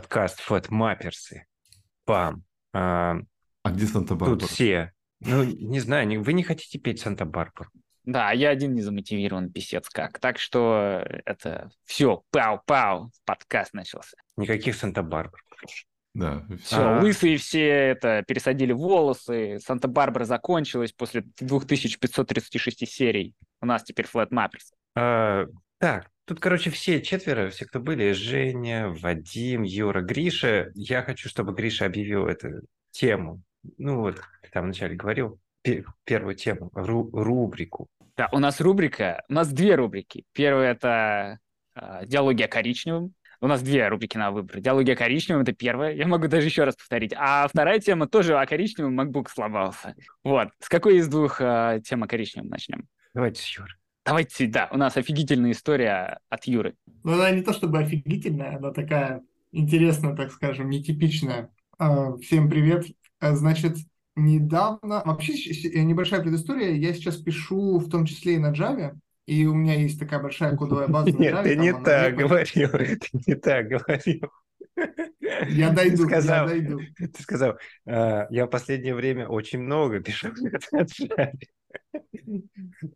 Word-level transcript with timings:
подкаст 0.00 0.40
Фотмаперсы. 0.40 1.44
Пам. 2.06 2.42
А, 2.72 3.16
А 3.62 3.70
где 3.70 3.84
Санта-Барбара? 3.84 4.38
тут 4.38 4.48
все. 4.50 4.92
Ну, 5.20 5.44
не 5.44 5.78
знаю, 5.80 6.06
не- 6.06 6.16
вы 6.16 6.32
не 6.32 6.42
хотите 6.42 6.78
петь 6.78 7.00
Санта-Барбару. 7.00 7.68
Да, 8.04 8.32
я 8.32 8.48
один 8.48 8.74
не 8.74 8.80
замотивирован, 8.80 9.52
писец 9.52 9.90
как. 9.90 10.18
Так 10.18 10.38
что 10.38 11.04
это 11.26 11.70
все, 11.84 12.22
пау-пау, 12.34 13.10
подкаст 13.26 13.74
начался. 13.74 14.16
Никаких 14.38 14.74
Санта-Барбар. 14.74 15.38
Да, 16.14 16.46
Все, 16.64 16.76
А. 16.76 17.00
лысые 17.02 17.36
все 17.36 17.68
это 17.68 18.24
пересадили 18.26 18.72
волосы, 18.72 19.58
Санта-Барбара 19.62 20.24
закончилась 20.24 20.92
после 20.92 21.24
2536 21.40 22.86
серий. 22.86 23.34
У 23.60 23.66
нас 23.66 23.84
теперь 23.84 24.06
Flat 24.06 24.30
Mappers. 24.30 24.72
А, 24.96 25.44
так, 25.80 26.10
тут, 26.26 26.40
короче, 26.40 26.70
все 26.70 27.00
четверо, 27.00 27.48
все, 27.48 27.64
кто 27.64 27.80
были, 27.80 28.12
Женя, 28.12 28.88
Вадим, 28.90 29.62
Юра, 29.62 30.02
Гриша. 30.02 30.70
Я 30.74 31.02
хочу, 31.02 31.28
чтобы 31.28 31.54
Гриша 31.54 31.86
объявил 31.86 32.26
эту 32.26 32.60
тему. 32.90 33.42
Ну 33.78 34.00
вот, 34.00 34.20
там 34.52 34.64
вначале 34.64 34.94
говорил, 34.94 35.40
пе- 35.62 35.84
первую 36.04 36.34
тему, 36.34 36.70
ру- 36.74 37.10
рубрику. 37.12 37.88
Да, 38.16 38.28
у 38.32 38.38
нас 38.38 38.60
рубрика, 38.60 39.24
у 39.28 39.32
нас 39.32 39.50
две 39.52 39.74
рубрики. 39.74 40.24
Первая 40.32 40.72
это 40.72 41.38
э, 41.74 42.06
диалоги 42.06 42.42
о 42.42 42.48
коричневом. 42.48 43.14
У 43.40 43.46
нас 43.46 43.62
две 43.62 43.88
рубрики 43.88 44.18
на 44.18 44.30
выбор. 44.32 44.60
Диалоги 44.60 44.90
о 44.90 44.96
коричневом 44.96 45.42
это 45.42 45.52
первая. 45.54 45.94
Я 45.94 46.06
могу 46.06 46.28
даже 46.28 46.46
еще 46.46 46.64
раз 46.64 46.76
повторить. 46.76 47.14
А 47.16 47.48
вторая 47.48 47.78
тема 47.78 48.06
тоже 48.06 48.38
о 48.38 48.44
коричневом 48.44 49.00
MacBook 49.00 49.28
сломался. 49.30 49.94
Вот. 50.22 50.50
С 50.58 50.68
какой 50.68 50.98
из 50.98 51.08
двух 51.08 51.40
э, 51.40 51.80
тем 51.82 52.02
о 52.02 52.06
коричневом 52.06 52.48
начнем? 52.50 52.86
Давайте 53.14 53.40
с 53.40 53.46
Юрой. 53.56 53.72
Давайте, 54.04 54.46
да, 54.46 54.68
у 54.72 54.76
нас 54.76 54.96
офигительная 54.96 55.52
история 55.52 56.18
от 56.28 56.44
Юры. 56.44 56.74
Ну, 57.04 57.12
она 57.12 57.30
не 57.30 57.42
то 57.42 57.52
чтобы 57.52 57.78
офигительная, 57.78 58.56
она 58.56 58.72
такая 58.72 59.22
интересная, 59.52 60.16
так 60.16 60.32
скажем, 60.32 60.70
нетипичная. 60.70 61.50
А, 61.78 62.16
Всем 62.16 62.48
привет. 62.48 62.86
А, 63.20 63.34
Значит, 63.34 63.76
недавно... 64.16 65.02
Вообще, 65.04 65.82
небольшая 65.82 66.22
предыстория. 66.22 66.72
Я 66.72 66.94
сейчас 66.94 67.16
пишу 67.16 67.78
в 67.78 67.88
том 67.88 68.06
числе 68.06 68.34
и 68.34 68.38
на 68.38 68.52
Java, 68.52 68.96
и 69.26 69.46
у 69.46 69.54
меня 69.54 69.74
есть 69.74 69.98
такая 69.98 70.20
большая 70.20 70.56
кодовая 70.56 70.88
база 70.88 71.12
на 71.12 71.18
Нет, 71.18 71.34
Java. 71.34 71.42
ты 71.42 71.54
там 71.54 71.64
не 71.64 71.72
так 71.72 72.16
говорил, 72.16 72.70
ты 72.70 73.08
не 73.26 73.34
так 73.34 73.68
говорил. 73.68 74.30
Я 75.48 75.70
дойду, 75.70 76.04
Ты 76.06 76.08
сказал, 76.08 76.48
я 76.48 76.54
дойду. 76.54 76.80
Ты 76.96 77.22
сказал, 77.22 77.58
«А, 77.86 78.26
я 78.30 78.46
в 78.46 78.50
последнее 78.50 78.94
время 78.94 79.28
очень 79.28 79.60
много 79.60 80.00
пишу 80.00 80.28
в 80.32 80.38
Java». 80.42 81.32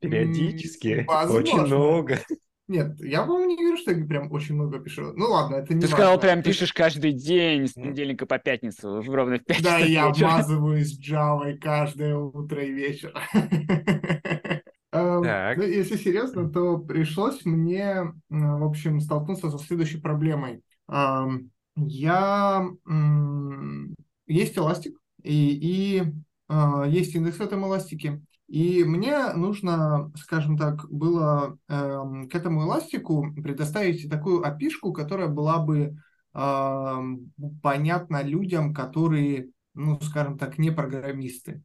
Периодически, 0.00 1.05
очень 1.06 1.06
возможно. 1.06 1.67
много. 1.67 2.19
Нет, 2.67 2.98
я, 3.00 3.22
по-моему, 3.25 3.50
не 3.50 3.56
говорю, 3.58 3.77
что 3.77 3.92
я 3.92 4.06
прям 4.06 4.33
очень 4.33 4.55
много 4.55 4.78
пишу. 4.78 5.12
Ну 5.14 5.27
ладно, 5.27 5.56
это 5.56 5.75
не 5.75 5.83
Ты 5.83 5.86
сказал, 5.89 6.12
важно. 6.14 6.20
прям 6.22 6.42
То 6.42 6.48
есть- 6.48 6.61
пишешь 6.61 6.72
каждый 6.72 7.12
день 7.12 7.66
с 7.66 7.72
понедельника 7.75 8.25
по 8.25 8.39
пятницу, 8.39 9.03
ровно 9.03 9.36
в 9.39 9.44
5 9.44 9.62
Да, 9.62 9.78
я 9.78 10.06
обмазываюсь 10.06 10.98
Java 10.98 11.55
каждое 11.58 12.16
утро 12.16 12.64
и 12.64 12.72
вечер. 12.72 13.12
Эм, 14.92 15.25
Так. 15.25 15.56
Ну, 15.59 15.64
если 15.64 15.97
серьезно, 15.97 16.48
то 16.50 16.78
пришлось 16.78 17.44
мне, 17.44 18.14
в 18.31 18.64
общем, 18.64 19.00
столкнуться 19.00 19.50
со 19.50 19.59
следующей 19.59 19.98
проблемой. 20.00 20.62
Эм, 20.88 21.50
Я... 21.77 22.66
Есть 24.27 24.56
эластик, 24.56 24.97
и, 25.22 25.98
и 26.00 26.03
э, 26.48 26.84
есть 26.88 27.14
индекс 27.14 27.36
в 27.36 27.42
этом 27.42 27.66
эластике. 27.66 28.22
И 28.55 28.84
мне 28.84 29.33
нужно, 29.33 30.12
скажем 30.14 30.56
так, 30.56 30.88
было 30.88 31.58
эм, 31.66 32.28
к 32.28 32.36
этому 32.36 32.62
эластику 32.62 33.33
предоставить 33.42 34.08
такую 34.08 34.47
опишку, 34.47 34.92
которая 34.92 35.27
была 35.27 35.58
бы 35.58 35.97
ам, 36.33 37.32
понятна 37.60 38.22
людям, 38.22 38.72
которые, 38.72 39.50
ну, 39.75 40.00
скажем 40.00 40.38
так, 40.38 40.56
не 40.58 40.70
программисты. 40.70 41.62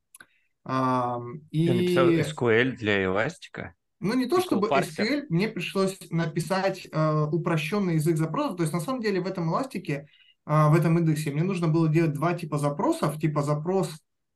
Ам, 0.64 1.42
Ты 1.52 1.74
написал 1.74 2.10
И, 2.10 2.22
SQL 2.22 2.76
для 2.76 3.06
эластика? 3.06 3.76
ну, 4.00 4.16
не 4.16 4.26
то 4.26 4.42
чтобы. 4.42 4.68
SQL, 4.68 5.28
мне 5.30 5.48
пришлось 5.48 5.96
написать 6.10 6.88
э, 6.92 7.26
упрощенный 7.32 7.96
язык 7.96 8.18
запросов. 8.18 8.58
То 8.58 8.64
есть, 8.64 8.74
на 8.74 8.80
самом 8.80 9.02
деле, 9.02 9.22
в 9.22 9.28
этом 9.28 9.48
эластике, 9.48 10.08
а, 10.44 10.70
в 10.70 10.76
этом 10.76 10.98
индексе, 10.98 11.30
мне 11.30 11.44
нужно 11.44 11.68
было 11.68 11.88
делать 11.88 12.14
два 12.14 12.34
типа 12.34 12.58
запросов. 12.58 13.20
Типа 13.20 13.44
запрос, 13.44 13.92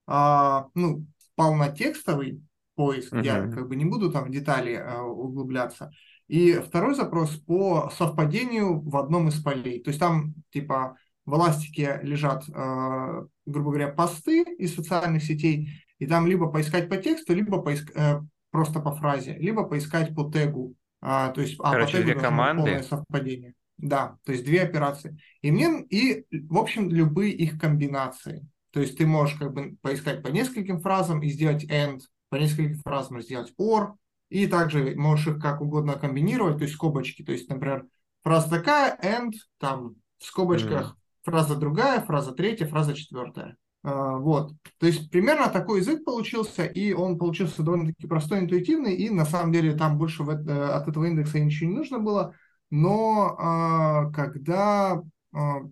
а, 0.06 0.68
ну, 0.76 1.08
полнотекстовый 1.36 2.42
поиск, 2.76 3.14
я 3.14 3.44
Мгм. 3.44 3.54
как 3.54 3.68
бы 3.68 3.76
не 3.76 3.86
буду 3.86 4.12
там 4.12 4.26
в 4.26 4.32
детали 4.32 4.74
э, 4.74 5.00
углубляться. 5.02 5.92
И 6.28 6.54
второй 6.54 6.96
запрос 6.96 7.32
по 7.38 7.92
совпадению 7.96 8.80
в 8.82 8.98
одном 8.98 9.28
из 9.28 9.42
полей. 9.42 9.82
То 9.84 9.90
есть 9.90 10.00
там 10.00 10.34
типа 10.52 10.96
в 11.26 11.36
эластике 11.36 12.00
лежат, 12.04 12.44
э, 12.50 13.24
грубо 13.46 13.70
говоря, 13.72 13.90
посты 13.90 14.42
из 14.58 14.76
социальных 14.76 15.24
сетей, 15.24 15.70
и 16.00 16.08
там 16.08 16.28
либо 16.28 16.50
поискать 16.52 16.90
по 16.90 16.98
тексту, 16.98 17.34
либо 17.36 17.62
поиск, 17.62 17.92
э, 17.96 18.22
просто 18.52 18.80
по 18.80 18.96
фразе, 18.96 19.36
либо 19.38 19.64
поискать 19.64 20.16
по 20.16 20.30
тегу. 20.32 20.74
А, 21.02 21.30
то 21.30 21.42
есть, 21.42 21.56
а 21.60 21.64
по 21.64 21.72
Короче, 21.72 21.98
тегу 22.00 22.04
две 22.12 22.16
команды. 22.16 22.64
полное 22.64 22.84
совпадение. 22.84 23.54
Да, 23.78 24.18
то 24.26 24.32
есть 24.32 24.46
две 24.46 24.62
операции. 24.62 25.18
И 25.42 25.52
мне, 25.52 25.82
и, 25.90 26.26
в 26.48 26.58
общем, 26.58 26.90
любые 26.90 27.34
их 27.34 27.60
комбинации. 27.60 28.46
То 28.74 28.80
есть 28.80 28.98
ты 28.98 29.06
можешь 29.06 29.38
как 29.38 29.54
бы 29.54 29.78
поискать 29.82 30.24
по 30.24 30.30
нескольким 30.30 30.82
фразам 30.82 31.22
и 31.22 31.30
сделать 31.30 31.64
end, 31.66 32.00
по 32.30 32.38
нескольким 32.38 32.80
фразам 32.80 33.22
сделать 33.22 33.54
or, 33.60 33.94
и 34.30 34.48
также 34.48 34.96
можешь 34.96 35.28
их 35.28 35.40
как 35.40 35.62
угодно 35.62 35.94
комбинировать, 35.94 36.58
то 36.58 36.64
есть 36.64 36.74
скобочки. 36.74 37.24
То 37.24 37.32
есть, 37.32 37.48
например, 37.50 37.86
фраза 38.24 38.50
такая, 38.50 38.98
end, 39.04 39.34
там 39.60 39.94
в 40.18 40.26
скобочках 40.26 40.98
фраза 41.24 41.56
другая, 41.56 42.02
фраза 42.02 42.32
третья, 42.32 42.66
фраза 42.66 42.96
четвертая. 42.96 43.58
А, 43.84 44.18
Вот. 44.18 44.54
То 44.80 44.88
есть 44.88 45.12
примерно 45.12 45.50
такой 45.50 45.80
язык 45.80 46.04
получился, 46.04 46.66
и 46.66 46.94
он 46.94 47.20
получился 47.20 47.62
довольно-таки 47.62 48.08
простой, 48.08 48.40
интуитивный, 48.40 48.96
и 48.96 49.12
на 49.12 49.26
самом 49.26 49.52
деле 49.52 49.76
там 49.76 50.00
больше 50.00 50.24
в 50.24 50.30
это- 50.30 50.76
от 50.76 50.88
этого 50.88 51.06
индекса 51.06 51.40
ничего 51.40 51.70
не 51.70 51.76
нужно 51.78 52.00
было. 52.00 52.34
Но 52.72 53.36
а, 53.38 54.10
когда 54.12 55.04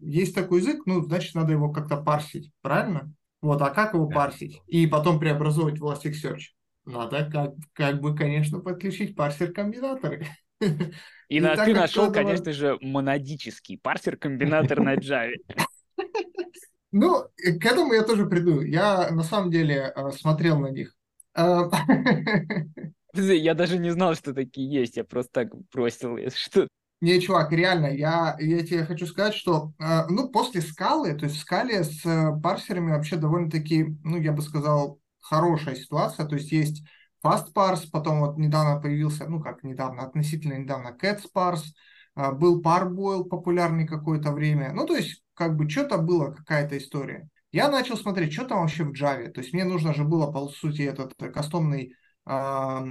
есть 0.02 0.36
такой 0.36 0.60
язык, 0.62 0.82
ну, 0.86 1.02
значит, 1.04 1.36
надо 1.36 1.52
его 1.54 1.72
как-то 1.72 1.98
парсить, 1.98 2.52
правильно? 2.62 3.14
Вот, 3.42 3.62
а 3.62 3.70
как 3.70 3.94
его 3.94 4.06
Да. 4.08 4.16
парсить? 4.16 4.62
И 4.68 4.88
потом 4.88 5.20
преобразовывать 5.20 5.80
в 5.80 5.86
Elasticsearch? 5.86 6.42
Надо 6.86 7.30
как, 7.32 7.54
как 7.74 8.02
бы, 8.02 8.16
конечно, 8.16 8.60
подключить 8.60 9.16
парсер-комбинаторы. 9.16 10.26
И 11.30 11.40
на- 11.40 11.56
ты 11.56 11.74
нашел, 11.74 12.06
кодово- 12.06 12.14
конечно 12.14 12.54
же, 12.54 12.78
монадический 12.82 13.80
парсер-комбинатор 13.82 14.80
на 14.80 14.96
Java. 14.96 15.32
Ну, 16.94 17.24
к 17.38 17.66
этому 17.66 17.94
я 17.94 18.04
тоже 18.04 18.26
приду. 18.26 18.60
Я 18.62 19.12
на 19.12 19.24
самом 19.24 19.50
деле 19.50 19.94
э, 19.96 20.12
смотрел 20.12 20.60
на 20.60 20.72
них. 20.72 20.94
Подожди, 23.14 23.36
Я 23.38 23.54
даже 23.54 23.78
не 23.78 23.92
знал, 23.92 24.16
что 24.16 24.34
такие 24.34 24.70
есть, 24.70 24.98
я 24.98 25.04
просто 25.04 25.32
так 25.32 25.56
бросил, 25.72 26.18
если 26.18 26.38
что. 26.38 26.68
Не, 27.02 27.20
чувак, 27.20 27.52
реально, 27.52 27.88
я, 27.88 28.36
я 28.40 28.64
тебе 28.66 28.86
хочу 28.86 29.08
сказать, 29.08 29.34
что, 29.34 29.74
э, 29.80 30.06
ну, 30.08 30.30
после 30.30 30.62
скалы, 30.62 31.16
то 31.16 31.26
есть 31.26 31.38
в 31.38 31.40
скале 31.40 31.84
с 31.84 32.06
э, 32.06 32.32
парсерами 32.44 32.92
вообще 32.92 33.16
довольно-таки, 33.18 33.98
ну, 34.04 34.18
я 34.18 34.32
бы 34.32 34.44
сказал, 34.44 35.00
хорошая 35.20 35.76
ситуация. 35.76 36.28
То 36.28 36.36
есть 36.36 36.52
есть 36.52 36.84
fast 37.26 37.54
parse, 37.56 37.90
потом 37.92 38.20
вот 38.20 38.38
недавно 38.38 38.80
появился, 38.80 39.26
ну, 39.28 39.42
как 39.42 39.64
недавно, 39.64 40.04
относительно 40.04 40.54
недавно 40.54 40.96
cats 41.02 41.24
parse, 41.36 41.64
э, 42.16 42.32
был 42.34 42.62
parboil 42.62 43.24
популярный 43.24 43.88
какое-то 43.88 44.32
время. 44.32 44.72
Ну, 44.74 44.86
то 44.86 44.96
есть, 44.96 45.24
как 45.34 45.56
бы, 45.56 45.68
что-то 45.68 45.98
было, 45.98 46.32
какая-то 46.32 46.78
история. 46.78 47.28
Я 47.52 47.70
начал 47.70 47.98
смотреть, 47.98 48.32
что 48.34 48.46
там 48.46 48.60
вообще 48.62 48.84
в 48.84 48.92
Java. 48.94 49.28
То 49.32 49.42
есть 49.42 49.54
мне 49.54 49.64
нужно 49.64 49.94
же 49.96 50.04
было, 50.04 50.32
по 50.32 50.48
сути, 50.50 50.84
этот 50.84 51.14
э, 51.20 51.30
кастомный 51.32 51.96
э, 52.28 52.32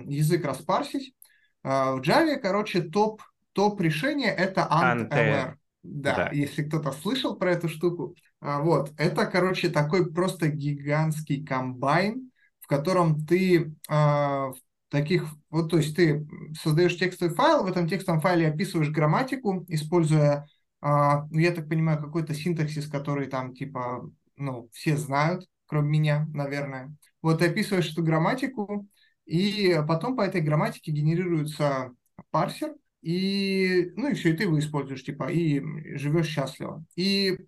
язык 0.07 0.45
распарсить. 0.45 1.15
Э, 1.63 1.93
в 1.95 2.01
Java, 2.01 2.37
короче, 2.39 2.83
топ 2.83 3.23
топ 3.53 3.81
решение 3.81 4.31
это. 4.31 4.67
AntLR. 4.71 5.57
Да, 5.83 6.15
Да. 6.17 6.31
если 6.33 6.63
кто-то 6.63 6.93
слышал 6.93 7.37
про 7.37 7.53
эту 7.53 7.69
штуку. 7.69 8.15
А, 8.41 8.61
Вот, 8.61 8.93
это, 8.99 9.27
короче, 9.27 9.69
такой 9.71 10.13
просто 10.13 10.49
гигантский 10.49 11.45
комбайн, 11.45 12.31
в 12.61 12.67
котором 12.67 13.25
ты 13.27 13.73
а, 13.89 14.49
в 14.51 14.57
таких, 14.91 15.25
вот, 15.51 15.71
то 15.71 15.79
есть 15.79 15.97
ты 15.97 16.27
создаешь 16.61 16.99
текстовый 16.99 17.35
файл, 17.35 17.63
в 17.63 17.67
этом 17.67 17.89
текстовом 17.89 18.21
файле 18.21 18.49
описываешь 18.49 18.91
грамматику, 18.91 19.65
используя, 19.69 20.47
а, 20.81 21.27
ну, 21.31 21.39
я 21.39 21.53
так 21.53 21.69
понимаю, 21.69 21.99
какой-то 22.01 22.35
синтаксис, 22.35 22.89
который 22.89 23.27
там, 23.29 23.55
типа, 23.55 24.11
ну, 24.37 24.69
все 24.73 24.97
знают, 24.97 25.47
кроме 25.67 25.89
меня, 25.91 26.27
наверное. 26.33 26.95
Вот 27.23 27.39
ты 27.39 27.47
описываешь 27.47 27.91
эту 27.93 28.03
грамматику, 28.03 28.87
и 29.27 29.79
потом 29.87 30.17
по 30.17 30.23
этой 30.23 30.41
грамматике 30.41 30.91
генерируется 30.93 31.93
парсер, 32.31 32.75
и, 33.03 33.93
ну 33.97 34.09
и 34.11 34.15
все, 34.15 34.31
и 34.31 34.37
ты 34.37 34.45
его 34.45 34.59
используешь, 34.59 35.05
типа, 35.05 35.31
и 35.31 35.63
живешь 35.97 36.29
счастливо. 36.29 36.85
И 36.97 37.39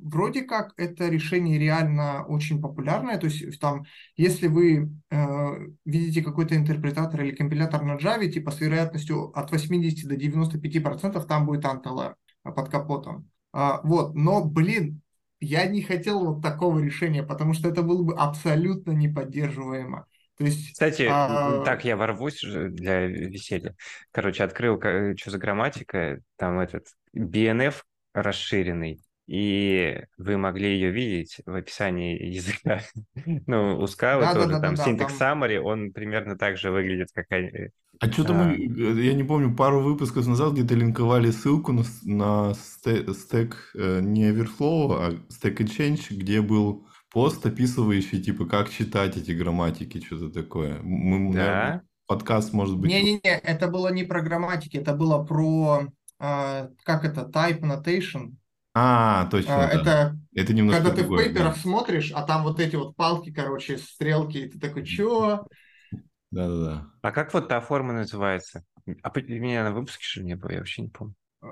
вроде 0.00 0.42
как 0.42 0.72
это 0.76 1.08
решение 1.08 1.58
реально 1.58 2.24
очень 2.24 2.60
популярное, 2.60 3.18
то 3.18 3.26
есть 3.26 3.60
там, 3.60 3.84
если 4.16 4.46
вы 4.46 4.90
э, 5.10 5.66
видите 5.84 6.22
какой-то 6.22 6.56
интерпретатор 6.56 7.22
или 7.22 7.34
компилятор 7.34 7.82
на 7.82 7.96
Java, 7.96 8.28
типа 8.28 8.50
с 8.50 8.60
вероятностью 8.60 9.30
от 9.38 9.50
80 9.50 10.08
до 10.08 10.16
95% 10.16 11.26
там 11.26 11.46
будет 11.46 11.64
AntLR 11.64 12.14
под 12.42 12.68
капотом. 12.68 13.30
А, 13.52 13.80
вот, 13.82 14.14
но, 14.14 14.44
блин, 14.44 15.02
я 15.40 15.66
не 15.66 15.82
хотел 15.82 16.24
вот 16.24 16.42
такого 16.42 16.80
решения, 16.80 17.22
потому 17.22 17.54
что 17.54 17.68
это 17.68 17.82
было 17.82 18.02
бы 18.02 18.14
абсолютно 18.14 18.92
неподдерживаемо. 18.92 20.06
То 20.38 20.44
есть, 20.44 20.72
Кстати, 20.72 21.08
а, 21.10 21.64
так 21.64 21.84
я 21.84 21.96
ворвусь 21.96 22.42
для 22.42 23.06
веселья. 23.06 23.74
Короче, 24.12 24.44
открыл, 24.44 24.80
что 25.16 25.30
за 25.30 25.38
грамматика, 25.38 26.20
там 26.36 26.60
этот 26.60 26.86
BNF 27.14 27.82
расширенный, 28.14 29.00
и 29.26 30.00
вы 30.16 30.38
могли 30.38 30.72
ее 30.72 30.90
видеть 30.90 31.40
в 31.44 31.54
описании 31.54 32.22
языка. 32.34 32.80
Ну, 33.46 33.78
у 33.78 33.84
Scala 33.84 34.20
да, 34.20 34.34
тоже 34.34 34.48
да, 34.48 34.54
да, 34.54 34.60
там 34.60 34.74
да, 34.74 34.86
syntax 34.86 35.18
там 35.18 35.42
summary, 35.42 35.58
он 35.58 35.92
примерно 35.92 36.38
так 36.38 36.56
же 36.56 36.70
выглядит, 36.70 37.08
как 37.12 37.26
они. 37.30 37.50
А 38.00 38.10
что-то 38.10 38.32
А, 38.32 38.44
мы, 38.44 38.54
э, 38.54 39.02
я 39.02 39.12
не 39.14 39.24
помню, 39.24 39.54
пару 39.54 39.80
выпусков 39.80 40.26
назад 40.26 40.52
где-то 40.54 40.74
линковали 40.74 41.30
ссылку 41.30 41.72
на, 41.72 41.82
на 42.04 42.54
сте- 42.54 43.12
стек 43.12 43.72
э, 43.74 44.00
не 44.00 44.30
Overflow, 44.30 44.92
а 44.92 45.10
Stack 45.30 45.56
Exchange, 45.58 46.06
где 46.10 46.40
был 46.40 46.86
пост, 47.10 47.44
описывающий, 47.46 48.22
типа, 48.22 48.46
как 48.46 48.70
читать 48.70 49.16
эти 49.16 49.32
грамматики, 49.32 50.00
что-то 50.04 50.30
такое. 50.30 50.80
Мы, 50.82 51.18
наверное, 51.18 51.72
Да? 51.72 51.82
подкаст, 52.06 52.52
может 52.52 52.76
быть, 52.78 52.90
Не-не-не, 52.90 53.20
это 53.38 53.68
было 53.68 53.88
не 53.92 54.04
про 54.04 54.22
грамматики, 54.22 54.76
это 54.76 54.94
было 54.94 55.22
про, 55.24 55.88
а, 56.18 56.68
как 56.84 57.04
это, 57.04 57.22
type 57.22 57.60
annotation. 57.60 58.32
А, 58.74 59.26
точно, 59.30 59.64
А, 59.68 59.82
да. 59.82 60.14
это 60.14 60.18
Это 60.34 60.54
немножко 60.54 60.82
когда 60.82 60.94
ты 60.96 61.02
в 61.02 61.06
другое, 61.06 61.24
да. 61.24 61.32
пейперах 61.32 61.56
смотришь, 61.56 62.12
а 62.14 62.22
там 62.22 62.44
вот 62.44 62.60
эти 62.60 62.76
вот 62.76 62.94
палки, 62.96 63.32
короче, 63.32 63.78
стрелки, 63.78 64.38
и 64.38 64.48
ты 64.48 64.58
такой, 64.60 64.84
чё? 64.84 65.46
Да-да-да. 66.30 66.86
А 67.02 67.10
как 67.12 67.32
вот 67.34 67.48
та 67.48 67.60
форма 67.60 67.92
называется? 67.92 68.64
А 69.02 69.10
меня 69.20 69.64
на 69.64 69.72
выпуске 69.72 70.02
что 70.04 70.20
ли 70.20 70.26
не 70.26 70.36
было? 70.36 70.50
Я 70.52 70.58
вообще 70.58 70.82
не 70.82 70.88
помню. 70.88 71.14
А, 71.40 71.46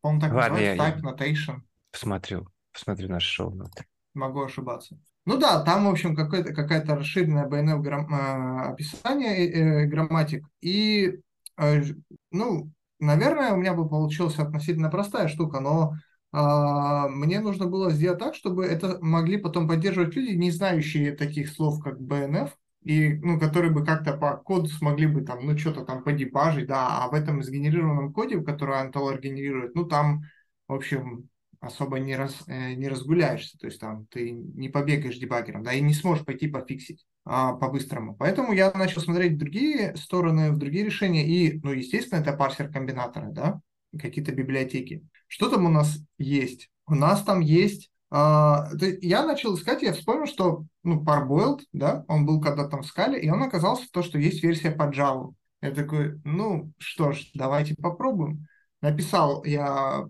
По-моему, 0.00 0.20
так 0.20 0.32
Ладно, 0.32 0.58
я, 0.58 0.74
называется, 0.74 0.76
я 0.76 0.90
type 0.90 1.00
annotation. 1.02 1.60
посмотрю. 1.92 2.48
Посмотрю 2.72 3.08
наше 3.08 3.28
шоу. 3.28 3.50
ну. 3.54 3.66
Могу 4.14 4.42
ошибаться. 4.42 4.98
Ну 5.26 5.38
да, 5.38 5.62
там, 5.64 5.86
в 5.86 5.90
общем, 5.90 6.14
какая-то 6.14 6.96
расширенная 6.96 7.48
BNF 7.48 7.80
грам- 7.80 8.08
а, 8.12 8.70
описание 8.70 9.50
э, 9.50 9.86
грамматик. 9.86 10.46
И, 10.60 11.18
э, 11.56 11.82
ну, 12.30 12.70
наверное, 13.00 13.52
у 13.52 13.56
меня 13.56 13.74
бы 13.74 13.88
получилась 13.88 14.38
относительно 14.38 14.90
простая 14.90 15.28
штука, 15.28 15.60
но 15.60 15.94
а, 16.32 17.08
мне 17.08 17.40
нужно 17.40 17.66
было 17.66 17.90
сделать 17.90 18.18
так, 18.18 18.34
чтобы 18.34 18.66
это 18.66 18.98
могли 19.00 19.38
потом 19.38 19.66
поддерживать 19.66 20.14
люди, 20.14 20.32
не 20.34 20.50
знающие 20.50 21.12
таких 21.12 21.48
слов, 21.48 21.80
как 21.82 21.98
BNF, 22.00 22.50
и, 22.82 23.14
ну, 23.14 23.40
которые 23.40 23.72
бы 23.72 23.84
как-то 23.84 24.12
по 24.16 24.36
коду 24.36 24.68
смогли 24.68 25.06
бы 25.06 25.22
там, 25.22 25.46
ну, 25.46 25.56
что-то 25.56 25.84
там 25.84 26.04
подебажить, 26.04 26.66
да, 26.66 27.04
а 27.04 27.08
в 27.08 27.14
этом 27.14 27.42
сгенерированном 27.42 28.12
коде, 28.12 28.42
который 28.42 28.76
Antalor 28.76 29.18
генерирует, 29.20 29.74
ну, 29.74 29.86
там, 29.86 30.24
в 30.68 30.74
общем, 30.74 31.30
особо 31.66 31.98
не, 31.98 32.16
раз, 32.16 32.44
э, 32.46 32.74
не 32.74 32.88
разгуляешься, 32.88 33.58
то 33.58 33.66
есть 33.66 33.80
там 33.80 34.06
ты 34.06 34.30
не 34.30 34.68
побегаешь 34.68 35.16
дебаггером, 35.16 35.62
да, 35.62 35.72
и 35.72 35.80
не 35.80 35.94
сможешь 35.94 36.24
пойти 36.24 36.48
пофиксить 36.48 37.04
а, 37.24 37.54
по-быстрому. 37.54 38.14
Поэтому 38.16 38.52
я 38.52 38.70
начал 38.72 39.00
смотреть 39.00 39.34
в 39.34 39.38
другие 39.38 39.96
стороны, 39.96 40.52
в 40.52 40.58
другие 40.58 40.84
решения, 40.84 41.26
и, 41.26 41.60
ну, 41.62 41.72
естественно, 41.72 42.20
это 42.20 42.32
парсер-комбинаторы, 42.32 43.32
да, 43.32 43.60
какие-то 43.98 44.32
библиотеки. 44.32 45.02
Что 45.26 45.48
там 45.48 45.66
у 45.66 45.70
нас 45.70 45.98
есть? 46.18 46.70
У 46.86 46.94
нас 46.94 47.22
там 47.22 47.40
есть 47.40 47.90
а, 48.16 48.68
я 49.00 49.26
начал 49.26 49.56
искать, 49.56 49.82
я 49.82 49.92
вспомнил, 49.92 50.26
что 50.26 50.66
ну, 50.84 51.02
Parboiled, 51.02 51.62
да, 51.72 52.04
он 52.06 52.24
был 52.24 52.40
когда 52.40 52.68
там 52.68 52.82
в 52.82 52.86
скале, 52.86 53.20
и 53.20 53.28
он 53.28 53.42
оказался 53.42 53.90
то, 53.90 54.02
что 54.02 54.18
есть 54.18 54.40
версия 54.40 54.70
по 54.70 54.84
Java. 54.84 55.32
Я 55.60 55.72
такой, 55.72 56.20
ну 56.24 56.72
что 56.78 57.10
ж, 57.10 57.30
давайте 57.34 57.74
попробуем. 57.74 58.46
Написал 58.84 59.42
я 59.44 60.06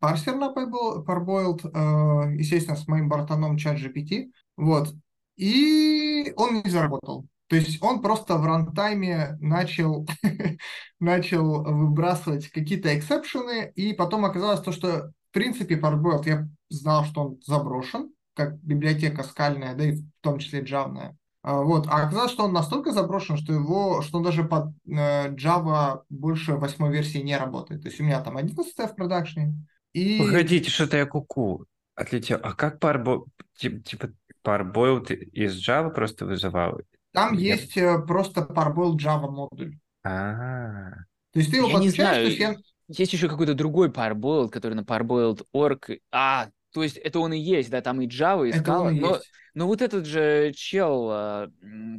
парсер 0.00 0.36
на 0.36 0.50
Parboiled, 0.50 1.60
э, 1.62 2.36
естественно, 2.38 2.74
с 2.74 2.88
моим 2.88 3.10
бортаном 3.10 3.56
ChatGPT, 3.56 4.30
вот, 4.56 4.94
и 5.36 6.32
он 6.36 6.62
не 6.64 6.70
заработал. 6.70 7.26
То 7.48 7.56
есть 7.56 7.82
он 7.82 8.00
просто 8.00 8.38
в 8.38 8.46
рантайме 8.46 9.36
начал, 9.42 10.08
начал 11.00 11.64
выбрасывать 11.64 12.48
какие-то 12.48 12.98
эксепшены, 12.98 13.70
и 13.74 13.92
потом 13.92 14.24
оказалось 14.24 14.62
то, 14.62 14.72
что 14.72 15.12
в 15.28 15.34
принципе 15.34 15.78
Parboiled 15.78 16.22
я 16.24 16.48
знал, 16.70 17.04
что 17.04 17.20
он 17.20 17.40
заброшен, 17.44 18.10
как 18.32 18.58
библиотека 18.62 19.22
скальная, 19.22 19.74
да 19.74 19.84
и 19.84 19.96
в 19.96 20.04
том 20.22 20.38
числе 20.38 20.62
джавная. 20.62 21.14
А, 21.42 21.60
Вот. 21.62 21.86
А 21.88 22.04
оказалось, 22.04 22.30
что 22.32 22.44
он 22.44 22.52
настолько 22.52 22.92
заброшен, 22.92 23.36
что 23.36 23.52
его, 23.52 24.00
что 24.02 24.18
он 24.18 24.24
даже 24.24 24.44
под 24.44 24.68
э, 24.86 25.34
Java 25.34 26.02
больше 26.08 26.54
восьмой 26.54 26.92
версии 26.92 27.18
не 27.18 27.36
работает. 27.36 27.82
То 27.82 27.88
есть 27.88 28.00
у 28.00 28.04
меня 28.04 28.20
там 28.22 28.36
11 28.36 28.74
в 28.90 28.94
продакшне. 28.94 29.54
И 29.92 30.18
Погодите, 30.18 30.70
что-то 30.70 30.96
я 30.96 31.06
куку 31.06 31.66
отлетел. 31.94 32.38
А 32.42 32.52
как 32.54 32.78
парбо... 32.80 33.24
тип- 33.56 33.84
Типа 33.84 34.10
парбойлд 34.42 35.10
из 35.10 35.56
Java 35.68 35.90
просто 35.90 36.26
вызывал? 36.26 36.80
там 37.12 37.34
Я- 37.34 37.54
есть 37.56 37.76
э, 37.76 37.98
просто 38.06 38.40
Parboiled 38.42 38.96
Java 38.96 39.30
модуль. 39.30 39.78
А, 40.04 40.90
То 41.32 41.38
есть 41.40 41.50
ты 41.50 41.58
его 41.58 41.68
Я 41.68 41.74
не 41.78 41.86
подключаешь, 41.88 41.96
знаю, 41.96 42.24
то 42.24 42.28
есть 42.30 42.40
я- 42.40 42.56
Есть 43.02 43.12
еще 43.12 43.28
какой-то 43.28 43.54
другой 43.54 43.88
Parboiled, 43.88 44.48
который 44.50 44.74
на 44.74 44.80
Parboiled.org. 44.82 45.98
А, 46.10 46.48
то 46.72 46.82
есть 46.82 46.96
это 46.96 47.18
он 47.20 47.32
и 47.32 47.38
есть, 47.38 47.70
да, 47.70 47.80
там 47.80 48.00
и 48.00 48.06
Java, 48.06 48.46
и 48.46 48.50
это 48.50 48.58
Scala. 48.60 48.90
Но, 48.90 49.14
есть. 49.16 49.30
но 49.54 49.66
вот 49.66 49.82
этот 49.82 50.06
же 50.06 50.52
чел, 50.54 51.08
а, 51.10 51.50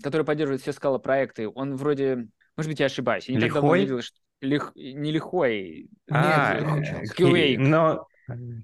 который 0.02 0.25
поддерживает 0.25 0.62
все 0.62 0.72
Scala 0.72 1.00
проекты, 1.00 1.48
он 1.50 1.75
вроде, 1.75 2.28
может 2.58 2.70
быть, 2.70 2.80
я 2.80 2.88
ошибаюсь, 2.88 3.30
я 3.30 3.36
не 3.36 3.42
так 3.42 3.54
давно 3.54 3.75
Лихой? 3.75 3.80
видел, 3.81 4.02
что 4.02 4.18
лих- 4.42 4.72
не 4.75 5.12
лихой. 5.12 5.90
а, 6.12 6.81
Скиллвейк. 7.06 7.60
Ки- 7.60 7.62
но 7.62 8.08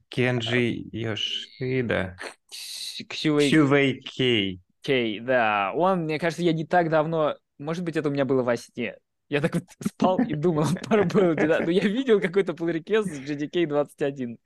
Кенджи 0.10 0.84
Йошида. 0.92 2.18
Ксювей 3.08 3.50
Сювей 3.50 4.00
Кей. 4.02 4.62
Кей, 4.82 5.20
да. 5.20 5.72
Он, 5.76 6.04
мне 6.04 6.20
кажется, 6.20 6.44
я 6.44 6.54
не 6.54 6.66
так 6.66 6.90
давно... 6.90 7.36
Может 7.58 7.84
быть, 7.84 7.98
это 7.98 8.10
у 8.10 8.12
меня 8.12 8.26
было 8.26 8.44
во 8.44 8.56
сне. 8.56 8.96
Я 9.28 9.42
так 9.42 9.54
вот 9.54 9.64
спал 9.86 10.18
и 10.20 10.34
думал 10.34 10.64
о 10.90 10.94
Parboiled, 10.96 11.48
да. 11.48 11.60
Но 11.60 11.70
я 11.70 11.84
видел 11.84 12.20
какой-то 12.20 12.54
pull 12.54 12.74
request 12.74 13.04
с 13.04 13.20
JDK 13.20 13.68
21. 13.68 14.38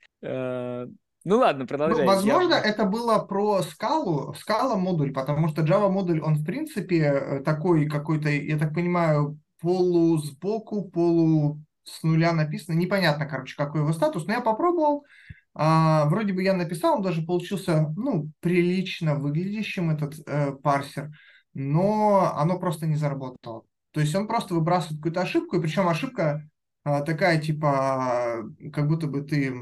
Ну 1.24 1.38
ладно, 1.38 1.64
Ну, 1.64 1.68
продолжай. 1.68 2.06
возможно, 2.06 2.54
Я- 2.54 2.60
это 2.60 2.84
было 2.84 3.18
про 3.18 3.62
скалу, 3.62 4.34
скала 4.34 4.76
модуль, 4.76 5.12
потому 5.12 5.48
что 5.48 5.62
Java 5.62 5.88
модуль, 5.90 6.20
он 6.20 6.34
в 6.36 6.44
принципе 6.44 6.98
э, 6.98 7.40
такой 7.40 7.86
какой-то, 7.88 8.28
я 8.28 8.58
так 8.58 8.74
понимаю, 8.74 9.38
полу 9.60 10.18
сбоку, 10.18 10.84
полу 10.84 11.60
с 11.84 12.02
нуля 12.02 12.32
написано. 12.32 12.74
Непонятно, 12.76 13.26
короче, 13.26 13.56
какой 13.56 13.80
его 13.80 13.92
статус, 13.92 14.26
но 14.26 14.34
я 14.34 14.40
попробовал. 14.40 15.04
А, 15.54 16.06
вроде 16.06 16.32
бы 16.32 16.42
я 16.42 16.54
написал, 16.54 16.96
он 16.96 17.02
даже 17.02 17.22
получился, 17.22 17.92
ну, 17.96 18.30
прилично 18.40 19.14
выглядящим 19.14 19.90
этот 19.90 20.14
э, 20.26 20.52
парсер, 20.62 21.10
но 21.54 22.32
оно 22.36 22.58
просто 22.58 22.86
не 22.86 22.96
заработало. 22.96 23.62
То 23.92 24.00
есть 24.00 24.14
он 24.14 24.26
просто 24.26 24.54
выбрасывает 24.54 24.98
какую-то 24.98 25.20
ошибку, 25.22 25.56
и 25.56 25.60
причем 25.60 25.88
ошибка 25.88 26.42
такая, 26.84 27.40
типа, 27.40 28.44
как 28.72 28.88
будто 28.88 29.06
бы 29.06 29.22
ты 29.22 29.52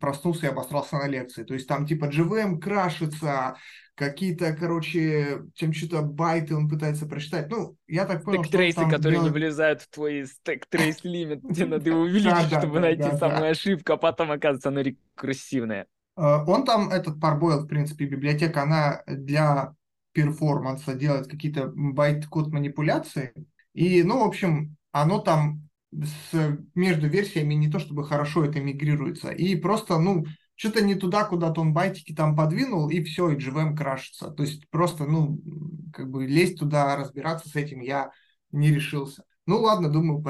проснулся 0.00 0.46
и 0.46 0.48
обосрался 0.48 0.96
на 0.96 1.06
лекции. 1.08 1.44
То 1.44 1.54
есть 1.54 1.68
там, 1.68 1.86
типа, 1.86 2.06
JVM 2.06 2.58
крашится, 2.58 3.56
какие-то, 3.94 4.54
короче, 4.54 5.42
чем 5.54 5.74
что-то 5.74 6.00
байты 6.00 6.56
он 6.56 6.70
пытается 6.70 7.06
прочитать. 7.06 7.50
Ну, 7.50 7.76
я 7.86 8.06
так 8.06 8.24
понял, 8.24 8.42
что 8.44 8.52
там 8.72 8.90
которые 8.90 9.18
не 9.18 9.24
делает- 9.26 9.32
влезают 9.34 9.82
в 9.82 9.90
твой 9.90 10.26
stack 10.26 10.65
trace 10.65 11.04
лимит, 11.04 11.42
где 11.42 11.66
надо 11.66 11.90
его 11.90 12.00
увеличить, 12.04 12.46
чтобы 12.58 12.80
найти 12.80 13.02
самую 13.18 13.50
ошибку, 13.50 13.92
а 13.92 13.96
потом, 13.98 14.32
оказывается, 14.32 14.70
оно 14.70 14.80
рекурсивное. 14.80 15.86
Э, 16.16 16.44
Он 16.46 16.64
там, 16.64 16.88
этот 16.88 17.18
Parboiled, 17.18 17.64
в 17.64 17.66
принципе, 17.66 18.06
библиотека, 18.06 18.62
она 18.62 19.02
для 19.06 19.74
перформанса 20.12 20.94
делает 20.94 21.28
какие-то 21.28 21.70
байт-код 21.74 22.48
манипуляции. 22.48 23.32
И, 23.74 24.02
ну, 24.02 24.24
в 24.24 24.26
общем, 24.26 24.76
оно 24.92 25.18
там 25.18 25.68
с, 25.92 26.58
между 26.74 27.08
версиями 27.08 27.54
не 27.54 27.70
то 27.70 27.78
чтобы 27.78 28.06
хорошо 28.06 28.44
это 28.44 28.60
мигрируется. 28.60 29.30
И 29.30 29.56
просто, 29.56 29.98
ну, 29.98 30.24
что-то 30.54 30.82
не 30.84 30.94
туда, 30.94 31.24
куда-то 31.24 31.60
он 31.60 31.72
байтики 31.72 32.14
там 32.14 32.36
подвинул, 32.36 32.90
и 32.90 33.02
все, 33.02 33.30
и 33.30 33.36
GVM 33.36 33.76
крашится. 33.76 34.30
То 34.30 34.42
есть 34.42 34.68
просто, 34.70 35.04
ну, 35.04 35.40
как 35.92 36.10
бы 36.10 36.26
лезть 36.26 36.58
туда, 36.58 36.96
разбираться 36.96 37.48
с 37.48 37.56
этим 37.56 37.80
я 37.80 38.10
не 38.52 38.70
решился. 38.70 39.24
Ну 39.46 39.60
ладно, 39.60 39.88
думаю, 39.88 40.22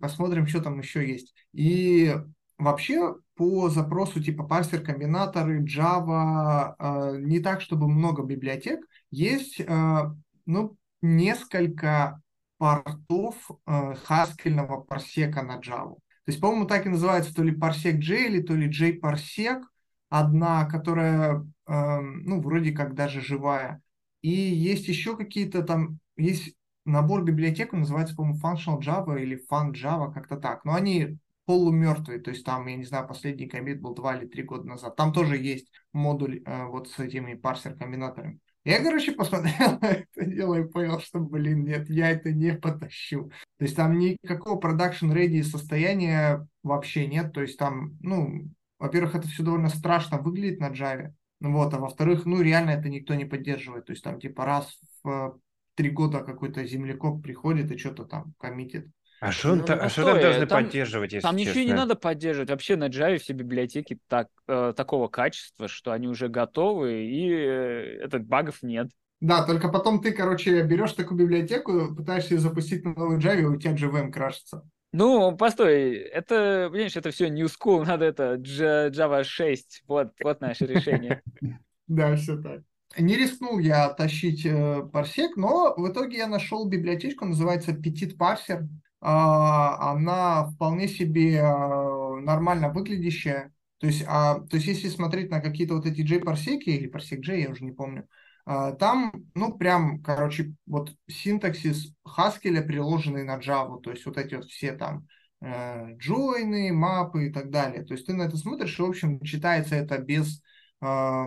посмотрим, 0.00 0.46
что 0.46 0.60
там 0.60 0.80
еще 0.80 1.06
есть. 1.06 1.34
И 1.52 2.16
вообще 2.58 3.14
по 3.34 3.68
запросу 3.68 4.22
типа 4.22 4.44
парсер, 4.44 4.80
комбинаторы, 4.80 5.62
Java, 5.62 6.74
э, 6.78 7.18
не 7.20 7.40
так, 7.40 7.60
чтобы 7.60 7.86
много 7.86 8.22
библиотек, 8.22 8.80
есть, 9.10 9.60
э, 9.60 10.02
ну, 10.46 10.76
несколько 11.02 12.20
портов 12.58 13.50
э, 13.66 13.94
хаскельного 14.04 14.80
парсека 14.80 15.42
на 15.42 15.58
Java. 15.58 15.94
То 15.94 16.32
есть, 16.32 16.40
по-моему, 16.40 16.66
так 16.66 16.86
и 16.86 16.88
называется 16.88 17.34
то 17.34 17.42
ли 17.42 17.52
парсек 17.52 17.98
J 17.98 18.26
или 18.26 18.42
то 18.42 18.54
ли 18.54 18.68
J-парсек, 18.68 19.62
одна, 20.08 20.64
которая, 20.66 21.46
э, 21.66 22.00
ну, 22.00 22.40
вроде 22.40 22.72
как 22.72 22.94
даже 22.94 23.20
живая. 23.20 23.80
И 24.22 24.30
есть 24.30 24.88
еще 24.88 25.16
какие-то 25.16 25.62
там, 25.62 25.98
есть 26.16 26.54
набор 26.84 27.22
библиотек, 27.22 27.72
он 27.72 27.80
называется, 27.80 28.16
по-моему, 28.16 28.40
Functional 28.40 28.80
Java 28.80 29.20
или 29.20 29.40
Fun 29.50 29.72
Java, 29.72 30.12
как-то 30.12 30.36
так. 30.36 30.64
Но 30.64 30.74
они 30.74 31.18
полумертвый, 31.44 32.18
то 32.18 32.30
есть 32.30 32.44
там, 32.44 32.66
я 32.66 32.76
не 32.76 32.84
знаю, 32.84 33.06
последний 33.06 33.46
комит 33.46 33.80
был 33.80 33.94
два 33.94 34.16
или 34.16 34.26
три 34.26 34.42
года 34.42 34.66
назад. 34.66 34.96
Там 34.96 35.12
тоже 35.12 35.36
есть 35.36 35.70
модуль 35.92 36.42
э, 36.44 36.64
вот 36.66 36.88
с 36.88 36.98
этими 36.98 37.34
парсер-комбинаторами. 37.34 38.40
Я, 38.66 38.82
короче, 38.82 39.12
посмотрел 39.12 39.78
это 39.80 40.24
дело 40.26 40.56
и 40.56 40.64
понял, 40.64 40.98
что, 40.98 41.20
блин, 41.20 41.64
нет, 41.64 41.88
я 41.88 42.10
это 42.10 42.32
не 42.32 42.52
потащу. 42.52 43.30
То 43.58 43.64
есть 43.64 43.76
там 43.76 43.96
никакого 43.96 44.58
продакшн 44.58 45.12
ready 45.12 45.44
состояния 45.44 46.44
вообще 46.64 47.06
нет. 47.06 47.32
То 47.32 47.42
есть 47.42 47.56
там, 47.58 47.96
ну, 48.00 48.50
во-первых, 48.80 49.14
это 49.14 49.28
все 49.28 49.44
довольно 49.44 49.68
страшно 49.68 50.18
выглядит 50.18 50.58
на 50.58 50.70
Java. 50.70 51.12
Ну 51.38 51.52
вот, 51.52 51.72
а 51.74 51.78
во-вторых, 51.78 52.26
ну, 52.26 52.42
реально 52.42 52.70
это 52.70 52.88
никто 52.88 53.14
не 53.14 53.24
поддерживает. 53.24 53.84
То 53.84 53.92
есть 53.92 54.02
там 54.02 54.18
типа 54.18 54.44
раз 54.44 54.80
в 55.04 55.38
три 55.76 55.90
года 55.90 56.24
какой-то 56.24 56.64
землекоп 56.64 57.22
приходит 57.22 57.70
и 57.70 57.78
что-то 57.78 58.04
там 58.04 58.34
коммитит. 58.36 58.88
А 59.18 59.32
что 59.32 59.54
ну, 59.54 59.64
а 59.66 59.88
что 59.88 60.04
там 60.04 60.20
должны 60.20 60.46
там, 60.46 60.64
поддерживать, 60.64 61.12
если 61.12 61.26
Там 61.26 61.36
честно? 61.36 61.50
ничего 61.50 61.64
не 61.64 61.72
надо 61.74 61.94
поддерживать. 61.94 62.50
Вообще 62.50 62.76
на 62.76 62.88
Java 62.88 63.16
все 63.18 63.32
библиотеки 63.32 63.98
так, 64.08 64.28
э, 64.46 64.74
такого 64.76 65.08
качества, 65.08 65.68
что 65.68 65.92
они 65.92 66.06
уже 66.06 66.28
готовы, 66.28 67.06
и 67.06 67.30
э, 67.30 67.98
этот 68.04 68.26
багов 68.26 68.62
нет. 68.62 68.90
Да, 69.20 69.44
только 69.46 69.68
потом 69.68 70.02
ты, 70.02 70.12
короче, 70.12 70.62
берешь 70.62 70.92
такую 70.92 71.18
библиотеку, 71.18 71.94
пытаешься 71.94 72.34
ее 72.34 72.40
запустить 72.40 72.84
на 72.84 72.92
новой 72.92 73.18
Java, 73.18 73.40
и 73.40 73.44
у 73.44 73.56
тебя 73.56 73.72
JVM 73.72 74.12
крашится. 74.12 74.68
Ну, 74.92 75.36
постой, 75.36 75.94
это, 75.94 76.68
понимаешь, 76.70 76.96
это 76.96 77.10
все 77.10 77.28
new 77.28 77.46
school, 77.46 77.84
надо 77.86 78.04
это 78.04 78.34
Java 78.34 79.24
6, 79.24 79.82
вот, 79.88 80.12
вот 80.22 80.40
наше 80.40 80.66
решение. 80.66 81.22
Да, 81.88 82.16
все 82.16 82.36
так. 82.36 82.62
Не 82.98 83.16
рискнул 83.16 83.60
я 83.60 83.88
тащить 83.90 84.44
э, 84.44 84.82
парсек, 84.92 85.36
но 85.36 85.72
в 85.76 85.88
итоге 85.88 86.18
я 86.18 86.26
нашел 86.26 86.68
библиотечку, 86.68 87.24
называется 87.26 87.70
Petit 87.70 88.16
Parser. 88.16 88.66
А, 89.08 89.92
она 89.92 90.46
вполне 90.46 90.88
себе 90.88 91.40
а, 91.40 92.16
нормально 92.20 92.70
выглядящая. 92.70 93.52
То 93.78 93.86
есть, 93.86 94.04
а, 94.08 94.40
то 94.40 94.56
есть 94.56 94.66
если 94.66 94.88
смотреть 94.88 95.30
на 95.30 95.40
какие-то 95.40 95.74
вот 95.74 95.86
эти 95.86 96.00
J-парсеки 96.00 96.70
или 96.70 96.88
парсек 96.88 97.20
J, 97.20 97.40
я 97.42 97.50
уже 97.50 97.64
не 97.64 97.70
помню, 97.70 98.08
а, 98.44 98.72
там, 98.72 99.12
ну, 99.34 99.56
прям, 99.56 100.02
короче, 100.02 100.54
вот 100.66 100.92
синтаксис 101.08 101.92
Haskell 102.04 102.60
приложенный 102.62 103.22
на 103.22 103.38
Java, 103.38 103.80
то 103.80 103.92
есть 103.92 104.04
вот 104.06 104.16
эти 104.18 104.34
вот 104.34 104.46
все 104.46 104.72
там 104.72 105.06
э, 105.40 105.94
джойны, 105.98 106.72
мапы 106.72 107.28
и 107.28 107.32
так 107.32 107.50
далее. 107.50 107.84
То 107.84 107.94
есть 107.94 108.06
ты 108.06 108.12
на 108.12 108.22
это 108.22 108.36
смотришь, 108.36 108.76
и, 108.78 108.82
в 108.82 108.86
общем, 108.86 109.20
читается 109.22 109.76
это 109.76 109.98
без 109.98 110.42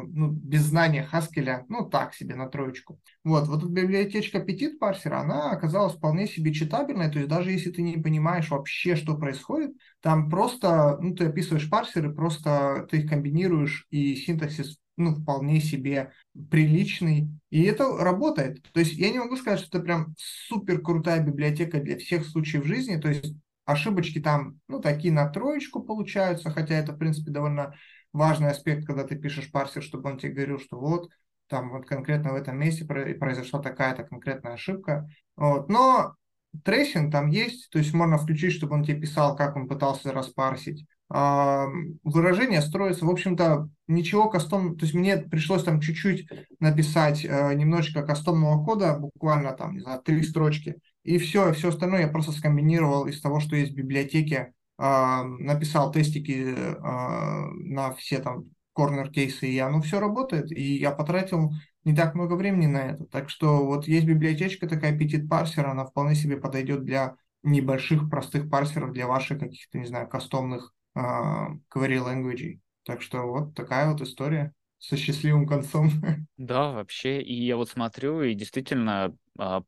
ну, 0.07 0.29
без 0.29 0.61
знания 0.61 1.03
Хаскеля, 1.03 1.65
ну, 1.69 1.89
так 1.89 2.13
себе, 2.13 2.35
на 2.35 2.47
троечку. 2.47 2.99
Вот, 3.23 3.47
вот 3.47 3.63
эта 3.63 3.71
библиотечка 3.71 4.39
Petit 4.39 4.79
Parser, 4.81 5.11
она 5.11 5.51
оказалась 5.51 5.95
вполне 5.95 6.27
себе 6.27 6.53
читабельной, 6.53 7.11
то 7.11 7.19
есть 7.19 7.29
даже 7.29 7.51
если 7.51 7.71
ты 7.71 7.81
не 7.81 7.97
понимаешь 7.97 8.49
вообще, 8.49 8.95
что 8.95 9.17
происходит, 9.17 9.71
там 10.01 10.29
просто, 10.29 10.97
ну, 11.01 11.15
ты 11.15 11.25
описываешь 11.25 11.69
парсеры, 11.69 12.13
просто 12.13 12.87
ты 12.89 12.97
их 12.97 13.09
комбинируешь, 13.09 13.85
и 13.89 14.15
синтаксис, 14.15 14.77
ну, 14.97 15.15
вполне 15.15 15.61
себе 15.61 16.11
приличный, 16.49 17.29
и 17.49 17.63
это 17.63 17.97
работает. 17.97 18.61
То 18.73 18.79
есть 18.81 18.93
я 18.93 19.09
не 19.11 19.19
могу 19.19 19.37
сказать, 19.37 19.59
что 19.59 19.77
это 19.77 19.85
прям 19.85 20.15
супер 20.17 20.81
крутая 20.81 21.23
библиотека 21.23 21.79
для 21.79 21.97
всех 21.97 22.25
случаев 22.25 22.65
жизни, 22.65 22.97
то 22.97 23.09
есть 23.09 23.33
ошибочки 23.65 24.19
там, 24.19 24.59
ну, 24.67 24.81
такие 24.81 25.13
на 25.13 25.29
троечку 25.29 25.81
получаются, 25.83 26.49
хотя 26.49 26.75
это, 26.75 26.93
в 26.93 26.97
принципе, 26.97 27.31
довольно 27.31 27.75
важный 28.13 28.49
аспект, 28.49 28.85
когда 28.85 29.03
ты 29.03 29.15
пишешь 29.15 29.51
парсер, 29.51 29.83
чтобы 29.83 30.09
он 30.09 30.17
тебе 30.17 30.33
говорил, 30.33 30.59
что 30.59 30.79
вот, 30.79 31.09
там 31.47 31.71
вот 31.71 31.85
конкретно 31.85 32.33
в 32.33 32.35
этом 32.35 32.57
месте 32.57 32.85
произошла 32.85 33.59
такая-то 33.59 34.03
конкретная 34.03 34.53
ошибка. 34.53 35.09
Вот. 35.35 35.69
Но 35.69 36.15
tracing 36.63 37.11
там 37.11 37.27
есть, 37.27 37.69
то 37.69 37.79
есть 37.79 37.93
можно 37.93 38.17
включить, 38.17 38.53
чтобы 38.53 38.75
он 38.75 38.83
тебе 38.83 39.01
писал, 39.01 39.35
как 39.35 39.55
он 39.55 39.67
пытался 39.67 40.11
распарсить. 40.11 40.85
Выражение 41.09 42.61
строится, 42.61 43.05
в 43.05 43.09
общем-то, 43.09 43.67
ничего 43.87 44.29
custom, 44.29 44.77
то 44.77 44.85
есть 44.85 44.93
мне 44.93 45.17
пришлось 45.17 45.63
там 45.63 45.81
чуть-чуть 45.81 46.29
написать 46.59 47.25
э, 47.25 47.53
немножечко 47.55 48.03
кастомного 48.03 48.63
кода, 48.63 48.95
буквально 48.95 49.53
там, 49.53 49.73
не 49.73 49.79
знаю, 49.79 50.03
три 50.03 50.21
строчки, 50.21 50.75
и 51.03 51.17
все, 51.17 51.51
все 51.53 51.69
остальное 51.69 52.01
я 52.01 52.09
просто 52.09 52.31
скомбинировал 52.31 53.07
из 53.07 53.19
того, 53.21 53.39
что 53.39 53.55
есть 53.55 53.71
в 53.71 53.75
библиотеке 53.75 54.53
написал 54.79 55.91
тестики 55.91 56.55
а, 56.57 57.47
на 57.47 57.93
все 57.95 58.19
там 58.19 58.45
корнер-кейсы, 58.73 59.47
и 59.47 59.59
оно 59.59 59.81
все 59.81 59.99
работает, 59.99 60.51
и 60.51 60.77
я 60.77 60.91
потратил 60.91 61.51
не 61.83 61.93
так 61.93 62.15
много 62.15 62.35
времени 62.35 62.67
на 62.67 62.77
это. 62.91 63.05
Так 63.05 63.29
что 63.29 63.65
вот 63.65 63.87
есть 63.87 64.05
библиотечка 64.05 64.67
такая 64.67 64.97
Petit 64.97 65.27
Parser, 65.27 65.63
она 65.63 65.85
вполне 65.85 66.15
себе 66.15 66.37
подойдет 66.37 66.85
для 66.85 67.15
небольших 67.43 68.09
простых 68.09 68.49
парсеров, 68.49 68.93
для 68.93 69.07
ваших 69.07 69.39
каких-то, 69.39 69.77
не 69.77 69.85
знаю, 69.85 70.07
кастомных 70.07 70.73
uh, 70.97 71.57
query 71.73 71.99
language. 71.99 72.59
Так 72.83 73.01
что 73.01 73.23
вот 73.23 73.55
такая 73.55 73.91
вот 73.91 74.01
история 74.01 74.53
со 74.77 74.95
счастливым 74.97 75.45
концом. 75.45 75.91
Да, 76.37 76.71
вообще. 76.71 77.21
И 77.21 77.33
я 77.45 77.57
вот 77.57 77.69
смотрю, 77.69 78.21
и 78.21 78.33
действительно 78.33 79.05
а, 79.05 79.13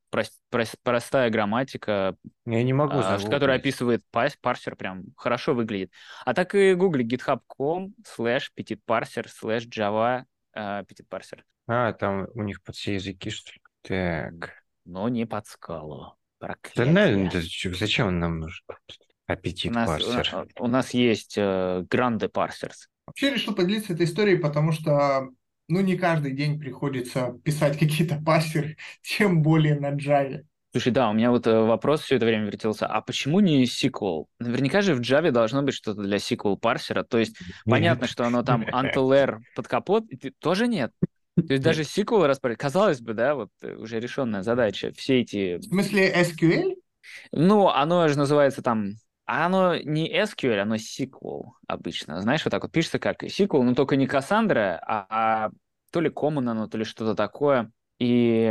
прост, 0.09 0.33
прост, 0.49 0.75
простая 0.83 1.29
грамматика, 1.29 2.15
я 2.45 2.63
не 2.63 2.73
могу 2.73 2.95
а, 2.97 3.17
которая 3.19 3.57
описывает 3.57 4.03
парсер, 4.11 4.75
прям 4.75 5.05
хорошо 5.15 5.53
выглядит. 5.53 5.91
А 6.25 6.33
так 6.33 6.55
и 6.55 6.73
гугли 6.73 7.05
github.com 7.05 7.93
slash 8.05 8.49
petit 8.55 8.79
parser 8.85 9.27
slash 9.27 9.67
java 9.67 10.25
uh, 10.55 10.85
petit 10.85 11.07
parser. 11.09 11.41
А, 11.67 11.93
там 11.93 12.27
у 12.33 12.43
них 12.43 12.61
под 12.61 12.75
все 12.75 12.95
языки, 12.95 13.29
что 13.29 13.51
ли? 13.53 13.61
Так. 13.83 14.53
Но 14.85 15.07
не 15.09 15.25
под 15.25 15.47
скалу. 15.47 16.15
Да, 16.41 16.85
наверное, 16.85 17.31
зачем 17.31 18.07
он 18.07 18.19
нам 18.19 18.39
нужен? 18.39 18.65
Аппетит 19.27 19.71
у 19.71 19.75
нас, 19.75 19.87
парсер. 19.87 20.47
У, 20.59 20.65
у 20.65 20.67
нас 20.67 20.91
есть 20.93 21.35
э, 21.37 21.85
гранды 21.89 22.27
парсерс. 22.27 22.89
Вообще 23.05 23.33
решил 23.33 23.55
поделиться 23.55 23.93
этой 23.93 24.05
историей, 24.05 24.37
потому 24.37 24.71
что 24.71 25.29
ну, 25.67 25.81
не 25.81 25.95
каждый 25.95 26.33
день 26.33 26.59
приходится 26.59 27.33
писать 27.43 27.77
какие-то 27.77 28.21
парсеры, 28.25 28.77
тем 29.01 29.41
более 29.41 29.79
на 29.79 29.95
Java. 29.95 30.43
Слушай, 30.71 30.93
да, 30.93 31.09
у 31.09 31.13
меня 31.13 31.31
вот 31.31 31.47
э, 31.47 31.59
вопрос 31.59 32.01
все 32.01 32.15
это 32.15 32.25
время 32.25 32.45
вертелся. 32.45 32.87
А 32.87 33.01
почему 33.01 33.41
не 33.41 33.65
SQL? 33.65 34.25
Наверняка 34.39 34.81
же 34.81 34.95
в 34.95 35.01
Java 35.01 35.31
должно 35.31 35.63
быть 35.63 35.75
что-то 35.75 36.01
для 36.01 36.15
SQL 36.15 36.57
парсера. 36.57 37.03
То 37.03 37.17
есть 37.17 37.37
понятно, 37.65 38.07
что 38.07 38.25
оно 38.25 38.41
там 38.41 38.63
until 38.63 39.39
под 39.53 39.67
капот, 39.67 40.05
тоже 40.39 40.67
нет. 40.67 40.91
То 41.35 41.53
есть 41.53 41.63
даже 41.63 41.81
SQL 41.81 42.25
распорядок. 42.25 42.61
Казалось 42.61 43.01
бы, 43.01 43.13
да, 43.13 43.35
вот 43.35 43.49
э, 43.61 43.75
уже 43.75 43.99
решенная 43.99 44.43
задача. 44.43 44.93
Все 44.95 45.19
эти... 45.21 45.57
В 45.57 45.63
смысле 45.63 46.13
SQL? 46.13 46.75
Ну, 47.33 47.67
оно 47.67 48.07
же 48.07 48.17
называется 48.17 48.61
там 48.61 48.93
а 49.31 49.45
оно 49.45 49.77
не 49.77 50.11
SQL, 50.11 50.59
оно 50.59 50.75
SQL 50.75 51.53
обычно. 51.65 52.19
Знаешь, 52.19 52.43
вот 52.43 52.51
так 52.51 52.63
вот 52.63 52.71
пишется 52.73 53.00
как 53.00 53.23
SQL, 53.23 53.61
но 53.61 53.73
только 53.75 53.95
не 53.95 54.05
Cassandra, 54.05 54.77
а, 54.81 55.05
а 55.09 55.51
то 55.89 56.01
ли 56.01 56.09
Common 56.09 56.50
оно, 56.50 56.67
то 56.67 56.77
ли 56.77 56.83
что-то 56.83 57.15
такое. 57.15 57.71
И 57.97 58.45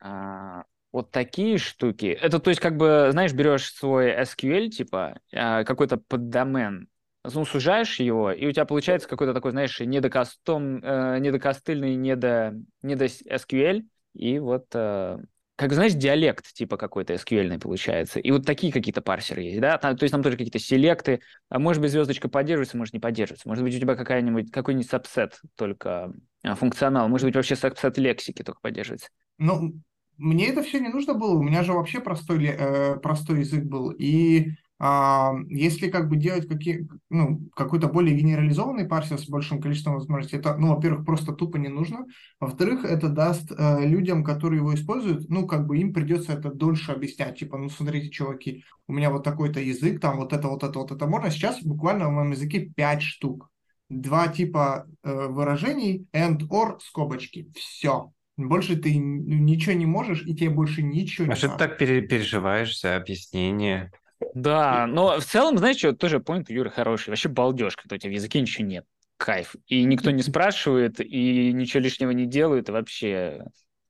а, 0.00 0.64
вот 0.92 1.10
такие 1.10 1.58
штуки. 1.58 2.06
Это, 2.06 2.38
то 2.38 2.48
есть, 2.48 2.58
как 2.58 2.78
бы, 2.78 3.08
знаешь, 3.10 3.34
берешь 3.34 3.70
свой 3.70 4.10
SQL, 4.22 4.70
типа, 4.70 5.20
а, 5.30 5.64
какой-то 5.64 5.98
поддомен, 5.98 6.88
ну, 7.22 7.44
сужаешь 7.44 8.00
его, 8.00 8.32
и 8.32 8.46
у 8.46 8.52
тебя 8.52 8.64
получается 8.64 9.10
какой-то 9.10 9.34
такой, 9.34 9.50
знаешь, 9.50 9.78
недокастом, 9.78 10.82
э, 10.82 11.18
недокостыльный, 11.18 11.96
недо, 11.96 12.54
недо 12.80 13.04
SQL, 13.04 13.82
и 14.14 14.38
вот 14.38 14.68
э, 14.72 15.18
как, 15.58 15.72
знаешь, 15.72 15.94
диалект 15.94 16.52
типа 16.52 16.76
какой-то 16.76 17.14
SQL 17.14 17.58
получается. 17.58 18.20
И 18.20 18.30
вот 18.30 18.46
такие 18.46 18.72
какие-то 18.72 19.02
парсеры 19.02 19.42
есть, 19.42 19.60
да? 19.60 19.76
Там, 19.76 19.96
то 19.96 20.04
есть 20.04 20.12
там 20.12 20.22
тоже 20.22 20.36
какие-то 20.36 20.60
селекты. 20.60 21.20
А 21.48 21.58
может 21.58 21.82
быть, 21.82 21.90
звездочка 21.90 22.28
поддерживается, 22.28 22.76
может 22.76 22.94
не 22.94 23.00
поддерживается. 23.00 23.48
Может 23.48 23.64
быть, 23.64 23.74
у 23.74 23.80
тебя 23.80 23.96
какая-нибудь, 23.96 24.52
какой-нибудь 24.52 24.88
сабсет 24.88 25.40
только 25.56 26.12
а, 26.44 26.54
функционал. 26.54 27.08
Может 27.08 27.26
быть, 27.26 27.34
вообще 27.34 27.56
сабсет 27.56 27.98
лексики 27.98 28.44
только 28.44 28.60
поддерживается. 28.60 29.08
Ну, 29.38 29.72
мне 30.16 30.48
это 30.48 30.62
все 30.62 30.78
не 30.78 30.90
нужно 30.90 31.14
было. 31.14 31.34
У 31.36 31.42
меня 31.42 31.64
же 31.64 31.72
вообще 31.72 31.98
простой, 31.98 32.44
э, 32.44 32.96
простой 33.00 33.40
язык 33.40 33.64
был. 33.64 33.90
И 33.90 34.52
если 34.80 35.90
как 35.90 36.08
бы 36.08 36.16
делать 36.16 36.46
какие, 36.46 36.88
ну, 37.10 37.40
какой-то 37.56 37.88
более 37.88 38.16
генерализованный 38.16 38.86
парсер 38.86 39.18
с 39.18 39.28
большим 39.28 39.60
количеством 39.60 39.94
возможностей, 39.94 40.36
это, 40.36 40.56
ну, 40.56 40.72
во-первых, 40.72 41.04
просто 41.04 41.32
тупо 41.32 41.56
не 41.56 41.68
нужно, 41.68 42.06
во-вторых, 42.38 42.84
это 42.84 43.08
даст 43.08 43.50
э, 43.50 43.84
людям, 43.84 44.22
которые 44.22 44.58
его 44.58 44.72
используют, 44.72 45.28
ну, 45.28 45.48
как 45.48 45.66
бы 45.66 45.78
им 45.78 45.92
придется 45.92 46.32
это 46.32 46.52
дольше 46.52 46.92
объяснять, 46.92 47.40
типа, 47.40 47.58
ну, 47.58 47.68
смотрите, 47.70 48.10
чуваки, 48.10 48.62
у 48.86 48.92
меня 48.92 49.10
вот 49.10 49.24
такой-то 49.24 49.58
язык, 49.58 50.00
там 50.00 50.18
вот 50.18 50.32
это, 50.32 50.46
вот 50.46 50.62
это, 50.62 50.78
вот 50.78 50.92
это 50.92 51.06
можно, 51.06 51.30
сейчас 51.30 51.60
буквально 51.60 52.08
в 52.08 52.12
моем 52.12 52.30
языке 52.30 52.60
5 52.60 53.02
штук, 53.02 53.50
два 53.88 54.28
типа 54.28 54.86
э, 55.02 55.26
выражений, 55.26 56.06
and, 56.14 56.38
or, 56.50 56.78
скобочки, 56.78 57.50
все, 57.56 58.12
больше 58.36 58.76
ты 58.76 58.96
ничего 58.96 59.72
не 59.72 59.86
можешь, 59.86 60.24
и 60.24 60.36
тебе 60.36 60.50
больше 60.50 60.84
ничего 60.84 61.24
а 61.24 61.28
не 61.28 61.32
А 61.32 61.36
что 61.36 61.48
ты 61.48 61.56
так 61.58 61.78
переживаешь 61.78 62.80
за 62.80 62.94
объяснение? 62.94 63.90
Да, 64.34 64.86
но 64.86 65.20
в 65.20 65.24
целом, 65.24 65.58
знаешь, 65.58 65.78
что 65.78 65.92
тоже 65.92 66.18
point 66.18 66.46
Юры 66.48 66.70
хороший. 66.70 67.10
Вообще 67.10 67.28
балдеж, 67.28 67.76
когда 67.76 67.96
у 67.96 67.98
тебя 67.98 68.10
в 68.10 68.14
языке 68.14 68.40
ничего 68.40 68.66
нет. 68.66 68.84
Кайф. 69.16 69.56
И 69.66 69.84
никто 69.84 70.10
не 70.10 70.22
спрашивает, 70.22 71.00
и 71.00 71.52
ничего 71.52 71.82
лишнего 71.82 72.10
не 72.10 72.26
делают, 72.26 72.68
и 72.68 72.72
вообще 72.72 73.44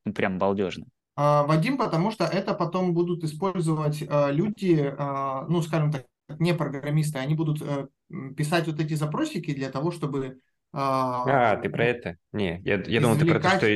ну, 0.04 0.12
прям 0.12 0.38
балдежно. 0.38 0.87
А, 1.16 1.44
Вадим, 1.44 1.76
потому 1.76 2.11
что 2.11 2.25
это 2.25 2.54
потом 2.54 2.94
будут 2.94 3.25
использовать 3.25 4.02
а, 4.08 4.30
люди, 4.30 4.94
а, 4.99 5.44
ну, 5.49 5.61
скажем 5.62 5.92
так, 5.92 6.06
не 6.38 6.54
программисты, 6.54 7.18
они 7.18 7.35
будут 7.35 7.62
э, 7.62 7.88
писать 8.37 8.66
вот 8.66 8.80
эти 8.80 8.94
запросики 8.94 9.54
для 9.54 9.70
того, 9.70 9.90
чтобы... 9.90 10.40
А, 10.73 11.56
ты 11.56 11.70
про 11.70 11.85
это? 11.85 12.16
Не, 12.32 12.61
я, 12.64 12.82
я 12.82 13.00
думал, 13.00 13.16
ты 13.16 13.26
про 13.26 13.40
то, 13.40 13.50
что 13.50 13.66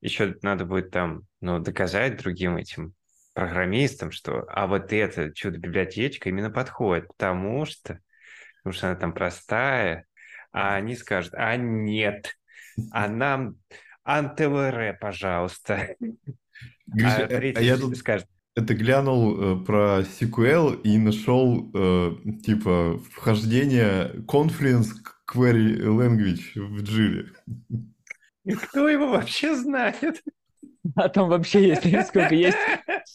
еще 0.00 0.36
надо 0.42 0.64
будет 0.64 0.90
там, 0.90 1.22
ну, 1.40 1.58
доказать 1.58 2.18
другим 2.18 2.56
этим 2.56 2.94
программистам, 3.38 4.10
что 4.10 4.44
а 4.48 4.66
вот 4.66 4.92
эта 4.92 5.32
чудо-библиотечка 5.32 6.28
именно 6.28 6.50
подходит, 6.50 7.06
потому 7.06 7.66
что, 7.66 8.00
потому 8.58 8.74
что 8.74 8.88
она 8.88 8.96
там 8.96 9.12
простая, 9.12 10.06
а 10.50 10.74
они 10.74 10.96
скажут, 10.96 11.34
а 11.34 11.56
нет, 11.56 12.36
а 12.90 13.06
нам 13.06 13.54
антвр, 14.02 14.98
пожалуйста. 15.00 15.94
Гриша, 16.86 17.28
а, 17.30 17.58
а 17.58 17.60
я 17.60 17.76
тут 17.76 17.96
скажет, 17.96 18.26
это 18.56 18.74
глянул 18.74 19.62
э, 19.62 19.64
про 19.64 20.00
SQL 20.00 20.82
и 20.82 20.98
нашел 20.98 21.70
э, 21.72 22.16
типа 22.44 23.00
вхождение 23.12 24.16
Confluence 24.26 24.88
Query 25.32 25.78
Language 25.78 26.56
в 26.56 26.82
Jira. 26.82 27.28
И 28.42 28.52
кто 28.54 28.88
его 28.88 29.10
вообще 29.10 29.54
знает? 29.54 30.24
А 30.96 31.08
там 31.08 31.28
вообще 31.28 31.68
есть 31.68 31.82
сколько 32.08 32.34
есть. 32.34 32.56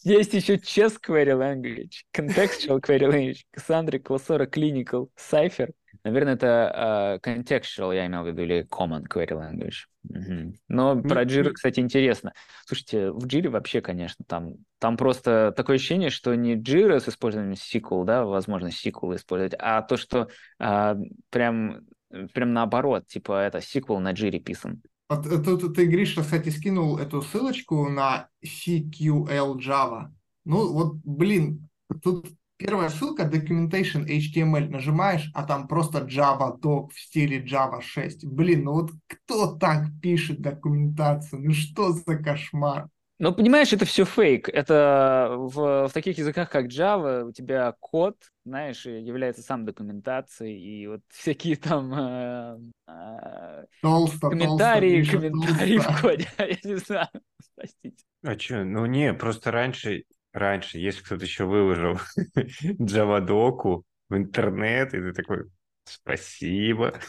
Есть 0.02 0.34
еще 0.34 0.56
Chess 0.56 0.96
Query 1.00 1.32
Language, 1.32 2.02
Contextual 2.14 2.80
Query 2.80 3.10
Language, 3.10 3.40
Cassandra, 3.56 3.98
Classora, 3.98 4.46
Clinical, 4.46 5.08
Cypher. 5.16 5.70
Наверное, 6.04 6.34
это 6.34 7.20
uh, 7.24 7.24
contextual, 7.24 7.94
я 7.94 8.06
имел 8.06 8.24
в 8.24 8.26
виду, 8.26 8.42
или 8.42 8.66
common 8.66 9.04
query 9.04 9.30
language. 9.30 9.86
Угу. 10.10 10.54
Но 10.68 11.00
про 11.00 11.24
Jira, 11.24 11.50
кстати, 11.50 11.80
интересно. 11.80 12.34
Слушайте, 12.66 13.10
в 13.10 13.24
Jira 13.26 13.48
вообще, 13.48 13.80
конечно, 13.80 14.22
там, 14.28 14.56
там 14.78 14.98
просто 14.98 15.54
такое 15.56 15.76
ощущение, 15.76 16.10
что 16.10 16.34
не 16.34 16.56
Jira 16.56 17.00
с 17.00 17.08
использованием 17.08 17.54
SQL, 17.54 18.04
да, 18.04 18.24
возможно, 18.26 18.66
SQL 18.68 19.16
использовать, 19.16 19.54
а 19.58 19.80
то, 19.80 19.96
что 19.96 20.28
uh, 20.60 21.02
прям, 21.30 21.86
прям 22.34 22.52
наоборот, 22.52 23.06
типа 23.06 23.40
это 23.40 23.58
SQL 23.58 23.98
на 24.00 24.12
Jira 24.12 24.40
писан. 24.40 24.82
Э, 25.10 25.16
тут 25.16 25.74
ты, 25.74 25.86
Гриша, 25.86 26.22
кстати, 26.22 26.48
скинул 26.48 26.98
эту 26.98 27.22
ссылочку 27.22 27.88
на 27.88 28.28
CQL 28.44 29.58
Java. 29.58 30.10
Ну 30.44 30.72
вот, 30.72 30.94
блин, 31.04 31.68
тут 32.02 32.28
Первая 32.56 32.88
ссылка 32.88 33.24
documentation 33.24 34.06
HTML 34.06 34.68
нажимаешь, 34.68 35.28
а 35.34 35.42
там 35.42 35.66
просто 35.66 35.98
Java 35.98 36.56
doc 36.58 36.90
в 36.92 37.00
стиле 37.00 37.44
Java 37.44 37.82
6. 37.82 38.24
Блин, 38.24 38.64
ну 38.64 38.72
вот 38.74 38.92
кто 39.08 39.56
так 39.56 39.88
пишет 40.00 40.40
документацию? 40.40 41.42
Ну 41.42 41.52
что 41.52 41.92
за 41.92 42.16
кошмар? 42.16 42.88
Ну, 43.18 43.32
понимаешь, 43.32 43.72
это 43.72 43.84
все 43.84 44.04
фейк. 44.04 44.48
Это 44.48 45.34
в, 45.36 45.88
в 45.88 45.92
таких 45.92 46.18
языках, 46.18 46.50
как 46.50 46.66
Java, 46.66 47.24
у 47.24 47.32
тебя 47.32 47.74
код, 47.78 48.16
знаешь, 48.44 48.86
является 48.86 49.42
сам 49.42 49.64
документацией, 49.64 50.60
и 50.60 50.86
вот 50.88 51.00
всякие 51.08 51.56
там 51.56 51.94
э, 51.94 52.58
э, 52.88 53.64
толсто, 53.80 54.30
комментарии, 54.30 55.02
толсто, 55.02 55.16
комментарии 55.18 55.78
толсто. 55.78 55.92
в 55.92 56.00
коде, 56.00 56.28
я 56.38 56.70
не 56.70 56.76
знаю, 56.76 57.08
простите. 57.54 58.04
А 58.24 58.38
что, 58.38 58.64
ну 58.64 58.86
не, 58.86 59.14
просто 59.14 59.50
раньше 59.50 60.04
раньше, 60.34 60.78
если 60.78 61.02
кто-то 61.02 61.24
еще 61.24 61.44
выложил 61.44 61.98
джавадоку 62.82 63.84
в 64.08 64.16
интернет, 64.16 64.92
и 64.92 65.00
ты 65.00 65.12
такой, 65.12 65.44
спасибо, 65.84 67.00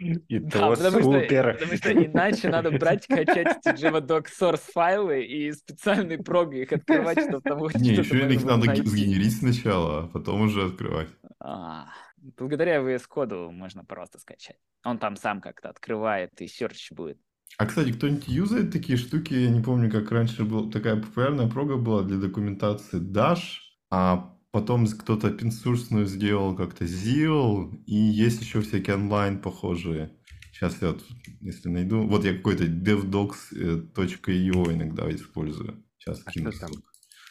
и 0.00 0.38
да, 0.38 0.50
то 0.50 0.76
потому 0.76 1.02
супер. 1.02 1.54
Что, 1.56 1.66
потому 1.66 1.76
что 1.76 1.92
иначе 1.92 2.48
надо 2.48 2.70
брать, 2.70 3.06
качать 3.06 3.58
эти 3.64 3.84
JavaDoc 3.84 4.26
source 4.28 4.62
файлы 4.72 5.24
и 5.24 5.52
специальной 5.52 6.18
прогой 6.18 6.62
их 6.62 6.72
открывать, 6.72 7.20
чтобы 7.20 7.42
там 7.42 7.58
хоть 7.58 7.74
Не, 7.74 7.90
еще 7.90 8.32
их 8.32 8.44
надо 8.44 8.66
найти. 8.66 8.82
сгенерить 8.82 9.36
сначала, 9.36 10.04
а 10.04 10.06
потом 10.08 10.42
уже 10.42 10.64
открывать. 10.64 11.08
А, 11.38 11.88
благодаря 12.16 12.78
VS 12.78 13.02
Code 13.14 13.50
можно 13.50 13.84
просто 13.84 14.18
скачать. 14.18 14.56
Он 14.84 14.98
там 14.98 15.16
сам 15.16 15.40
как-то 15.40 15.68
открывает, 15.68 16.40
и 16.40 16.46
search 16.46 16.92
будет. 16.94 17.18
А, 17.58 17.66
кстати, 17.66 17.92
кто-нибудь 17.92 18.28
юзает 18.28 18.72
такие 18.72 18.96
штуки? 18.96 19.34
Я 19.34 19.50
не 19.50 19.60
помню, 19.60 19.90
как 19.90 20.10
раньше 20.10 20.44
была 20.44 20.70
такая 20.70 20.96
популярная 20.96 21.48
прога 21.48 21.76
была 21.76 22.02
для 22.02 22.16
документации 22.16 23.00
Dash, 23.00 23.58
а 23.90 24.34
потом 24.50 24.86
кто-то 24.86 25.28
open 25.28 26.06
сделал 26.06 26.56
как-то 26.56 26.84
Zeal, 26.84 27.72
и 27.86 27.94
есть 27.94 28.40
еще 28.40 28.60
всякие 28.60 28.96
онлайн 28.96 29.40
похожие. 29.40 30.16
Сейчас 30.52 30.82
я 30.82 30.88
вот, 30.88 31.04
если 31.40 31.68
найду... 31.68 32.06
Вот 32.06 32.24
я 32.24 32.34
какой-то 32.34 32.64
devdocs.io 32.64 34.72
иногда 34.72 35.14
использую. 35.14 35.84
Сейчас 35.98 36.22
а 36.24 36.30
кину. 36.30 36.50
Там? 36.52 36.70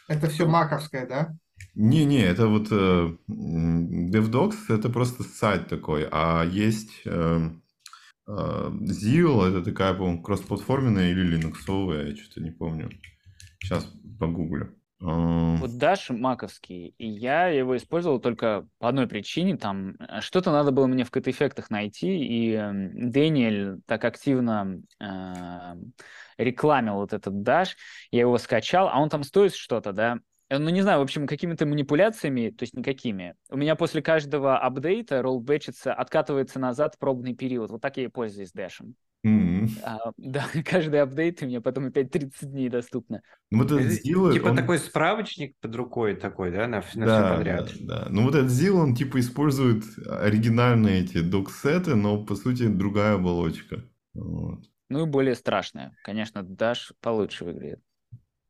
Это 0.07 0.27
все 0.27 0.47
маковское, 0.47 1.07
да? 1.07 1.35
Не-не, 1.75 2.23
это 2.23 2.47
вот 2.47 2.69
э, 2.71 3.17
DevDocs 3.27 4.69
это 4.69 4.89
просто 4.89 5.23
сайт 5.23 5.67
такой, 5.67 6.07
а 6.11 6.45
есть 6.45 7.01
э, 7.05 7.51
Zio 8.27 9.43
это 9.43 9.63
такая, 9.63 9.93
по-моему, 9.93 10.23
кроссплатформенная 10.23 11.11
или 11.11 11.21
линуксовая, 11.21 12.09
я 12.09 12.15
что-то 12.15 12.41
не 12.41 12.51
помню. 12.51 12.89
Сейчас 13.61 13.85
погуглю. 14.19 14.78
Вот 15.01 15.71
Dash 15.71 16.11
маковский, 16.11 16.93
и 16.97 17.07
я 17.07 17.47
его 17.47 17.77
использовал 17.77 18.19
только 18.19 18.67
по 18.79 18.89
одной 18.89 19.07
причине, 19.07 19.57
там 19.57 19.95
э, 19.99 20.19
что-то 20.19 20.51
надо 20.51 20.71
было 20.71 20.87
мне 20.87 21.05
в 21.05 21.11
кт-эффектах 21.11 21.69
найти, 21.69 22.25
и 22.25 22.53
эм, 22.53 23.11
Дэниэль 23.11 23.79
так 23.85 24.03
активно 24.03 24.81
э, 24.99 25.75
рекламил 26.37 26.95
вот 26.95 27.13
этот 27.13 27.33
Dash, 27.33 27.69
я 28.11 28.21
его 28.21 28.37
скачал, 28.37 28.89
а 28.89 28.99
он 28.99 29.09
там 29.09 29.23
стоит 29.23 29.55
что-то, 29.55 29.93
да, 29.93 30.19
Э, 30.49 30.57
ну, 30.57 30.69
не 30.69 30.81
знаю, 30.81 30.99
в 30.99 31.03
общем, 31.03 31.27
какими-то 31.27 31.65
манипуляциями, 31.65 32.49
то 32.49 32.63
есть 32.63 32.73
никакими. 32.73 33.35
У 33.49 33.57
меня 33.57 33.75
после 33.75 34.01
каждого 34.01 34.57
апдейта 34.57 35.21
роллбэчится, 35.21 35.93
откатывается 35.93 36.59
назад 36.59 36.97
пробный 36.99 37.35
период. 37.35 37.69
Вот 37.69 37.81
так 37.81 37.97
я 37.97 38.05
и 38.05 38.07
пользуюсь 38.07 38.51
дэшем. 38.51 38.95
Mm-hmm. 39.25 39.69
А, 39.83 40.11
да, 40.17 40.45
каждый 40.65 41.01
апдейт 41.01 41.41
у 41.41 41.45
меня 41.45 41.61
потом 41.61 41.87
опять 41.87 42.11
30 42.11 42.51
дней 42.51 42.69
доступно. 42.69 43.21
Ну, 43.51 43.59
вот 43.59 43.71
этот 43.71 43.91
Zil, 43.91 44.33
типа 44.33 44.47
он... 44.47 44.55
такой 44.55 44.79
справочник 44.79 45.55
под 45.59 45.75
рукой 45.75 46.15
такой, 46.15 46.51
да, 46.51 46.67
на, 46.67 46.83
на 46.95 47.05
да, 47.05 47.27
все 47.27 47.37
подряд. 47.37 47.71
Да, 47.81 48.05
да. 48.05 48.07
Ну 48.09 48.23
вот 48.23 48.35
этот 48.35 48.51
Zil, 48.51 48.71
он 48.71 48.95
типа 48.95 49.19
использует 49.19 49.83
оригинальные 50.07 51.01
эти 51.01 51.21
доксеты, 51.21 51.95
но 51.95 52.23
по 52.23 52.35
сути 52.35 52.67
другая 52.67 53.15
оболочка. 53.15 53.83
Вот. 54.13 54.63
Ну 54.89 55.05
и 55.05 55.09
более 55.09 55.35
страшная. 55.35 55.95
Конечно, 56.03 56.39
Dash 56.39 56.93
получше 57.01 57.45
выглядит. 57.45 57.81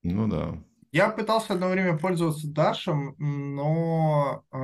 Ну 0.03 0.27
да. 0.27 0.63
Я 0.91 1.09
пытался 1.09 1.53
одно 1.53 1.69
время 1.69 1.97
пользоваться 1.97 2.47
Дашем, 2.51 3.15
но, 3.19 4.43
э, 4.51 4.57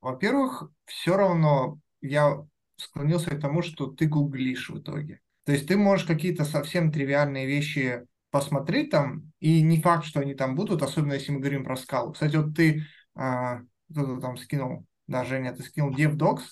во-первых, 0.00 0.70
все 0.86 1.16
равно 1.16 1.78
я 2.00 2.44
склонился 2.80 3.30
к 3.30 3.40
тому, 3.40 3.62
что 3.62 3.86
ты 3.86 4.06
гуглишь 4.06 4.70
в 4.70 4.78
итоге. 4.78 5.20
То 5.44 5.52
есть 5.52 5.66
ты 5.66 5.76
можешь 5.76 6.06
какие-то 6.06 6.44
совсем 6.44 6.92
тривиальные 6.92 7.46
вещи 7.46 8.06
посмотреть 8.30 8.90
там, 8.90 9.32
и 9.40 9.62
не 9.62 9.80
факт, 9.80 10.04
что 10.04 10.20
они 10.20 10.34
там 10.34 10.54
будут, 10.54 10.82
особенно 10.82 11.14
если 11.14 11.32
мы 11.32 11.40
говорим 11.40 11.64
про 11.64 11.76
скалу. 11.76 12.12
Кстати, 12.12 12.36
вот 12.36 12.54
ты 12.54 12.84
э, 13.16 13.60
кто-то 13.90 14.20
там 14.20 14.36
скинул, 14.36 14.86
да, 15.06 15.24
Женя, 15.24 15.52
ты 15.52 15.62
скинул 15.62 15.92
DevDocs, 15.92 16.42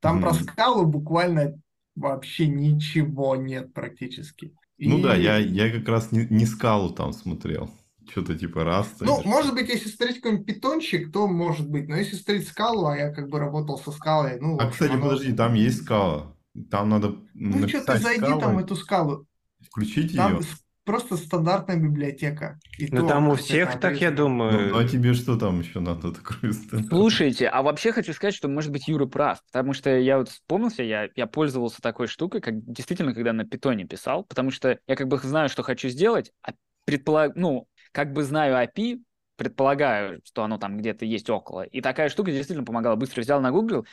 там 0.00 0.18
mm-hmm. 0.18 0.20
про 0.20 0.34
скалу 0.34 0.86
буквально 0.86 1.54
вообще 1.94 2.48
ничего 2.48 3.36
нет 3.36 3.72
практически. 3.72 4.54
Ну 4.78 4.98
и... 4.98 5.02
да, 5.02 5.14
я, 5.14 5.36
я 5.36 5.70
как 5.70 5.88
раз 5.88 6.12
не, 6.12 6.26
не 6.30 6.46
скалу 6.46 6.90
там 6.90 7.12
смотрел. 7.12 7.70
Что-то 8.10 8.38
типа 8.38 8.64
раз. 8.64 8.94
Ну, 9.00 9.22
может 9.24 9.54
быть, 9.54 9.68
если 9.68 9.88
смотреть 9.88 10.16
какой-нибудь 10.16 10.46
питончик, 10.46 11.12
то 11.12 11.28
может 11.28 11.68
быть. 11.68 11.88
Но 11.88 11.96
если 11.96 12.16
смотреть 12.16 12.48
скалу, 12.48 12.86
а 12.86 12.96
я 12.96 13.12
как 13.12 13.28
бы 13.28 13.38
работал 13.38 13.78
со 13.78 13.92
скалой, 13.92 14.38
ну... 14.40 14.58
А, 14.58 14.70
кстати, 14.70 14.92
оно... 14.92 15.02
подожди, 15.02 15.32
там 15.32 15.54
есть 15.54 15.82
скала. 15.82 16.34
Там 16.70 16.88
надо 16.88 17.16
Ну, 17.34 17.68
что 17.68 17.84
ты 17.84 17.98
зайди 17.98 18.20
скалой, 18.20 18.40
там 18.40 18.56
в 18.56 18.58
эту 18.58 18.76
скалу. 18.76 19.26
Включить 19.60 20.16
там 20.16 20.38
ее. 20.38 20.46
просто 20.84 21.16
стандартная 21.16 21.76
библиотека. 21.76 22.58
И 22.78 22.88
ну, 22.90 23.06
там 23.06 23.28
у 23.28 23.34
всех 23.34 23.78
так, 23.78 24.00
я 24.00 24.10
думаю. 24.10 24.52
Ну, 24.52 24.68
ну, 24.70 24.78
а 24.78 24.88
тебе 24.88 25.12
что 25.12 25.36
там 25.36 25.60
еще 25.60 25.80
надо 25.80 26.12
такое 26.12 26.52
Слушайте, 26.88 27.48
а 27.48 27.62
вообще 27.62 27.92
хочу 27.92 28.12
сказать, 28.12 28.34
что, 28.34 28.48
может 28.48 28.72
быть, 28.72 28.88
Юра 28.88 29.06
прав. 29.06 29.42
Потому 29.52 29.74
что 29.74 29.90
я 29.90 30.18
вот 30.18 30.30
вспомнился, 30.30 30.82
я, 30.82 31.08
я 31.14 31.26
пользовался 31.26 31.82
такой 31.82 32.06
штукой, 32.06 32.40
как 32.40 32.64
действительно, 32.64 33.12
когда 33.14 33.32
на 33.32 33.44
питоне 33.44 33.84
писал, 33.84 34.24
потому 34.24 34.50
что 34.50 34.78
я 34.86 34.96
как 34.96 35.08
бы 35.08 35.18
знаю, 35.18 35.48
что 35.48 35.62
хочу 35.62 35.88
сделать, 35.88 36.32
а 36.42 36.52
предполаг... 36.86 37.36
ну, 37.36 37.68
как 37.98 38.12
бы 38.12 38.22
знаю 38.22 38.54
API, 38.54 39.02
предполагаю, 39.34 40.20
что 40.24 40.44
оно 40.44 40.56
там 40.56 40.78
где-то 40.78 41.04
есть 41.04 41.28
около. 41.28 41.62
И 41.62 41.80
такая 41.80 42.10
штука 42.10 42.30
действительно 42.30 42.64
помогала. 42.64 42.94
Быстро 42.94 43.22
взял, 43.22 43.40
на 43.40 43.50
Google, 43.50 43.86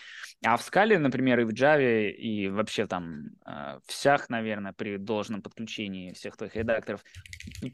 А 0.44 0.58
в 0.58 0.62
скале, 0.62 1.00
например, 1.00 1.40
и 1.40 1.44
в 1.44 1.50
Java, 1.50 2.12
и 2.12 2.48
вообще 2.48 2.86
там 2.86 3.30
э, 3.48 3.80
всех, 3.88 4.30
наверное, 4.30 4.74
при 4.74 4.98
должном 4.98 5.42
подключении 5.42 6.14
всех 6.14 6.38
твоих 6.38 6.56
редакторов, 6.56 7.04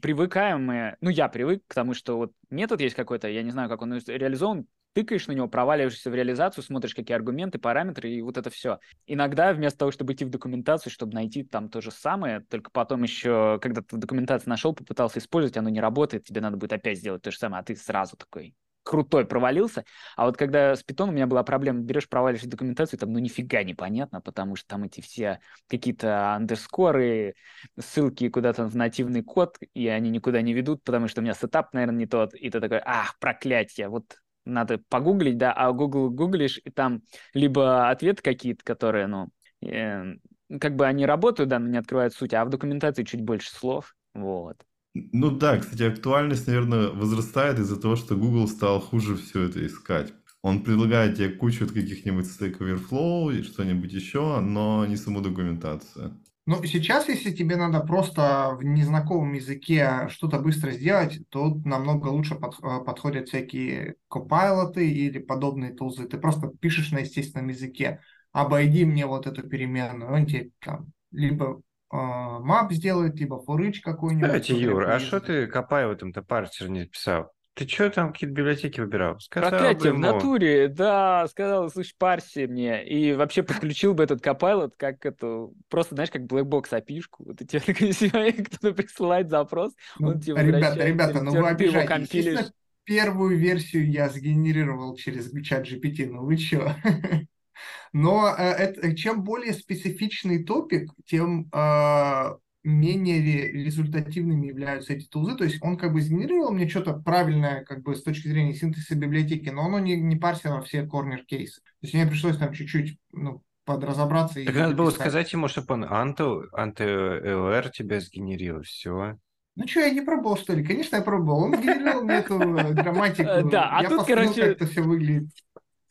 привыкаем 0.00 0.64
мы, 0.64 0.96
ну, 1.02 1.10
я 1.10 1.28
привык 1.28 1.64
к 1.66 1.74
тому, 1.74 1.92
что 1.92 2.16
вот 2.16 2.32
метод 2.48 2.80
есть 2.80 2.94
какой-то, 2.94 3.28
я 3.28 3.42
не 3.42 3.50
знаю, 3.50 3.68
как 3.68 3.82
он 3.82 3.92
реализован, 3.92 4.66
тыкаешь 4.92 5.26
на 5.26 5.32
него, 5.32 5.48
проваливаешься 5.48 6.10
в 6.10 6.14
реализацию, 6.14 6.64
смотришь, 6.64 6.94
какие 6.94 7.16
аргументы, 7.16 7.58
параметры 7.58 8.10
и 8.10 8.22
вот 8.22 8.36
это 8.36 8.50
все. 8.50 8.78
Иногда 9.06 9.52
вместо 9.52 9.80
того, 9.80 9.90
чтобы 9.90 10.12
идти 10.12 10.24
в 10.24 10.30
документацию, 10.30 10.92
чтобы 10.92 11.14
найти 11.14 11.42
там 11.44 11.68
то 11.68 11.80
же 11.80 11.90
самое, 11.90 12.40
только 12.40 12.70
потом 12.70 13.02
еще, 13.02 13.58
когда 13.62 13.82
ты 13.82 13.96
в 13.96 13.98
документации 13.98 14.48
нашел, 14.48 14.74
попытался 14.74 15.18
использовать, 15.18 15.56
оно 15.56 15.68
не 15.68 15.80
работает, 15.80 16.24
тебе 16.24 16.40
надо 16.40 16.56
будет 16.56 16.72
опять 16.72 16.98
сделать 16.98 17.22
то 17.22 17.30
же 17.30 17.38
самое, 17.38 17.60
а 17.60 17.64
ты 17.64 17.76
сразу 17.76 18.16
такой, 18.16 18.54
крутой 18.82 19.26
провалился. 19.26 19.84
А 20.16 20.26
вот 20.26 20.36
когда 20.36 20.76
с 20.76 20.84
Python 20.84 21.08
у 21.08 21.12
меня 21.12 21.26
была 21.26 21.42
проблема, 21.42 21.80
берешь, 21.80 22.08
проваливаешь 22.08 22.44
документацию, 22.46 22.98
там 22.98 23.12
ну 23.12 23.18
нифига 23.18 23.62
непонятно, 23.62 24.20
потому 24.20 24.56
что 24.56 24.68
там 24.68 24.84
эти 24.84 25.00
все 25.00 25.40
какие-то 25.68 26.34
андерскоры, 26.34 27.34
ссылки 27.78 28.28
куда-то 28.28 28.66
в 28.66 28.76
нативный 28.76 29.22
код, 29.22 29.58
и 29.74 29.88
они 29.88 30.10
никуда 30.10 30.42
не 30.42 30.52
ведут, 30.52 30.82
потому 30.84 31.08
что 31.08 31.20
у 31.20 31.24
меня 31.24 31.34
сетап, 31.34 31.72
наверное, 31.72 31.98
не 31.98 32.06
тот. 32.06 32.34
И 32.34 32.50
ты 32.50 32.60
такой, 32.60 32.80
ах, 32.84 33.18
проклятие, 33.18 33.88
вот 33.88 34.18
надо 34.44 34.78
погуглить, 34.88 35.38
да, 35.38 35.52
а 35.52 35.72
Google 35.72 36.10
гуглишь, 36.10 36.60
и 36.64 36.70
там 36.70 37.02
либо 37.34 37.90
ответы 37.90 38.22
какие-то, 38.22 38.64
которые, 38.64 39.06
ну, 39.06 39.28
э, 39.62 40.14
как 40.60 40.76
бы 40.76 40.86
они 40.86 41.06
работают, 41.06 41.50
да, 41.50 41.58
но 41.58 41.68
не 41.68 41.78
открывают 41.78 42.14
суть, 42.14 42.34
а 42.34 42.44
в 42.44 42.50
документации 42.50 43.04
чуть 43.04 43.22
больше 43.22 43.50
слов, 43.50 43.94
вот. 44.14 44.56
Ну 44.94 45.30
да, 45.30 45.56
кстати, 45.58 45.84
актуальность, 45.84 46.46
наверное, 46.46 46.88
возрастает 46.88 47.58
из-за 47.58 47.80
того, 47.80 47.96
что 47.96 48.16
Google 48.16 48.46
стал 48.46 48.80
хуже 48.80 49.16
все 49.16 49.44
это 49.44 49.64
искать. 49.66 50.12
Он 50.42 50.62
предлагает 50.64 51.16
тебе 51.16 51.30
кучу 51.30 51.66
каких-нибудь 51.66 52.26
Stack 52.26 52.58
Overflow 52.58 53.34
и 53.34 53.42
что-нибудь 53.42 53.92
еще, 53.92 54.40
но 54.40 54.84
не 54.86 54.96
саму 54.96 55.20
документацию. 55.22 56.20
Ну, 56.44 56.64
сейчас, 56.64 57.08
если 57.08 57.30
тебе 57.30 57.56
надо 57.56 57.80
просто 57.80 58.56
в 58.58 58.64
незнакомом 58.64 59.34
языке 59.34 60.08
что-то 60.08 60.40
быстро 60.40 60.72
сделать, 60.72 61.20
то 61.28 61.54
намного 61.64 62.08
лучше 62.08 62.34
под, 62.34 62.54
э, 62.62 62.84
подходят 62.84 63.28
всякие 63.28 63.94
копайлоты 64.08 64.90
или 64.90 65.20
подобные 65.20 65.72
тулзы. 65.72 66.08
Ты 66.08 66.18
просто 66.18 66.48
пишешь 66.48 66.90
на 66.90 66.98
естественном 66.98 67.48
языке, 67.48 68.00
обойди 68.32 68.84
мне 68.84 69.06
вот 69.06 69.28
эту 69.28 69.48
переменную, 69.48 70.12
он 70.12 70.26
тебе 70.26 70.50
там 70.60 70.92
либо 71.12 71.62
а, 71.90 72.38
мап 72.40 72.72
сделает, 72.72 73.20
либо 73.20 73.40
форыч 73.42 73.82
какой-нибудь. 73.82 74.28
Кстати, 74.28 74.52
Юр, 74.52 74.88
а 74.88 74.98
что 74.98 75.20
ты 75.20 75.46
Копаеву-то 75.46 76.22
парсер 76.22 76.70
не 76.70 76.86
писал? 76.86 77.30
Ты 77.54 77.68
что 77.68 77.90
там 77.90 78.12
какие-то 78.12 78.34
библиотеки 78.34 78.80
выбирал? 78.80 79.20
Сказал 79.20 79.50
Проклятие, 79.50 79.88
ему. 79.88 79.98
в 79.98 80.00
натуре, 80.00 80.68
да, 80.68 81.28
сказал, 81.28 81.70
слушай, 81.70 81.94
парси 81.98 82.46
мне. 82.46 82.82
И 82.86 83.12
вообще 83.12 83.42
подключил 83.42 83.92
бы 83.92 84.04
этот 84.04 84.24
Copilot 84.24 84.72
как 84.76 85.04
это, 85.04 85.48
просто, 85.68 85.94
знаешь, 85.94 86.10
как 86.10 86.22
blackbox 86.22 86.74
опишку. 86.74 87.24
Вот 87.24 87.38
тебе 87.38 87.60
кто-то 88.44 88.72
присылает 88.72 89.28
запрос, 89.28 89.74
ну, 89.98 90.08
он 90.08 90.20
тебе 90.20 90.42
Ребята, 90.42 90.86
ребята, 90.86 91.22
ну 91.22 91.30
вы 91.32 91.48
обижаете. 91.48 92.52
Первую 92.84 93.38
версию 93.38 93.88
я 93.88 94.08
сгенерировал 94.08 94.96
через 94.96 95.30
чат 95.44 95.68
GPT, 95.68 96.06
ну 96.10 96.24
вы 96.24 96.36
что? 96.36 96.74
Но 97.92 98.34
э, 98.36 98.42
это, 98.42 98.96
чем 98.96 99.22
более 99.22 99.52
специфичный 99.52 100.42
топик, 100.42 100.90
тем 101.04 101.48
э, 101.52 102.36
менее 102.64 103.50
результативными 103.50 104.46
являются 104.46 104.92
эти 104.92 105.06
тулзы. 105.06 105.36
То 105.36 105.44
есть 105.44 105.58
он 105.62 105.76
как 105.76 105.92
бы 105.92 106.00
сгенерировал 106.00 106.52
мне 106.52 106.68
что-то 106.68 106.94
правильное 106.94 107.64
как 107.64 107.82
бы 107.82 107.94
с 107.94 108.02
точки 108.02 108.28
зрения 108.28 108.54
синтеза 108.54 108.94
библиотеки, 108.94 109.48
но 109.48 109.66
оно 109.66 109.78
не, 109.78 109.96
не 109.96 110.16
парсило 110.16 110.62
все 110.62 110.84
corner 110.86 111.24
кейсы. 111.24 111.60
То 111.60 111.78
есть 111.82 111.94
мне 111.94 112.06
пришлось 112.06 112.36
там 112.36 112.52
чуть-чуть 112.52 112.98
ну, 113.12 113.42
подразобраться. 113.64 114.44
Так 114.44 114.54
надо 114.54 114.74
было 114.74 114.90
сказать 114.90 115.32
ему, 115.32 115.48
чтобы 115.48 115.74
он 115.74 115.84
ANTLR, 115.84 116.22
ANTLR 116.54 117.70
тебе 117.70 118.00
сгенерил, 118.00 118.62
все. 118.62 119.18
Ну 119.54 119.68
что, 119.68 119.80
я 119.80 119.90
не 119.90 120.00
пробовал, 120.00 120.38
что 120.38 120.54
ли? 120.54 120.64
Конечно, 120.64 120.96
я 120.96 121.02
пробовал. 121.02 121.44
Он 121.44 121.52
генерировал 121.60 122.04
мне 122.04 122.14
эту 122.14 122.40
э, 122.40 122.72
грамматику. 122.72 123.50
Да, 123.50 123.68
а 123.70 123.86
тут, 123.86 124.06
короче... 124.06 124.40
как 124.40 124.50
это 124.52 124.66
все 124.66 124.80
выглядит. 124.80 125.28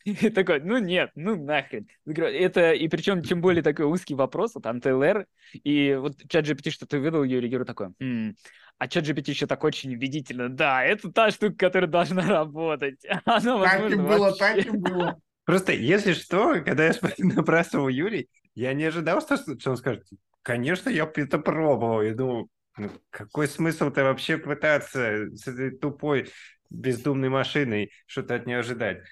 И 0.04 0.30
такой, 0.30 0.60
ну 0.60 0.78
нет, 0.78 1.10
ну 1.14 1.36
нахрен. 1.36 1.86
Это, 2.06 2.72
и 2.72 2.88
причем, 2.88 3.22
чем 3.22 3.40
более 3.40 3.62
такой 3.62 3.86
узкий 3.86 4.14
вопрос, 4.14 4.54
вот 4.54 4.66
ANTLR, 4.66 5.26
и 5.52 5.94
вот 5.94 6.16
чат 6.28 6.46
GPT 6.46 6.70
что-то 6.70 6.98
выдал, 6.98 7.24
Юрий 7.24 7.48
Юра 7.48 7.64
такой, 7.64 7.88
м-м, 8.00 8.36
а 8.78 8.88
чат 8.88 9.04
GPT 9.04 9.30
еще 9.30 9.46
так 9.46 9.62
очень 9.64 9.94
убедительно, 9.94 10.48
да, 10.48 10.84
это 10.84 11.12
та 11.12 11.30
штука, 11.30 11.54
которая 11.56 11.90
должна 11.90 12.22
работать. 12.22 13.04
Она, 13.24 13.56
возможно, 13.56 13.88
так 13.88 13.92
и 13.92 13.96
было, 13.96 14.18
вообще... 14.18 14.38
так 14.38 14.66
и 14.66 14.70
было. 14.70 15.20
Просто, 15.44 15.72
если 15.72 16.12
что, 16.12 16.60
когда 16.62 16.86
я 16.86 16.94
напрашивал 17.18 17.88
Юрий, 17.88 18.28
я 18.54 18.74
не 18.74 18.84
ожидал, 18.84 19.20
что, 19.20 19.36
что 19.36 19.70
он 19.70 19.76
скажет, 19.76 20.04
конечно, 20.42 20.88
я 20.88 21.10
это 21.14 21.38
пробовал. 21.38 22.02
Я 22.02 22.14
думал, 22.14 22.48
ну, 22.76 22.90
какой 23.10 23.48
смысл-то 23.48 24.04
вообще 24.04 24.38
пытаться 24.38 25.28
с 25.34 25.46
этой 25.46 25.70
тупой 25.76 26.30
бездумной 26.70 27.28
машиной 27.28 27.90
что-то 28.06 28.34
от 28.34 28.46
нее 28.46 28.58
ожидать? 28.58 29.02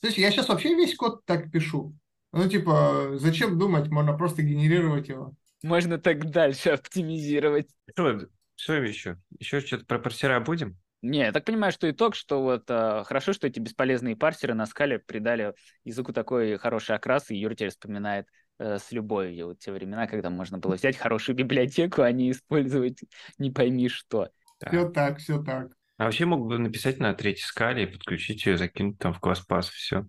Слушай, 0.00 0.20
я 0.20 0.30
сейчас 0.30 0.48
вообще 0.48 0.74
весь 0.74 0.94
код 0.94 1.24
так 1.24 1.50
пишу. 1.50 1.94
Ну, 2.32 2.48
типа, 2.48 3.12
зачем 3.14 3.58
думать, 3.58 3.88
можно 3.88 4.16
просто 4.16 4.42
генерировать 4.42 5.08
его. 5.08 5.34
Можно 5.62 5.98
так 5.98 6.30
дальше 6.30 6.70
оптимизировать. 6.70 7.68
Что, 7.90 8.28
что 8.54 8.74
еще? 8.74 9.18
Еще 9.38 9.60
что-то 9.60 9.86
про 9.86 9.98
парсера 9.98 10.38
будем? 10.40 10.78
Не, 11.00 11.18
я 11.20 11.32
так 11.32 11.44
понимаю, 11.44 11.72
что 11.72 11.88
итог, 11.88 12.14
что 12.14 12.42
вот 12.42 12.64
э, 12.68 13.04
хорошо, 13.06 13.32
что 13.32 13.46
эти 13.46 13.60
бесполезные 13.60 14.16
парсеры 14.16 14.54
на 14.54 14.66
скале 14.66 14.98
придали 14.98 15.54
языку 15.84 16.12
такой 16.12 16.58
хороший 16.58 16.96
окрас, 16.96 17.30
и 17.30 17.36
Юра 17.36 17.54
теперь 17.54 17.70
вспоминает 17.70 18.26
э, 18.58 18.78
с 18.78 18.90
любовью 18.90 19.46
вот 19.46 19.60
те 19.60 19.70
времена, 19.70 20.08
когда 20.08 20.28
можно 20.28 20.58
было 20.58 20.74
взять 20.74 20.96
хорошую 20.96 21.36
библиотеку, 21.36 22.02
а 22.02 22.10
не 22.10 22.32
использовать 22.32 22.98
не 23.38 23.52
пойми 23.52 23.88
что. 23.88 24.28
Все 24.58 24.88
так, 24.88 25.18
все 25.18 25.40
так. 25.40 25.77
А 25.98 26.04
вообще 26.04 26.24
мог 26.24 26.46
бы 26.46 26.58
написать 26.58 26.98
на 27.00 27.12
третьей 27.12 27.44
скале 27.44 27.82
и 27.82 27.86
подключить 27.86 28.46
ее, 28.46 28.56
закинуть 28.56 28.98
там 28.98 29.12
в 29.12 29.20
класс 29.20 29.40
пас, 29.40 29.68
все. 29.68 30.06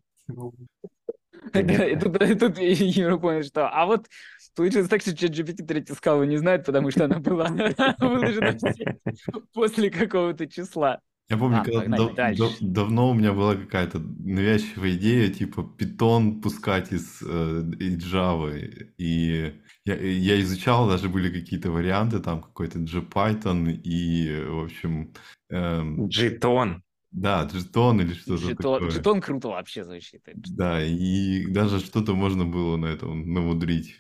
И 1.53 2.35
тут 2.35 2.59
Юра 2.59 3.17
понял, 3.17 3.43
что... 3.43 3.67
А 3.69 3.85
вот 3.85 4.07
получилось 4.55 4.87
так, 4.87 5.01
что 5.01 5.11
ChatGPT 5.11 5.65
третью 5.65 5.95
скалу 5.95 6.23
не 6.25 6.37
знает, 6.37 6.65
потому 6.65 6.91
что 6.91 7.05
она 7.05 7.19
была 7.19 7.47
выложена 7.99 8.57
после 9.53 9.89
какого-то 9.89 10.47
числа. 10.47 10.99
Я 11.27 11.37
помню, 11.37 11.61
а, 11.61 11.63
когда 11.63 11.97
дав- 11.97 12.15
дав- 12.15 12.57
давно 12.59 13.11
у 13.11 13.13
меня 13.13 13.33
была 13.33 13.55
какая-то 13.55 13.99
навязчивая 13.99 14.93
идея, 14.93 15.29
типа 15.29 15.63
питон 15.63 16.41
пускать 16.41 16.91
из, 16.91 17.21
э, 17.21 17.63
из 17.79 18.13
Java. 18.13 18.57
И 18.97 19.53
я, 19.85 19.95
я 19.95 20.41
изучал, 20.41 20.89
даже 20.89 21.07
были 21.07 21.31
какие-то 21.31 21.69
варианты, 21.69 22.19
там 22.19 22.41
какой-то 22.41 22.79
JPython 22.79 23.71
и, 23.71 24.43
в 24.43 24.63
общем... 24.65 25.13
Эм, 25.49 26.07
Джитон. 26.07 26.83
Да, 27.11 27.43
джетон 27.43 28.01
или 28.01 28.13
что-то 28.13 28.47
джетон, 28.47 28.79
такое. 28.79 28.89
Джетон 28.91 29.21
круто 29.21 29.47
вообще 29.49 29.83
звучит. 29.83 30.21
Да, 30.35 30.83
и 30.83 31.47
даже 31.47 31.79
что-то 31.79 32.13
можно 32.13 32.45
было 32.45 32.77
на 32.77 32.85
этом 32.85 33.33
намудрить. 33.33 33.95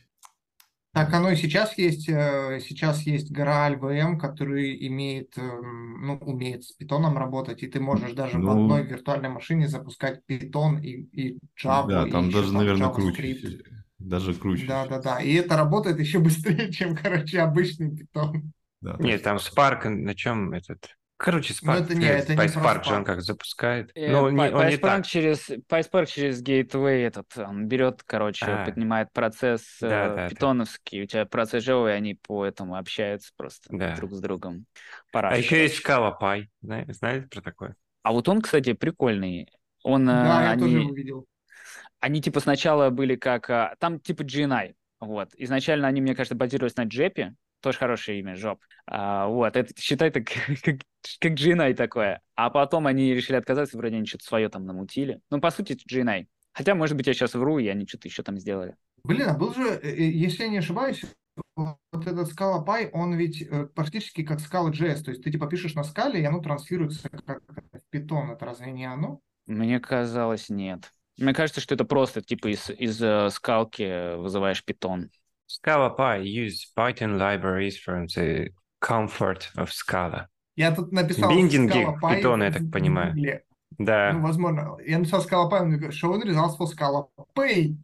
Так 0.91 1.13
оно 1.13 1.31
и 1.31 1.35
сейчас 1.35 1.77
есть. 1.77 2.09
Э, 2.09 2.59
сейчас 2.61 3.03
есть 3.03 3.31
Graal 3.31 3.79
VM, 3.79 4.17
который 4.17 4.87
имеет, 4.87 5.37
эм, 5.37 6.05
ну, 6.05 6.17
умеет 6.17 6.63
с 6.63 6.71
питоном 6.71 7.17
работать, 7.17 7.61
и 7.63 7.67
ты 7.67 7.79
можешь 7.79 8.13
даже 8.13 8.37
ну, 8.39 8.47
в 8.47 8.51
одной 8.51 8.83
виртуальной 8.83 9.29
машине 9.29 9.67
запускать 9.67 10.25
питон 10.25 10.79
и, 10.79 10.91
и 10.91 11.39
Java. 11.63 11.87
Да, 11.87 12.05
там 12.07 12.29
и 12.29 12.33
даже, 12.33 12.53
наверное, 12.53 12.89
круче. 12.89 13.61
Даже 13.99 14.33
круче. 14.33 14.65
Да, 14.65 14.87
да, 14.87 14.99
да. 14.99 15.19
И 15.19 15.33
это 15.33 15.57
работает 15.57 15.99
еще 15.99 16.19
быстрее, 16.19 16.71
чем, 16.73 16.95
короче, 16.95 17.39
обычный 17.39 17.95
питон. 17.95 18.51
Да, 18.81 18.95
Нет, 18.99 19.23
там 19.23 19.37
Spark 19.37 19.89
на 19.89 20.15
чем 20.15 20.53
этот 20.53 20.97
Короче, 21.21 21.53
ну, 21.61 21.73
Spark, 21.73 21.83
это 21.83 21.95
не, 21.95 22.05
это 22.05 22.33
не 22.33 22.41
PySpark 22.41 22.83
же 22.85 22.95
он 22.95 23.03
как 23.03 23.21
запускает. 23.21 23.91
Э, 23.93 24.09
ну, 24.09 24.29
не, 24.29 24.49
он 24.51 24.67
не 24.67 24.77
так. 24.77 25.05
через, 25.05 25.49
PySpark 25.49 26.05
через 26.05 26.41
Gateway 26.41 27.05
этот, 27.05 27.37
он 27.37 27.67
берет, 27.67 28.03
короче, 28.05 28.45
а, 28.45 28.63
поднимает 28.63 29.11
процесс 29.11 29.63
да, 29.81 30.05
э, 30.05 30.15
да, 30.15 30.29
питоновский, 30.29 30.99
да. 30.99 31.03
у 31.03 31.07
тебя 31.07 31.25
процесс 31.25 31.65
живой, 31.65 31.93
они 31.93 32.15
по 32.15 32.45
этому 32.45 32.77
общаются 32.77 33.31
просто 33.35 33.67
да. 33.69 33.97
друг 33.97 34.13
с 34.13 34.21
другом. 34.21 34.65
Пора, 35.11 35.31
а 35.31 35.35
еще 35.35 35.61
есть 35.61 35.85
Scala 35.85 36.13
Py, 36.17 36.45
знаете 36.61 37.27
про 37.27 37.41
такое? 37.41 37.75
А 38.01 38.13
вот 38.13 38.29
он, 38.29 38.41
кстати, 38.41 38.71
прикольный. 38.71 39.51
Он, 39.83 40.05
да, 40.05 40.43
я 40.43 40.51
они, 40.51 40.61
тоже 40.61 40.77
его 40.77 40.95
видел. 40.95 41.25
Они 41.99 42.21
типа 42.21 42.39
сначала 42.39 42.91
были 42.91 43.17
как... 43.17 43.75
Там 43.79 43.99
типа 43.99 44.21
GNI, 44.21 44.73
вот. 45.01 45.31
Изначально 45.35 45.89
они, 45.89 45.99
мне 45.99 46.15
кажется, 46.15 46.35
базировались 46.35 46.77
на 46.77 46.83
Джепе, 46.83 47.35
тоже 47.61 47.77
хорошее 47.77 48.19
имя, 48.19 48.35
Жоп. 48.35 48.61
А, 48.85 49.27
вот, 49.27 49.55
это 49.55 49.73
считай 49.79 50.11
так, 50.11 50.25
как, 50.63 50.77
как 51.19 51.31
GNI 51.33 51.73
такое. 51.73 52.21
А 52.35 52.49
потом 52.49 52.87
они 52.87 53.13
решили 53.13 53.37
отказаться, 53.37 53.77
вроде 53.77 53.97
они 53.97 54.05
что-то 54.05 54.25
свое 54.25 54.49
там 54.49 54.65
намутили. 54.65 55.21
Ну, 55.29 55.39
по 55.39 55.51
сути, 55.51 55.77
GNI. 55.91 56.27
Хотя, 56.53 56.75
может 56.75 56.97
быть, 56.97 57.07
я 57.07 57.13
сейчас 57.13 57.35
вру, 57.35 57.59
и 57.59 57.67
они 57.67 57.87
что-то 57.87 58.07
еще 58.07 58.23
там 58.23 58.37
сделали. 58.37 58.75
Блин, 59.03 59.29
а 59.29 59.33
был 59.33 59.53
же, 59.53 59.63
э, 59.63 59.89
э, 59.89 60.09
если 60.09 60.43
я 60.43 60.49
не 60.49 60.57
ошибаюсь, 60.57 61.03
вот 61.55 61.77
этот 61.93 62.31
Scala 62.31 62.65
Py, 62.65 62.89
он 62.91 63.13
ведь 63.13 63.41
э, 63.41 63.65
практически 63.67 64.23
как 64.23 64.39
Scala 64.39 64.71
JS, 64.71 65.03
то 65.03 65.11
есть 65.11 65.23
ты 65.23 65.31
типа 65.31 65.47
пишешь 65.47 65.73
на 65.75 65.83
скале, 65.83 66.21
и 66.21 66.25
оно 66.25 66.41
транслируется 66.41 67.09
как 67.09 67.41
Python, 67.93 68.33
это 68.33 68.45
разве 68.45 68.71
не 68.71 68.85
оно? 68.85 69.21
Мне 69.45 69.79
казалось, 69.79 70.49
нет. 70.49 70.91
Мне 71.17 71.33
кажется, 71.33 71.61
что 71.61 71.75
это 71.75 71.85
просто 71.85 72.21
типа 72.21 72.47
из, 72.51 72.69
из 72.69 73.33
скалки 73.33 74.17
вызываешь 74.17 74.63
Python. 74.65 75.09
Scala 75.49 75.89
Py 75.89 76.23
use 76.27 76.71
Python 76.75 77.17
libraries 77.17 77.77
from 77.77 78.05
the 78.07 78.49
comfort 78.79 79.49
of 79.57 79.71
Scala. 79.71 80.27
Я 80.55 80.71
тут 80.75 80.91
написал 80.91 81.29
Биндинги 81.29 81.87
Python, 82.01 82.43
я 82.43 82.51
так 82.51 82.71
понимаю. 82.71 83.15
Да. 83.77 84.13
Ну, 84.13 84.21
возможно. 84.21 84.77
Я 84.85 84.99
написал 84.99 85.25
Scala 85.25 85.49
Py, 85.49 85.61
он 85.61 85.77
говорит, 85.77 85.97
show 85.97 86.13
the 86.13 86.25
results 86.25 86.57
for 86.57 86.67
Scala 86.67 87.07
Pay. 87.35 87.77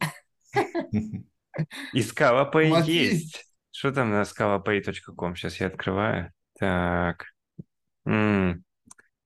И 1.92 2.00
Scala 2.00 2.52
Pay 2.52 2.84
есть. 2.84 3.44
Что 3.72 3.92
там 3.92 4.10
на 4.10 4.22
scalapay.com? 4.22 5.36
Сейчас 5.36 5.60
я 5.60 5.66
открываю. 5.66 6.32
Так. 6.58 7.26
М-м. 8.06 8.64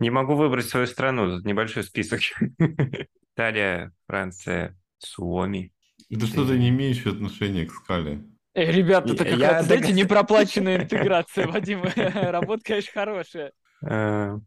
Не 0.01 0.11
могу 0.11 0.35
выбрать 0.35 0.67
свою 0.67 0.87
страну, 0.87 1.37
тут 1.37 1.45
небольшой 1.45 1.85
список. 1.85 2.21
Италия, 3.37 3.93
Франция, 4.09 4.77
Суоми. 4.99 5.73
Это 6.11 6.27
что-то 6.27 6.59
не 6.59 6.69
имеющее 6.71 7.13
отношения 7.13 7.67
к 7.67 7.73
скале. 7.73 8.25
Э, 8.55 8.71
ребята, 8.71 9.13
это 9.13 9.25
Я 9.25 9.31
какая-то, 9.31 9.63
знаете, 9.63 9.93
непроплаченная 9.93 10.83
интеграция, 10.83 11.47
Вадим. 11.47 11.83
Работа, 11.97 12.63
конечно, 12.65 12.91
хорошая. 12.93 13.53
Э, 13.89 14.39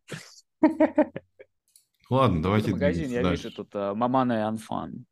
Ладно, 2.10 2.44
давайте 2.44 2.72
Магазин, 2.72 3.10
я 3.10 3.30
вижу 3.32 3.52
тут 3.52 3.70
а, 3.74 3.96
Мамана 3.96 4.34
и 4.34 4.42
Анфан. 4.42 5.06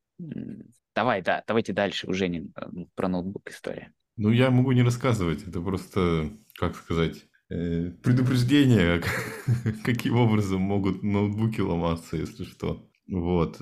Давай, 0.94 1.22
да, 1.22 1.44
давайте 1.48 1.74
дальше, 1.74 2.08
уже 2.08 2.28
не 2.28 2.40
э, 2.40 2.86
про 2.96 3.08
ноутбук 3.08 3.50
история. 3.50 3.94
Ну, 4.18 4.30
я 4.30 4.52
могу 4.52 4.74
не 4.74 4.84
рассказывать, 4.84 5.48
это 5.48 5.62
просто, 5.62 6.30
как 6.60 6.76
сказать, 6.76 7.26
э, 7.50 7.92
предупреждение, 8.04 9.02
каким 9.86 10.18
образом 10.18 10.62
могут 10.62 11.02
ноутбуки 11.02 11.62
ломаться, 11.62 12.18
если 12.18 12.44
что. 12.44 12.88
Вот. 13.08 13.60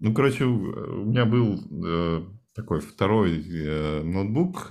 Э, 0.00 0.04
Ну, 0.04 0.14
короче, 0.14 0.44
у 0.44 1.04
меня 1.04 1.24
был 1.24 1.60
э, 1.84 2.22
такой 2.54 2.80
второй 2.80 3.44
э, 3.48 4.02
ноутбук, 4.02 4.66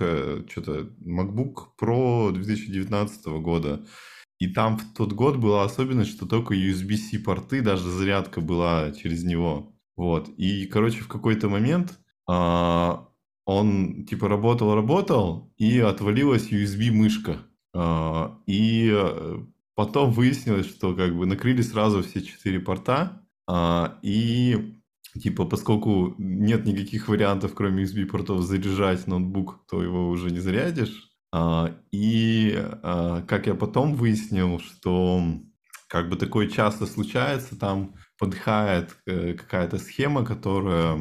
что-то 0.50 0.90
MacBook 1.04 1.68
Pro 1.80 2.32
2019 2.32 3.26
года. 3.42 3.84
И 4.38 4.48
там 4.48 4.78
в 4.78 4.92
тот 4.94 5.12
год 5.12 5.36
была 5.36 5.64
особенность, 5.64 6.10
что 6.10 6.26
только 6.26 6.54
USB-C 6.54 7.20
порты, 7.20 7.62
даже 7.62 7.90
зарядка 7.90 8.40
была 8.40 8.92
через 8.92 9.24
него. 9.24 9.74
Вот. 9.96 10.28
И, 10.36 10.66
короче, 10.66 11.00
в 11.00 11.08
какой-то 11.08 11.48
момент 11.48 11.98
а, 12.28 13.08
он 13.46 14.04
типа 14.06 14.28
работал-работал, 14.28 15.52
и 15.56 15.78
отвалилась 15.78 16.52
USB-мышка. 16.52 17.38
А, 17.74 18.38
И 18.46 18.90
э, 18.92 19.38
потом 19.74 20.10
выяснилось, 20.10 20.66
что 20.66 20.94
как 20.94 21.16
бы 21.16 21.26
накрыли 21.26 21.62
сразу 21.62 22.02
все 22.02 22.22
четыре 22.22 22.60
порта, 22.60 23.22
а, 23.46 23.98
и 24.02 24.80
типа 25.18 25.44
поскольку 25.44 26.14
нет 26.18 26.66
никаких 26.66 27.08
вариантов, 27.08 27.54
кроме 27.54 27.84
USB-портов, 27.84 28.42
заряжать 28.42 29.06
ноутбук, 29.06 29.66
то 29.70 29.82
его 29.82 30.08
уже 30.08 30.30
не 30.30 30.40
зарядишь. 30.40 31.10
А, 31.32 31.74
И 31.92 32.54
а, 32.82 33.22
как 33.22 33.46
я 33.46 33.54
потом 33.54 33.94
выяснил, 33.94 34.60
что 34.60 35.22
как 35.88 36.08
бы 36.08 36.16
такое 36.16 36.48
часто 36.48 36.86
случается, 36.86 37.58
там 37.58 37.94
подыхает 38.18 38.96
э, 39.06 39.34
какая-то 39.34 39.78
схема, 39.78 40.24
которая 40.24 40.96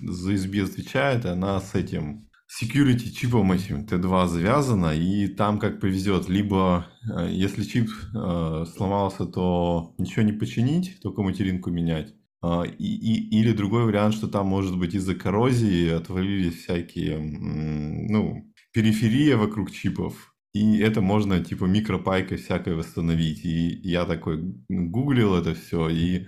за 0.00 0.32
USB 0.32 0.64
отвечает, 0.64 1.24
и 1.24 1.28
она 1.28 1.60
с 1.60 1.74
этим 1.74 2.28
security 2.62 3.10
чипом 3.10 3.52
этим 3.52 3.84
T2 3.84 4.28
завязана, 4.28 4.94
и 4.94 5.28
там 5.28 5.58
как 5.58 5.80
повезет. 5.80 6.28
Либо 6.28 6.86
э, 7.08 7.28
если 7.30 7.64
чип 7.64 7.88
э, 8.14 8.64
сломался, 8.76 9.26
то 9.26 9.94
ничего 9.98 10.22
не 10.22 10.32
починить, 10.32 11.00
только 11.02 11.22
материнку 11.22 11.70
менять. 11.70 12.14
А, 12.46 12.64
и, 12.64 12.84
и- 12.84 13.40
или 13.40 13.52
другой 13.52 13.84
вариант, 13.84 14.14
что 14.14 14.28
там 14.28 14.46
может 14.46 14.76
быть 14.78 14.94
из-за 14.94 15.14
коррозии 15.14 15.88
отвалились 15.88 16.56
всякие, 16.62 17.18
ну, 17.18 18.52
периферия 18.72 19.36
вокруг 19.38 19.70
чипов, 19.70 20.34
и 20.52 20.78
это 20.78 21.00
можно 21.00 21.42
типа 21.42 21.64
микропайкой 21.64 22.36
всякой 22.36 22.74
восстановить. 22.76 23.44
И 23.44 23.80
я 23.82 24.04
такой 24.04 24.42
гуглил 24.68 25.34
это 25.34 25.54
все 25.54 25.88
и 25.88 26.26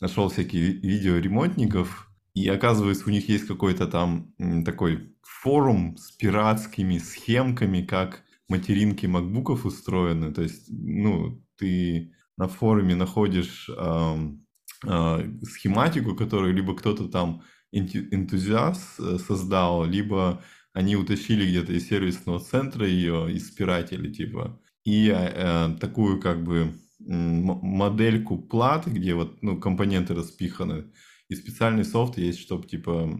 нашел 0.00 0.28
всякие 0.28 0.62
ви- 0.62 0.80
видео 0.88 1.18
ремонтников. 1.18 2.10
И 2.34 2.48
оказывается, 2.48 3.06
у 3.06 3.10
них 3.12 3.28
есть 3.28 3.46
какой-то 3.46 3.86
там 3.86 4.34
такой 4.64 5.14
форум 5.22 5.96
с 5.96 6.10
пиратскими 6.12 6.98
схемками, 6.98 7.82
как 7.82 8.24
материнки 8.48 9.06
макбуков 9.06 9.64
устроены. 9.64 10.32
То 10.32 10.42
есть, 10.42 10.66
ну, 10.70 11.40
ты 11.56 12.12
на 12.36 12.48
форуме 12.48 12.94
находишь 12.96 13.70
схематику, 14.82 16.14
которую 16.14 16.54
либо 16.54 16.76
кто-то 16.76 17.08
там 17.08 17.42
энту- 17.72 18.08
энтузиаст 18.10 19.00
э, 19.00 19.18
создал, 19.18 19.84
либо 19.84 20.42
они 20.72 20.96
утащили 20.96 21.46
где-то 21.46 21.72
из 21.72 21.88
сервисного 21.88 22.40
центра 22.40 22.86
ее 22.86 23.32
и 23.32 23.38
спиратели, 23.38 24.12
типа. 24.12 24.60
И 24.84 25.12
э, 25.14 25.76
такую 25.80 26.20
как 26.20 26.42
бы 26.44 26.74
модельку 26.98 28.38
платы, 28.38 28.90
где 28.90 29.14
вот 29.14 29.42
ну, 29.42 29.58
компоненты 29.58 30.14
распиханы. 30.14 30.92
И 31.28 31.34
специальный 31.34 31.84
софт 31.84 32.18
есть, 32.18 32.38
чтобы 32.38 32.66
типа 32.68 33.10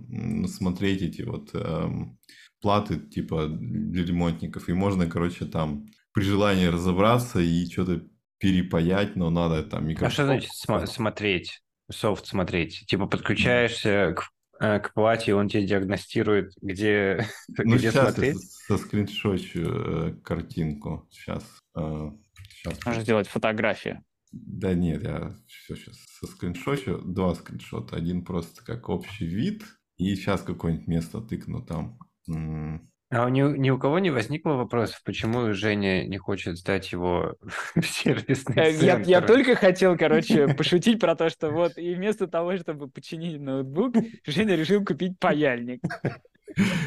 смотреть 0.47 1.03
эти 1.03 1.23
вот 1.23 1.51
эм, 1.55 2.19
платы 2.61 2.99
типа 2.99 3.49
для 3.49 4.05
ремонтников. 4.05 4.69
И 4.69 4.73
можно, 4.73 5.07
короче, 5.07 5.47
там 5.47 5.87
при 6.13 6.23
желании 6.23 6.67
разобраться 6.67 7.41
и 7.41 7.67
что-то 7.67 8.07
перепаять, 8.43 9.15
но 9.17 9.31
надо 9.31 9.63
там 9.63 9.85
А 9.85 9.87
микроскоп. 9.87 10.13
что 10.13 10.25
значит 10.25 10.51
сма- 10.51 10.87
смотреть? 10.87 11.61
Софт 11.91 12.27
смотреть? 12.27 12.85
Типа 12.89 13.07
подключаешься 13.07 14.15
к, 14.17 14.31
э, 14.61 14.81
к 14.81 14.93
плате, 14.95 15.35
он 15.35 15.49
тебе 15.49 15.65
диагностирует, 15.67 16.53
где, 16.61 17.25
Ну, 17.59 17.77
где 17.77 17.91
сейчас 17.91 17.95
я 17.95 18.03
смотреть? 18.11 18.37
со- 18.43 18.77
соскриншочу 18.79 19.61
э, 19.63 20.15
картинку. 20.25 21.07
Сейчас. 21.11 21.45
сейчас. 21.75 22.85
Можно 22.85 23.03
сделать 23.03 23.29
фотографию. 23.29 24.03
Да 24.33 24.75
нет, 24.75 25.03
я 25.03 25.35
все 25.47 25.77
сейчас 25.77 25.97
со 26.19 26.27
скриншочу. 26.27 26.99
Два 27.03 27.35
скриншота. 27.35 27.97
Один 27.97 28.25
просто 28.25 28.65
как 28.65 28.89
общий 28.89 29.27
вид. 29.27 29.63
И 29.99 30.17
сейчас 30.17 30.41
какое-нибудь 30.43 30.89
место 30.89 31.21
тыкну 31.21 31.63
там. 31.65 31.99
М, 32.29 32.91
А 33.13 33.27
у 33.27 33.29
ни, 33.29 33.43
ни 33.59 33.69
у 33.69 33.79
кого 33.79 33.99
не 33.99 34.11
возникло 34.11 34.53
вопросов, 34.53 35.03
почему 35.05 35.53
Женя 35.53 36.07
не 36.07 36.17
хочет 36.17 36.57
сдать 36.57 36.91
его 36.93 37.37
в 37.75 37.83
сервисный 37.85 38.57
Э, 38.57 38.73
Я, 38.73 38.99
я 39.01 39.21
центр? 39.21 39.27
только 39.27 39.55
хотел, 39.55 39.99
короче, 39.99 40.49
пошутить 40.57 40.99
про 40.99 41.15
то, 41.15 41.29
что 41.29 41.51
вот 41.51 41.77
и 41.77 41.95
вместо 41.95 42.27
того, 42.27 42.57
чтобы 42.57 42.89
починить 42.89 43.39
ноутбук, 43.39 43.97
Женя 44.27 44.57
решил 44.57 44.83
купить 44.83 45.19
паяльник. 45.19 45.83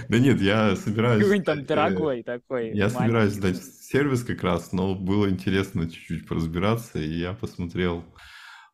Да 0.10 0.18
нет, 0.20 0.42
я 0.42 0.76
собираюсь... 0.76 1.22
Какой-нибудь 1.22 1.46
там 1.46 1.60
э, 1.60 1.62
дорогой 1.64 2.24
такой. 2.24 2.72
Я 2.74 2.90
собираюсь 2.90 3.34
сдать 3.34 3.58
сервис 3.64 4.24
как 4.24 4.44
раз, 4.44 4.72
но 4.72 4.96
было 4.96 5.30
интересно 5.30 5.88
чуть-чуть 5.90 6.28
поразбираться, 6.28 6.98
и 6.98 7.08
я 7.08 7.34
посмотрел. 7.34 8.04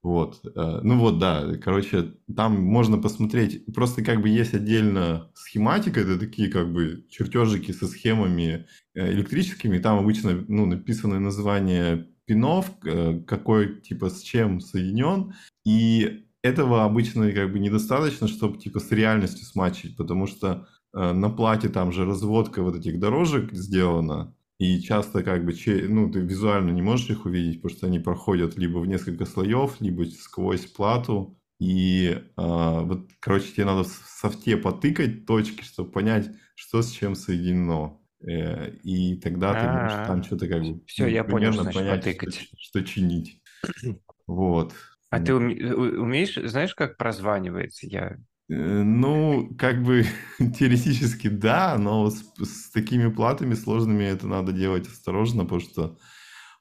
Вот. 0.03 0.41
э, 0.43 0.79
Ну 0.83 0.97
вот, 0.97 1.19
да, 1.19 1.55
короче, 1.57 2.13
там 2.35 2.59
можно 2.59 2.97
посмотреть, 2.97 3.63
просто 3.73 4.03
как 4.03 4.21
бы 4.21 4.29
есть 4.29 4.53
отдельно 4.55 5.29
схематика, 5.35 5.99
это 5.99 6.17
такие 6.17 6.49
как 6.49 6.73
бы 6.73 7.05
чертежики 7.09 7.71
со 7.71 7.87
схемами 7.87 8.65
э, 8.95 9.11
электрическими, 9.11 9.77
там 9.77 9.99
обычно 9.99 10.43
ну, 10.47 10.65
написано 10.65 11.19
название 11.19 12.07
пинов, 12.25 12.71
э, 12.83 13.21
какой 13.27 13.79
типа 13.81 14.09
с 14.09 14.21
чем 14.21 14.59
соединен, 14.59 15.33
и 15.65 16.25
этого 16.41 16.83
обычно 16.83 17.31
как 17.31 17.51
бы 17.51 17.59
недостаточно, 17.59 18.27
чтобы 18.27 18.57
типа 18.57 18.79
с 18.79 18.89
реальностью 18.91 19.45
смачить, 19.45 19.95
потому 19.97 20.25
что 20.25 20.67
на 20.93 21.29
плате 21.29 21.69
там 21.69 21.91
же 21.93 22.03
разводка 22.05 22.63
вот 22.63 22.75
этих 22.75 22.99
дорожек 22.99 23.53
сделана, 23.53 24.35
и 24.61 24.81
часто 24.81 25.23
как 25.23 25.45
бы, 25.45 25.53
ну, 25.89 26.11
ты 26.11 26.19
визуально 26.19 26.71
не 26.71 26.81
можешь 26.81 27.09
их 27.09 27.25
увидеть, 27.25 27.61
потому 27.61 27.77
что 27.77 27.87
они 27.87 27.99
проходят 27.99 28.57
либо 28.57 28.77
в 28.79 28.87
несколько 28.87 29.25
слоев, 29.25 29.81
либо 29.81 30.03
сквозь 30.05 30.65
плату. 30.65 31.37
И 31.59 32.17
а, 32.37 32.81
вот, 32.81 33.09
короче, 33.19 33.51
тебе 33.53 33.65
надо 33.65 33.83
в 33.83 33.87
софте 33.87 34.57
потыкать 34.57 35.25
точки, 35.25 35.63
чтобы 35.63 35.91
понять, 35.91 36.31
что 36.55 36.81
с 36.81 36.91
чем 36.91 37.15
соединено. 37.15 37.99
Э, 38.27 38.71
И 38.83 39.15
тогда 39.17 39.55
ты 39.55 39.67
можешь 39.67 39.97
А, 39.97 40.05
там 40.07 40.23
что-то 40.23 40.47
как 40.47 40.61
бы 40.63 40.81
всё, 40.85 41.05
ну, 41.05 41.09
я 41.09 41.23
понял, 41.23 41.51
значит 41.53 41.73
понять, 41.73 42.03
потыкать. 42.03 42.33
Что, 42.35 42.57
что 42.59 42.83
чинить. 42.83 43.41
Вот. 44.27 44.73
А 45.09 45.19
ты 45.19 45.33
уме- 45.33 45.73
у- 45.73 46.01
умеешь, 46.03 46.35
знаешь, 46.35 46.73
как 46.75 46.97
прозванивается? 46.97 47.87
Я 47.87 48.11
Э, 48.11 48.15
Ну, 48.53 49.49
как 49.57 49.81
бы 49.81 50.03
теоретически 50.37 51.29
да, 51.29 51.77
но 51.77 52.09
с, 52.09 52.21
с 52.37 52.69
такими 52.71 53.09
платами 53.09 53.53
сложными 53.53 54.03
это 54.03 54.27
надо 54.27 54.51
делать 54.51 54.87
осторожно, 54.87 55.43
потому 55.43 55.61
что 55.61 55.97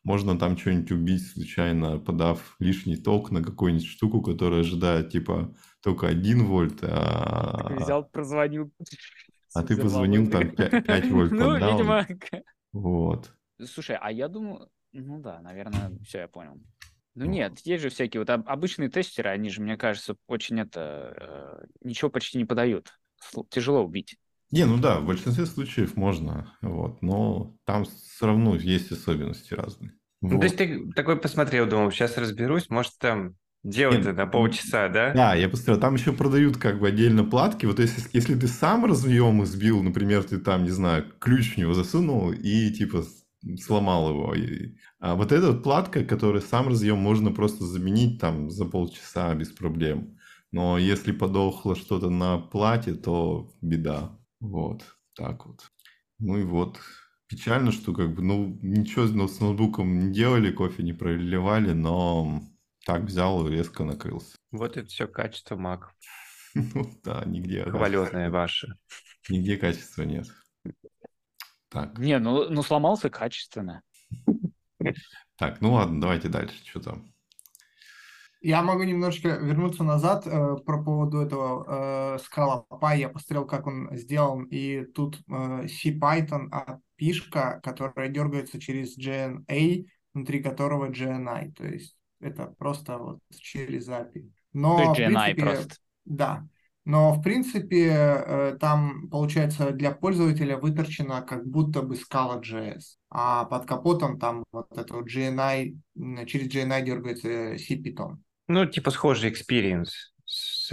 можно 0.05 0.39
там 0.39 0.57
что-нибудь 0.57 0.93
убить 0.93 1.27
случайно, 1.27 1.99
подав 1.99 2.55
лишний 2.61 2.97
ток 2.97 3.33
на 3.33 3.43
какую-нибудь 3.43 3.87
штуку, 3.89 4.23
которая 4.23 4.61
ожидает 4.61 5.11
типа 5.11 5.53
только 5.83 6.07
1 6.07 6.47
вольт, 6.47 6.79
а, 6.83 7.69
Так 7.69 7.81
Взял, 7.81 8.05
прозвонил. 8.05 8.73
а 9.53 9.63
ты 9.65 9.77
позвонил 9.77 10.31
там 10.31 10.49
5, 10.49 10.87
5 10.87 11.05
вольт 11.11 11.33
Ну, 11.33 11.39
поддал. 11.39 11.73
видимо... 11.73 12.07
Вот. 12.73 13.33
Слушай, 13.65 13.99
а 14.01 14.13
я 14.13 14.29
думаю... 14.29 14.69
Ну 14.93 15.21
да, 15.21 15.41
наверное, 15.41 15.99
все, 16.05 16.19
я 16.19 16.29
понял. 16.29 16.61
Ну 17.15 17.27
Ну. 17.27 17.33
нет, 17.33 17.59
есть 17.61 17.83
же 17.83 17.91
всякие 17.91 18.21
вот 18.21 18.31
об- 18.31 18.49
обычные 18.49 18.89
тестеры, 18.89 19.31
они 19.31 19.51
же, 19.51 19.61
мне 19.61 19.77
кажется, 19.77 20.17
очень 20.27 20.61
это... 20.61 21.61
э, 21.63 21.67
Ничего 21.89 22.11
почти 22.11 22.39
не 22.39 22.45
подают. 22.45 22.93
Тяжело 23.51 23.85
убить. 23.85 24.17
Не, 24.51 24.65
ну 24.65 24.79
да, 24.79 24.99
в 25.01 25.07
большинстве 25.07 25.47
случаев 25.47 25.97
можно, 25.97 26.53
вот, 26.61 27.03
но 27.03 27.55
там 27.65 27.85
все 27.85 28.27
равно 28.27 28.57
есть 28.57 28.91
особенности 28.91 29.55
разные. 29.55 29.93
Ну, 30.23 30.31
Вот. 30.31 30.41
то 30.41 30.45
есть 30.45 30.57
ты 30.57 30.93
такой 30.93 31.21
посмотрел, 31.21 31.67
думал, 31.69 31.91
сейчас 31.93 32.17
разберусь, 32.19 32.69
может, 32.69 32.93
там 32.99 33.37
дело-то 33.63 34.13
на 34.13 34.27
полчаса, 34.27 34.89
да? 34.89 35.13
Да, 35.15 35.35
я 35.35 35.49
посмотрел, 35.49 35.79
там 35.81 35.95
еще 35.95 36.13
продают 36.13 36.57
как 36.57 36.81
бы 36.81 36.89
отдельно 36.89 37.25
платки. 37.25 37.67
Вот 37.67 37.79
если, 37.79 38.03
если 38.13 38.35
ты 38.35 38.49
сам 38.49 38.85
разъем 38.87 39.43
избил, 39.45 39.83
например, 39.83 40.25
ты 40.25 40.39
там, 40.39 40.65
не 40.65 40.71
знаю, 40.71 41.05
ключ 41.21 41.55
в 41.55 41.59
него 41.59 41.75
засунул 41.75 42.33
и 42.33 42.71
типа 42.71 43.05
сломал 43.59 44.11
его. 44.11 44.35
А 44.99 45.15
вот 45.15 45.33
эта 45.33 45.53
вот 45.53 45.63
платка, 45.63 46.05
которая 46.05 46.43
сам 46.43 46.69
разъем, 46.69 46.99
можно 46.99 47.31
просто 47.31 47.65
заменить 47.65 48.21
там 48.21 48.51
за 48.51 48.65
полчаса 48.65 49.35
без 49.35 49.51
проблем. 49.51 50.19
Но 50.53 50.79
если 50.79 51.13
подохло 51.13 51.77
что-то 51.77 52.11
на 52.11 52.39
плате, 52.39 52.95
то 52.95 53.53
беда. 53.61 54.19
Вот, 54.41 54.83
так 55.15 55.47
вот. 55.47 55.71
Ну 56.19 56.39
и 56.39 56.45
вот. 56.45 56.81
Печально, 57.29 57.71
что 57.71 57.93
как 57.93 58.13
бы, 58.13 58.23
ну, 58.23 58.59
ничего 58.61 59.07
с 59.07 59.41
ноутбуком 59.41 60.07
не 60.07 60.13
делали, 60.13 60.51
кофе 60.51 60.83
не 60.83 60.93
проливали, 60.93 61.73
но 61.73 62.43
так 62.85 63.03
взял 63.03 63.47
и 63.47 63.51
резко 63.51 63.85
накрылся. 63.85 64.37
Вот 64.51 64.77
это 64.77 64.89
все 64.89 65.07
качество 65.07 65.57
Mac. 65.57 65.83
Ну 66.75 66.91
да, 67.05 67.23
нигде. 67.25 67.63
Хваленое 67.63 68.29
ваше. 68.29 68.75
Нигде 69.29 69.57
качества 69.57 70.03
нет. 70.03 70.27
Так. 71.71 71.99
Не, 71.99 72.19
ну, 72.19 72.51
ну 72.51 72.63
сломался 72.63 73.11
качественно. 73.11 73.83
Так, 75.37 75.61
ну 75.61 75.73
ладно, 75.73 76.01
давайте 76.01 76.29
дальше. 76.29 76.55
Что 76.67 76.81
там? 76.81 77.13
Я 78.43 78.63
могу 78.63 78.83
немножечко 78.83 79.29
вернуться 79.29 79.85
назад 79.85 80.27
э, 80.27 80.57
про 80.65 80.83
поводу 80.83 81.19
этого 81.19 82.17
э, 82.17 82.19
Scala 82.19 82.65
Py. 82.71 82.99
Я 82.99 83.09
посмотрел, 83.11 83.47
как 83.47 83.67
он 83.67 83.89
сделан. 83.93 84.45
И 84.45 84.85
тут 84.85 85.21
э, 85.29 85.67
CPython 85.67 86.49
API, 86.51 87.61
которая 87.61 88.09
дергается 88.09 88.59
через 88.59 88.99
GNA, 88.99 89.87
внутри 90.15 90.43
которого 90.43 90.91
GNI. 90.91 91.53
То 91.53 91.67
есть 91.67 91.97
это 92.19 92.47
просто 92.59 92.99
вот 92.99 93.21
через 93.39 93.89
API. 93.89 94.31
Но, 94.55 94.95
GNI 94.95 94.95
принципе, 94.95 95.43
просто. 95.43 95.75
Да. 96.07 96.49
Но, 96.91 97.13
в 97.13 97.23
принципе, 97.23 97.87
э, 97.89 98.57
там, 98.59 99.09
получается, 99.11 99.71
для 99.71 99.93
пользователя 99.93 100.57
выторчено 100.57 101.23
как 101.23 101.47
будто 101.47 101.83
бы 101.83 101.95
Scala.js, 101.95 102.81
а 103.11 103.45
под 103.45 103.65
капотом 103.65 104.19
там 104.19 104.43
вот 104.51 104.77
это 104.77 104.95
вот 104.95 105.07
GNI, 105.07 105.77
через 106.27 106.53
GNI 106.53 106.83
дергается 106.83 107.57
C-Python. 107.59 108.17
Ну, 108.49 108.67
типа 108.67 108.91
схожий 108.91 109.31
experience 109.31 109.91
с, 110.25 110.73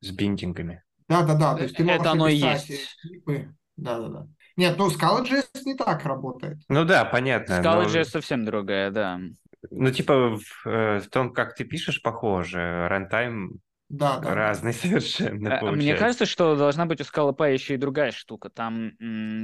с 0.00 0.10
биндингами. 0.12 0.82
Да-да-да, 1.10 1.56
то 1.56 1.64
есть 1.64 1.76
ты 1.76 1.84
можешь 1.84 2.00
Это 2.00 2.12
оно 2.12 2.28
и 2.28 2.36
есть. 2.36 2.96
Да-да-да. 3.76 4.26
Нет, 4.56 4.78
ну 4.78 4.88
Scala.js 4.88 5.44
не 5.66 5.74
так 5.74 6.06
работает. 6.06 6.56
Ну 6.70 6.86
да, 6.86 7.04
понятно. 7.04 7.60
Scala.js 7.60 7.98
но... 7.98 8.04
совсем 8.04 8.46
другая, 8.46 8.90
да. 8.90 9.20
Ну, 9.70 9.90
типа 9.90 10.38
в, 10.38 10.66
э, 10.66 11.00
в 11.00 11.10
том, 11.10 11.34
как 11.34 11.54
ты 11.54 11.64
пишешь, 11.64 12.00
похоже. 12.00 12.88
Рантайм 12.88 13.60
да, 13.88 14.18
да. 14.18 14.34
Разный 14.34 14.72
совершенно 14.72 15.50
получается. 15.50 15.66
Э, 15.66 15.76
мне 15.76 15.94
кажется, 15.94 16.26
что 16.26 16.56
должна 16.56 16.86
быть 16.86 17.00
у 17.00 17.04
Scala 17.04 17.52
еще 17.52 17.74
и 17.74 17.78
другая 17.78 18.12
штука. 18.12 18.48
Там, 18.48 18.92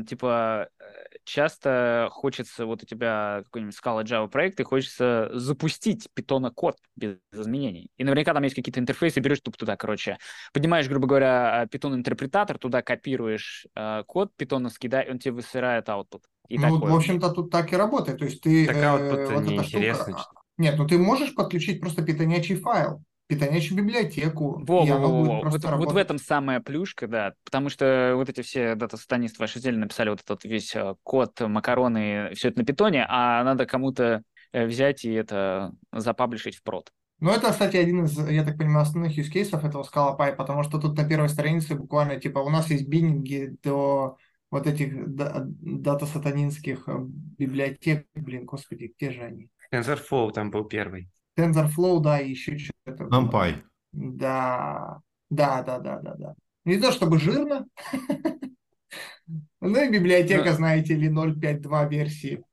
типа, 0.07 0.69
э, 0.79 0.85
часто 1.25 2.09
хочется, 2.11 2.67
вот 2.67 2.83
у 2.83 2.87
тебя 2.87 3.43
какой-нибудь 3.45 3.77
Scala 3.77 4.03
Java 4.03 4.29
проект, 4.29 4.59
и 4.61 4.65
хочется 4.65 5.31
запустить 5.35 6.09
питона 6.15 6.51
код 6.51 6.77
без 6.97 7.19
изменений. 7.33 7.91
И 7.99 8.05
наверняка 8.05 8.33
там 8.33 8.43
есть 8.43 8.57
какие-то 8.57 8.81
интерфейсы, 8.81 9.21
берешь 9.21 9.41
тупо 9.41 9.59
туда, 9.59 9.77
короче, 9.77 10.19
поднимаешь, 10.53 10.89
грубо 10.89 11.07
говоря, 11.07 11.67
питон 11.71 11.95
интерпретатор, 11.95 12.59
туда 12.59 12.83
копируешь 12.83 13.67
э, 13.77 14.05
код 14.07 14.33
питоновский, 14.37 14.89
да, 14.89 15.03
и 15.03 15.11
он 15.11 15.19
тебе 15.19 15.33
высырает 15.33 15.89
output. 15.89 16.23
И 16.49 16.59
ну, 16.59 16.79
такое. 16.79 16.93
в 16.93 16.97
общем-то, 16.97 17.31
тут 17.31 17.51
так 17.51 17.73
и 17.73 17.77
работает. 17.77 18.19
То 18.19 18.25
есть 18.25 18.41
ты... 18.41 18.67
Так 18.67 18.77
э, 18.77 19.27
вот 19.33 19.47
эта 19.47 19.95
штука... 19.95 20.25
Нет, 20.57 20.77
ну 20.77 20.87
ты 20.87 20.99
можешь 20.99 21.35
подключить 21.35 21.81
просто 21.81 22.03
питонячий 22.03 22.57
файл 22.57 23.03
питонячую 23.31 23.79
библиотеку. 23.79 24.61
Во, 24.67 24.85
во, 24.85 24.99
во, 24.99 25.23
во. 25.23 25.41
Вот, 25.49 25.65
вот 25.65 25.93
в 25.93 25.97
этом 25.97 26.19
самая 26.19 26.61
плюшка, 26.61 27.07
да, 27.07 27.35
потому 27.45 27.69
что 27.69 28.15
вот 28.17 28.29
эти 28.29 28.43
все 28.43 28.75
дата-сатанисты 28.75 29.39
ваши 29.39 29.61
отдельно 29.61 29.83
написали 29.83 30.11
вот 30.11 30.21
этот 30.21 30.43
весь 30.45 30.75
э, 30.75 30.97
код, 31.05 31.41
макароны, 31.41 32.33
все 32.35 32.49
это 32.49 32.59
на 32.59 32.65
питоне, 32.65 33.07
а 33.09 33.45
надо 33.45 33.67
кому-то 33.67 34.23
э, 34.53 34.67
взять 34.67 35.05
и 35.05 35.13
это 35.13 35.73
запаблишить 35.93 36.57
в 36.57 36.65
прод. 36.65 36.91
Ну, 37.21 37.31
это, 37.31 37.53
кстати, 37.53 37.77
один 37.77 38.05
из, 38.05 38.19
я 38.29 38.43
так 38.43 38.59
понимаю, 38.59 38.83
основных 38.83 39.17
use 39.17 39.33
cases 39.33 39.65
этого 39.65 39.85
Scala 39.85 40.19
Py, 40.19 40.35
потому 40.35 40.65
что 40.65 40.81
тут 40.81 40.97
на 40.97 41.09
первой 41.09 41.29
странице 41.29 41.77
буквально, 41.77 42.19
типа, 42.19 42.41
у 42.41 42.51
нас 42.51 42.69
есть 42.69 42.89
биннинги 42.89 43.57
до 43.63 44.17
вот 44.51 44.67
этих 44.67 44.93
дата-сатанинских 45.15 46.89
э, 46.89 46.97
библиотек. 46.99 48.09
Блин, 48.15 48.45
господи, 48.45 48.93
где 48.97 49.13
же 49.13 49.23
они? 49.23 49.51
TensorFlow 49.73 50.33
там 50.33 50.51
был 50.51 50.65
первый. 50.65 51.09
TensorFlow, 51.39 52.01
да, 52.01 52.21
и 52.21 52.31
еще 52.31 52.59
что-то. 52.59 53.05
NumPy. 53.05 53.63
Да, 53.93 55.01
да, 55.31 55.63
да, 55.63 55.79
да, 55.79 55.99
да, 56.01 56.15
да. 56.15 56.35
Не 56.65 56.79
то 56.79 56.93
чтобы 56.93 57.19
жирно, 57.19 57.67
ну 59.61 59.83
и 59.83 59.91
библиотека, 59.91 60.53
знаете 60.53 60.95
ли, 60.95 61.09
0.5.2 61.09 61.89
версии. 61.89 62.45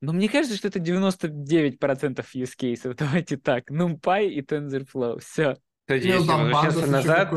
Но 0.00 0.12
мне 0.12 0.28
кажется, 0.28 0.56
что 0.56 0.68
это 0.68 0.80
99% 0.80 1.78
use 2.34 2.52
cases. 2.58 2.94
Давайте 2.98 3.36
так. 3.36 3.70
NumPy 3.70 4.28
и 4.28 4.42
TensorFlow. 4.42 5.20
Все. 5.20 5.56
Кстати, 5.86 6.06
если 6.06 6.28
возвращаться 6.28 6.86
назад, 6.86 7.32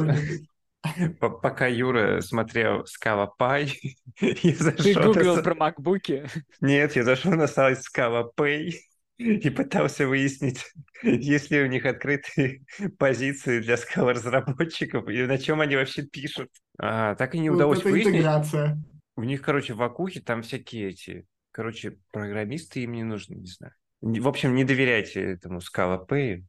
пока 1.19 1.67
Юра 1.67 2.21
смотрел 2.21 2.83
Scala 2.83 3.29
Py, 3.39 3.71
я 4.19 4.55
зашел... 4.55 4.83
Ты 4.83 4.93
гуглил 4.93 5.43
про 5.43 5.55
макбуки? 5.55 6.27
Нет, 6.61 6.95
я 6.95 7.03
зашел 7.03 7.33
на 7.33 7.47
сайт 7.47 7.79
Scala 7.79 8.25
Pay, 8.37 8.73
и 9.17 9.49
пытался 9.49 10.07
выяснить, 10.07 10.65
есть 11.03 11.51
ли 11.51 11.61
у 11.61 11.67
них 11.67 11.85
открытые 11.85 12.65
позиции 12.97 13.59
для 13.59 13.77
скал-разработчиков 13.77 15.07
и 15.07 15.23
на 15.25 15.37
чем 15.37 15.61
они 15.61 15.75
вообще 15.75 16.03
пишут. 16.03 16.49
А, 16.77 17.15
так 17.15 17.35
и 17.35 17.39
не 17.39 17.49
удалось 17.49 17.83
вот 17.83 17.91
выяснить. 17.91 18.15
Интеграция. 18.15 18.83
У 19.15 19.23
них, 19.23 19.41
короче, 19.41 19.73
в 19.73 19.81
Акухе 19.81 20.19
там 20.19 20.41
всякие 20.41 20.89
эти, 20.89 21.25
короче, 21.51 21.97
программисты 22.11 22.81
им 22.81 22.93
не 22.93 23.03
нужны, 23.03 23.35
не 23.35 23.47
знаю. 23.47 23.73
В 24.01 24.27
общем, 24.27 24.53
не 24.55 24.65
доверяйте 24.65 25.21
этому 25.21 25.59
Scala 25.59 26.05
Pay. 26.05 26.43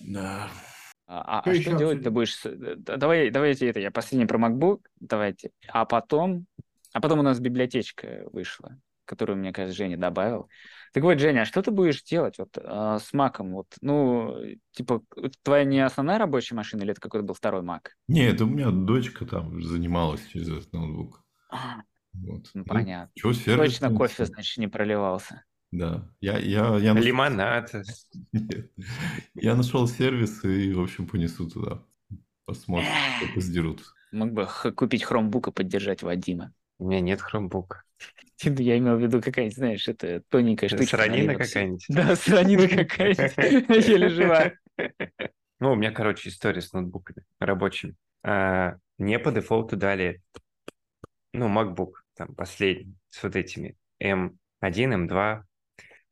Да. 0.00 0.50
А, 1.08 1.40
а, 1.40 1.50
а 1.50 1.54
что 1.54 1.78
делать 1.78 2.02
ты 2.02 2.10
будешь? 2.10 2.38
Давай, 2.44 3.30
давайте 3.30 3.68
это, 3.68 3.80
я 3.80 3.90
последний 3.90 4.26
про 4.26 4.38
MacBook, 4.38 4.80
давайте. 5.00 5.50
А 5.68 5.86
потом, 5.86 6.46
а 6.92 7.00
потом 7.00 7.20
у 7.20 7.22
нас 7.22 7.40
библиотечка 7.40 8.28
вышла 8.32 8.76
которую, 9.06 9.38
мне 9.38 9.52
кажется, 9.52 9.76
Женя 9.76 9.96
добавил. 9.96 10.48
Так 10.92 11.02
вот, 11.02 11.18
Женя, 11.18 11.42
а 11.42 11.44
что 11.46 11.62
ты 11.62 11.70
будешь 11.70 12.02
делать 12.02 12.38
вот 12.38 12.56
э, 12.56 12.98
с 13.02 13.12
Маком? 13.12 13.52
Вот, 13.54 13.68
ну, 13.80 14.36
типа, 14.72 15.02
твоя 15.42 15.64
не 15.64 15.84
основная 15.84 16.18
рабочая 16.18 16.54
машина 16.54 16.82
или 16.82 16.92
это 16.92 17.00
какой-то 17.00 17.26
был 17.26 17.34
второй 17.34 17.62
Мак? 17.62 17.96
Нет, 18.08 18.40
у 18.40 18.46
меня 18.46 18.70
дочка 18.70 19.26
там 19.26 19.62
занималась 19.62 20.24
через 20.26 20.48
этот 20.48 20.72
ноутбук. 20.72 21.22
А, 21.50 21.82
вот. 22.12 22.50
Ну, 22.54 22.60
ну, 22.60 22.64
понятно. 22.64 23.10
Что, 23.16 23.32
сервис 23.32 23.78
Точно 23.78 23.94
кофе, 23.94 24.24
значит, 24.24 24.58
не 24.58 24.68
проливался. 24.68 25.44
Да. 25.72 26.08
Я, 26.20 26.38
я, 26.38 26.76
я 26.76 26.94
нашел... 26.94 27.06
Лимонад. 27.06 27.72
Я 29.34 29.54
нашел 29.54 29.86
сервис 29.88 30.44
и, 30.44 30.72
в 30.72 30.80
общем, 30.80 31.06
понесу 31.06 31.48
туда. 31.48 31.82
Посмотрим, 32.46 32.88
сколько 33.18 33.40
сдерут. 33.40 33.82
Мог 34.12 34.32
бы 34.32 34.48
купить 34.74 35.02
хромбук 35.02 35.48
и 35.48 35.52
поддержать 35.52 36.02
Вадима. 36.02 36.52
У 36.78 36.88
меня 36.88 37.00
нет 37.00 37.20
хромбука. 37.20 37.82
Я 38.42 38.76
имел 38.78 38.96
в 38.96 39.00
виду 39.00 39.22
какая-нибудь, 39.22 39.56
знаешь, 39.56 39.88
это 39.88 40.22
тоненькая 40.28 40.68
штучка. 40.68 40.96
Сранина 40.96 41.34
какая-нибудь. 41.34 41.86
Да, 41.88 42.14
сранина 42.16 42.68
какая-нибудь. 42.68 43.86
Еле 43.88 44.08
жива. 44.08 44.52
Ну, 45.58 45.72
у 45.72 45.74
меня, 45.74 45.90
короче, 45.90 46.28
история 46.28 46.60
с 46.60 46.74
ноутбуками 46.74 47.24
рабочими. 47.40 47.94
А, 48.22 48.74
мне 48.98 49.18
по 49.18 49.32
дефолту 49.32 49.74
дали, 49.74 50.20
ну, 51.32 51.48
MacBook, 51.48 51.92
там, 52.14 52.34
последний, 52.34 52.94
с 53.08 53.22
вот 53.22 53.36
этими 53.36 53.74
M1, 53.98 54.36
M2. 54.62 55.42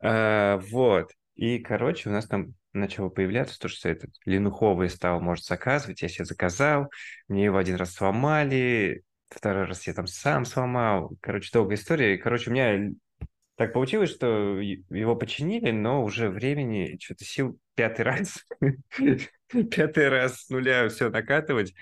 А, 0.01 0.57
вот. 0.57 1.13
И, 1.35 1.59
короче, 1.59 2.09
у 2.09 2.13
нас 2.13 2.27
там 2.27 2.55
начало 2.73 3.11
появляться 3.11 3.59
то, 3.59 3.69
что 3.69 3.91
этот 3.91 4.13
линуховый 4.25 4.89
стал, 4.89 5.21
может, 5.21 5.45
заказывать. 5.45 6.01
Я 6.01 6.09
себе 6.09 6.25
заказал, 6.25 6.91
мне 7.29 7.45
его 7.45 7.59
один 7.59 7.77
раз 7.77 7.93
сломали, 7.93 9.03
второй 9.35 9.65
раз 9.65 9.87
я 9.87 9.95
там 9.95 10.07
сам 10.07 10.45
сломал. 10.45 11.17
Короче, 11.21 11.51
долгая 11.53 11.77
история. 11.77 12.19
Короче, 12.19 12.51
у 12.51 12.53
меня 12.53 12.95
так 13.57 13.73
получилось, 13.73 14.11
что 14.11 14.59
его 14.59 15.17
починили, 15.17 15.71
но 15.71 16.03
уже 16.03 16.29
времени, 16.29 16.99
что-то 17.01 17.25
сил 17.25 17.59
пятый 17.75 18.03
раз, 18.03 18.45
пятый 19.71 20.09
раз 20.09 20.43
с 20.43 20.49
нуля 20.49 20.89
все 20.89 21.09
накатывать, 21.09 21.75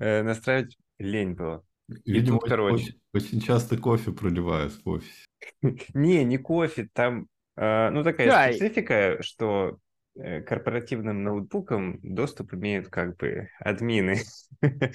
э, 0.00 0.22
настраивать 0.22 0.76
лень 0.98 1.34
было. 1.34 1.64
Видимо, 2.04 2.38
тут, 2.38 2.48
короче... 2.48 2.74
очень, 2.74 3.00
очень 3.12 3.40
часто 3.40 3.76
кофе 3.76 4.12
проливают 4.12 4.72
в 4.72 4.88
офисе. 4.88 5.24
Не, 5.94 6.24
не 6.24 6.38
кофе, 6.38 6.88
там, 6.92 7.26
э, 7.56 7.90
ну, 7.90 8.02
такая 8.02 8.52
специфика, 8.52 9.22
что 9.22 9.78
э, 10.16 10.42
корпоративным 10.42 11.22
ноутбукам 11.22 11.98
доступ 12.02 12.54
имеют 12.54 12.88
как 12.88 13.16
бы 13.16 13.48
админы. 13.58 14.18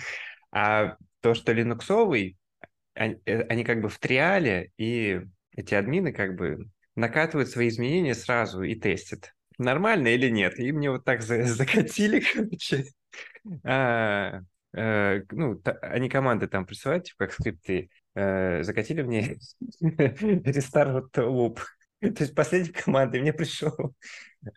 А 0.58 0.96
то, 1.26 1.34
что 1.34 1.54
линуксовый, 1.54 2.38
они, 2.94 3.18
э, 3.26 3.42
они 3.50 3.64
как 3.64 3.82
бы 3.82 3.90
в 3.90 3.98
триале, 3.98 4.70
и 4.78 5.22
эти 5.58 5.74
админы 5.74 6.14
как 6.14 6.36
бы 6.36 6.70
накатывают 6.96 7.50
свои 7.50 7.70
изменения 7.70 8.14
сразу 8.14 8.62
и 8.62 8.76
тестят, 8.76 9.34
нормально 9.58 10.10
или 10.10 10.30
нет. 10.30 10.60
И 10.60 10.72
мне 10.72 10.92
вот 10.92 11.04
так 11.04 11.24
закатили, 11.24 12.20
короче. 12.20 12.86
А, 13.64 14.42
э, 14.78 15.24
ну, 15.32 15.56
та- 15.56 15.80
они 15.82 16.10
команды 16.10 16.48
там 16.48 16.68
присылают, 16.68 17.06
типа, 17.06 17.26
как 17.26 17.34
скрипты, 17.34 17.90
э, 18.14 18.62
закатили 18.62 19.02
мне 19.02 19.38
restart 19.82 21.10
loop. 21.16 21.58
То 22.02 22.24
есть 22.24 22.36
последняя 22.36 22.72
команда, 22.72 23.18
и 23.18 23.22
мне 23.22 23.34
пришел 23.34 23.96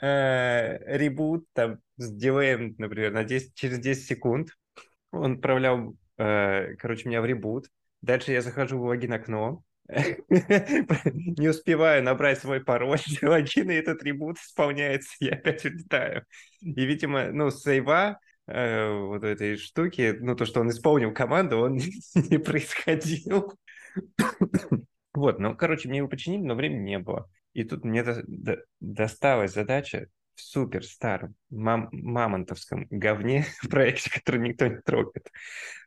ребут 0.03 1.47
там 1.55 1.79
с 1.97 2.13
дилеем, 2.13 2.75
например, 2.77 3.11
на 3.13 3.25
10, 3.25 3.55
через 3.55 3.79
10 3.79 4.07
секунд. 4.07 4.51
Он 5.13 5.35
отправлял, 5.35 5.97
короче, 6.19 7.09
меня 7.09 7.21
в 7.21 7.27
ребут. 7.27 7.69
Дальше 8.03 8.33
я 8.33 8.43
захожу 8.43 8.79
в 8.79 8.85
логин 8.85 9.13
окно, 9.13 9.63
не 9.89 11.49
успеваю 11.49 12.03
набрать 12.03 12.39
свой 12.39 12.61
пароль, 12.63 12.99
логин, 13.23 13.71
и 13.71 13.75
этот 13.75 14.03
ребут 14.03 14.39
исполняется, 14.39 15.11
я 15.21 15.33
опять 15.33 15.65
улетаю. 15.65 16.25
И, 16.61 16.85
видимо, 16.85 17.31
ну, 17.33 17.51
сейва 17.51 18.19
э, 18.47 18.91
вот 18.93 19.25
этой 19.25 19.57
штуки, 19.57 20.17
ну, 20.21 20.37
то, 20.37 20.45
что 20.45 20.61
он 20.61 20.71
исполнил 20.71 21.13
команду, 21.13 21.59
он 21.59 21.77
не 22.15 22.39
происходил. 22.39 23.53
Вот, 25.15 25.39
ну, 25.39 25.57
короче, 25.57 25.89
мне 25.89 25.99
его 25.99 26.09
починили, 26.09 26.43
но 26.43 26.55
времени 26.55 26.83
не 26.91 26.99
было. 26.99 27.31
И 27.55 27.65
тут 27.65 27.85
мне 27.85 28.03
до- 28.05 28.23
до- 28.27 28.65
досталась 28.81 29.53
задача 29.53 30.09
супер 30.41 30.85
старом 30.85 31.35
мам- 31.51 31.89
мамонтовском 31.93 32.87
говне 32.91 33.47
проекте, 33.71 34.11
который 34.11 34.41
никто 34.41 34.67
не 34.67 34.81
трогает, 34.81 35.31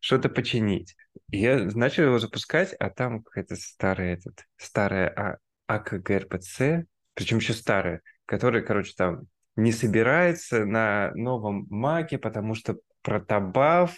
что-то 0.01 0.29
починить. 0.29 0.95
Я 1.29 1.57
начал 1.73 2.03
его 2.03 2.19
запускать, 2.19 2.73
а 2.79 2.89
там 2.89 3.23
какая-то 3.23 3.55
старая, 3.55 4.15
этот, 4.15 4.45
старая 4.57 5.09
а, 5.09 5.37
АКГРПЦ, 5.67 6.85
причем 7.13 7.37
еще 7.37 7.53
старая, 7.53 8.01
которая, 8.25 8.61
короче, 8.61 8.93
там 8.95 9.27
не 9.55 9.71
собирается 9.71 10.65
на 10.65 11.11
новом 11.15 11.67
маке, 11.69 12.17
потому 12.17 12.55
что 12.55 12.77
протобаф 13.01 13.95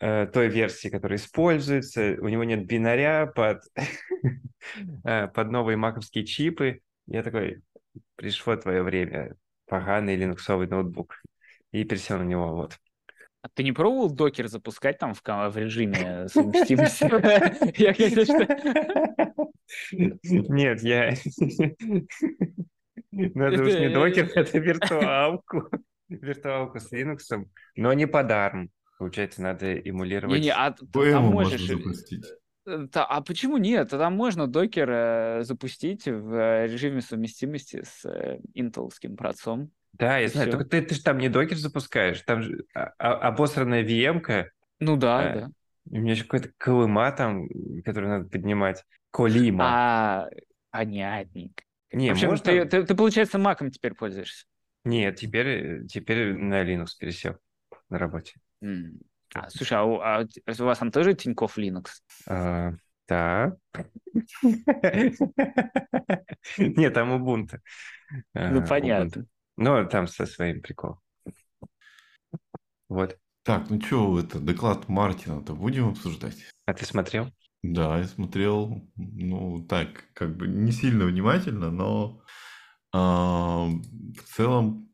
э, 0.00 0.26
той 0.26 0.48
версии, 0.48 0.88
которая 0.88 1.18
используется, 1.18 2.16
у 2.20 2.28
него 2.28 2.44
нет 2.44 2.66
бинаря 2.66 3.26
под, 3.26 3.62
э, 5.04 5.28
под 5.28 5.50
новые 5.50 5.76
маковские 5.76 6.24
чипы. 6.24 6.80
Я 7.06 7.22
такой, 7.22 7.62
пришло 8.16 8.56
твое 8.56 8.82
время, 8.82 9.36
поганый 9.66 10.16
линуксовый 10.16 10.66
ноутбук. 10.66 11.22
И 11.72 11.84
пересел 11.84 12.18
на 12.18 12.24
него, 12.24 12.54
вот. 12.54 12.78
А 13.42 13.48
ты 13.52 13.62
не 13.62 13.72
пробовал 13.72 14.10
докер 14.10 14.48
запускать 14.48 14.98
там 14.98 15.12
в, 15.12 15.20
в 15.22 15.56
режиме 15.58 16.28
совместимости? 16.32 17.04
Я, 17.82 17.92
конечно, 17.92 18.46
Нет, 19.92 20.82
я... 20.82 21.14
Надо 23.34 23.62
уж 23.62 23.74
не 23.74 23.90
докер, 23.90 24.30
это 24.34 24.58
виртуалку. 24.58 25.68
Виртуалку 26.08 26.80
с 26.80 26.92
Linux, 26.92 27.18
но 27.76 27.92
не 27.92 28.06
под 28.06 28.30
ARM. 28.30 28.68
Получается, 28.98 29.42
надо 29.42 29.74
эмулировать... 29.74 30.38
Не-не, 30.38 30.54
а 30.54 30.70
т- 30.70 30.86
По 30.86 31.04
там 31.04 31.24
ему 31.24 31.32
можешь... 31.32 31.66
запустить. 31.66 32.24
Э, 32.66 32.86
А 32.94 33.20
почему 33.22 33.56
нет? 33.58 33.90
Там 33.90 34.14
можно 34.14 34.46
докер 34.46 34.88
э, 34.90 35.42
запустить 35.44 36.06
в 36.06 36.32
э, 36.34 36.66
режиме 36.66 37.00
совместимости 37.00 37.82
с 37.84 38.04
интеловским 38.54 39.16
процом. 39.16 39.70
Да, 39.92 40.18
я 40.18 40.28
знаю, 40.28 40.48
всё. 40.48 40.58
только 40.58 40.70
ты, 40.70 40.82
ты 40.82 40.94
же 40.94 41.02
там 41.02 41.18
не 41.18 41.28
докер 41.28 41.56
запускаешь, 41.56 42.20
там 42.22 42.42
же 42.42 42.64
а- 42.74 42.92
а- 42.98 43.28
обосранная 43.28 43.82
VM-ка, 43.84 44.50
Ну 44.80 44.96
да, 44.96 45.22
Э, 45.22 45.40
да. 45.40 45.50
у 45.90 45.96
меня 45.96 46.12
еще 46.12 46.24
какой-то 46.24 46.50
колыма 46.58 47.12
там, 47.12 47.46
который 47.84 48.08
надо 48.08 48.28
поднимать. 48.28 48.84
Колима. 49.12 49.64
А, 49.64 50.28
понятненько. 50.70 51.62
Не, 51.92 52.08
В 52.08 52.12
общем, 52.12 52.30
можно... 52.30 52.44
ты, 52.44 52.64
ты, 52.64 52.82
ты, 52.84 52.94
получается, 52.96 53.38
маком 53.38 53.70
теперь 53.70 53.94
пользуешься. 53.94 54.46
Нет, 54.84 55.16
теперь, 55.16 55.86
теперь 55.86 56.34
на 56.34 56.64
Linux 56.64 56.88
пересел 56.98 57.36
на 57.88 57.98
работе. 57.98 58.34
М. 58.62 58.98
А, 59.34 59.50
слушай, 59.50 59.74
а 59.76 59.84
у, 59.84 60.00
а 60.00 60.24
у 60.60 60.64
вас 60.64 60.78
там 60.78 60.90
тоже 60.90 61.14
Тинькофф 61.14 61.58
Linux? 61.58 61.86
А, 62.26 62.72
да. 63.08 63.56
Нет, 66.58 66.94
там 66.94 67.12
Ubuntu. 67.12 67.58
А, 68.34 68.50
Ну, 68.54 68.60
Ubuntu. 68.60 68.68
понятно. 68.68 69.26
Ну, 69.56 69.88
там 69.88 70.06
со 70.06 70.26
своим 70.26 70.60
приколом. 70.62 70.98
Вот. 72.88 73.18
Так, 73.42 73.68
ну 73.70 73.80
что, 73.80 74.18
это 74.20 74.40
доклад 74.40 74.88
Мартина-то 74.88 75.54
будем 75.54 75.88
обсуждать? 75.88 76.36
А 76.66 76.72
ты 76.74 76.84
смотрел? 76.86 77.30
Да, 77.62 77.98
я 77.98 78.04
смотрел, 78.06 78.82
ну, 78.96 79.64
так, 79.66 80.04
как 80.14 80.36
бы 80.36 80.46
не 80.46 80.70
сильно 80.72 81.06
внимательно, 81.06 81.70
но 81.70 82.20
а, 82.92 83.66
в 83.66 84.36
целом, 84.36 84.88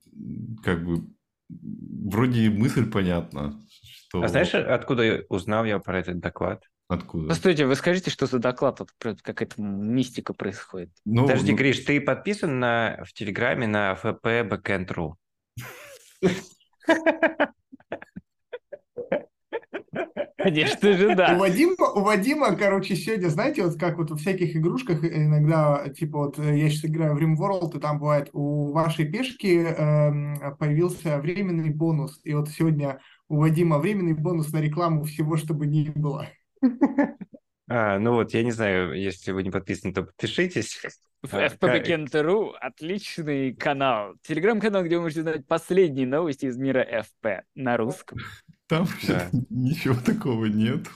как 0.65 0.85
бы, 0.85 1.05
вроде 1.49 2.51
мысль 2.51 2.89
понятна, 2.91 3.65
что... 4.11 4.23
А 4.23 4.29
знаешь, 4.29 4.55
откуда 4.55 5.03
я 5.05 5.21
узнал 5.29 5.65
я 5.65 5.79
про 5.79 6.01
этот 6.01 6.19
доклад? 6.19 6.65
Откуда? 6.89 7.29
Постойте, 7.29 7.67
вы 7.67 7.77
скажите, 7.77 8.11
что 8.11 8.27
за 8.27 8.41
доклад? 8.41 8.81
Про- 8.99 9.15
какая-то 9.15 9.63
мистика 9.63 10.35
происходит. 10.35 10.91
Ну, 11.05 11.23
Подожди, 11.23 11.53
ну, 11.53 11.59
Гриш, 11.59 11.79
ты 11.85 12.01
подписан 12.01 12.59
на, 12.59 13.03
в 13.07 13.13
Телеграме 13.13 13.69
на 13.69 13.95
ФП 13.95 14.27
Backend.ru? 14.27 15.15
Конечно 20.37 20.93
же, 20.95 21.13
У 21.13 21.15
да. 21.15 21.37
Вадима, 21.37 21.91
у 21.95 22.01
Вадима, 22.01 22.57
короче, 22.57 22.97
сегодня, 22.97 23.29
знаете, 23.29 23.63
вот 23.63 23.79
как 23.79 23.99
вот 23.99 24.11
во 24.11 24.17
всяких 24.17 24.57
игрушках 24.57 25.05
иногда, 25.05 25.87
типа 25.91 26.19
вот 26.19 26.39
э, 26.39 26.59
я 26.59 26.71
сейчас 26.71 26.87
играю 26.87 27.15
в 27.15 27.19
RimWorld, 27.19 27.77
и 27.77 27.81
там 27.81 27.99
бывает 27.99 28.31
у 28.33 28.73
вашей 28.73 29.05
пешки 29.05 29.63
эм, 29.63 30.57
появился 30.59 31.19
временный 31.19 31.69
бонус, 31.69 32.21
и 32.25 32.33
вот 32.33 32.49
сегодня 32.49 33.01
у 33.31 33.37
Вадима 33.37 33.79
временный 33.79 34.13
бонус 34.13 34.53
на 34.53 34.61
рекламу 34.61 35.05
всего, 35.05 35.37
чтобы 35.37 35.67
не 35.67 35.91
было. 35.95 36.29
А, 37.73 38.01
ну 38.01 38.15
вот, 38.15 38.35
я 38.35 38.43
не 38.43 38.51
знаю, 38.51 39.01
если 39.01 39.31
вы 39.31 39.45
не 39.45 39.51
подписаны, 39.51 39.95
то 39.95 40.03
подпишитесь. 40.03 40.83
А, 41.31 41.47
FPBackend.ru 41.47 42.55
отличный 42.61 43.55
канал. 43.55 44.15
Телеграм-канал, 44.23 44.83
где 44.83 44.97
вы 44.97 45.03
можете 45.03 45.21
узнать 45.21 45.47
последние 45.47 46.09
новости 46.09 46.47
из 46.47 46.57
мира 46.57 46.85
FP 46.85 47.43
на 47.55 47.77
русском. 47.77 48.19
там 48.67 48.87
вообще 48.87 49.07
да. 49.13 49.29
ничего 49.51 49.95
такого 49.95 50.47
нет. 50.47 50.89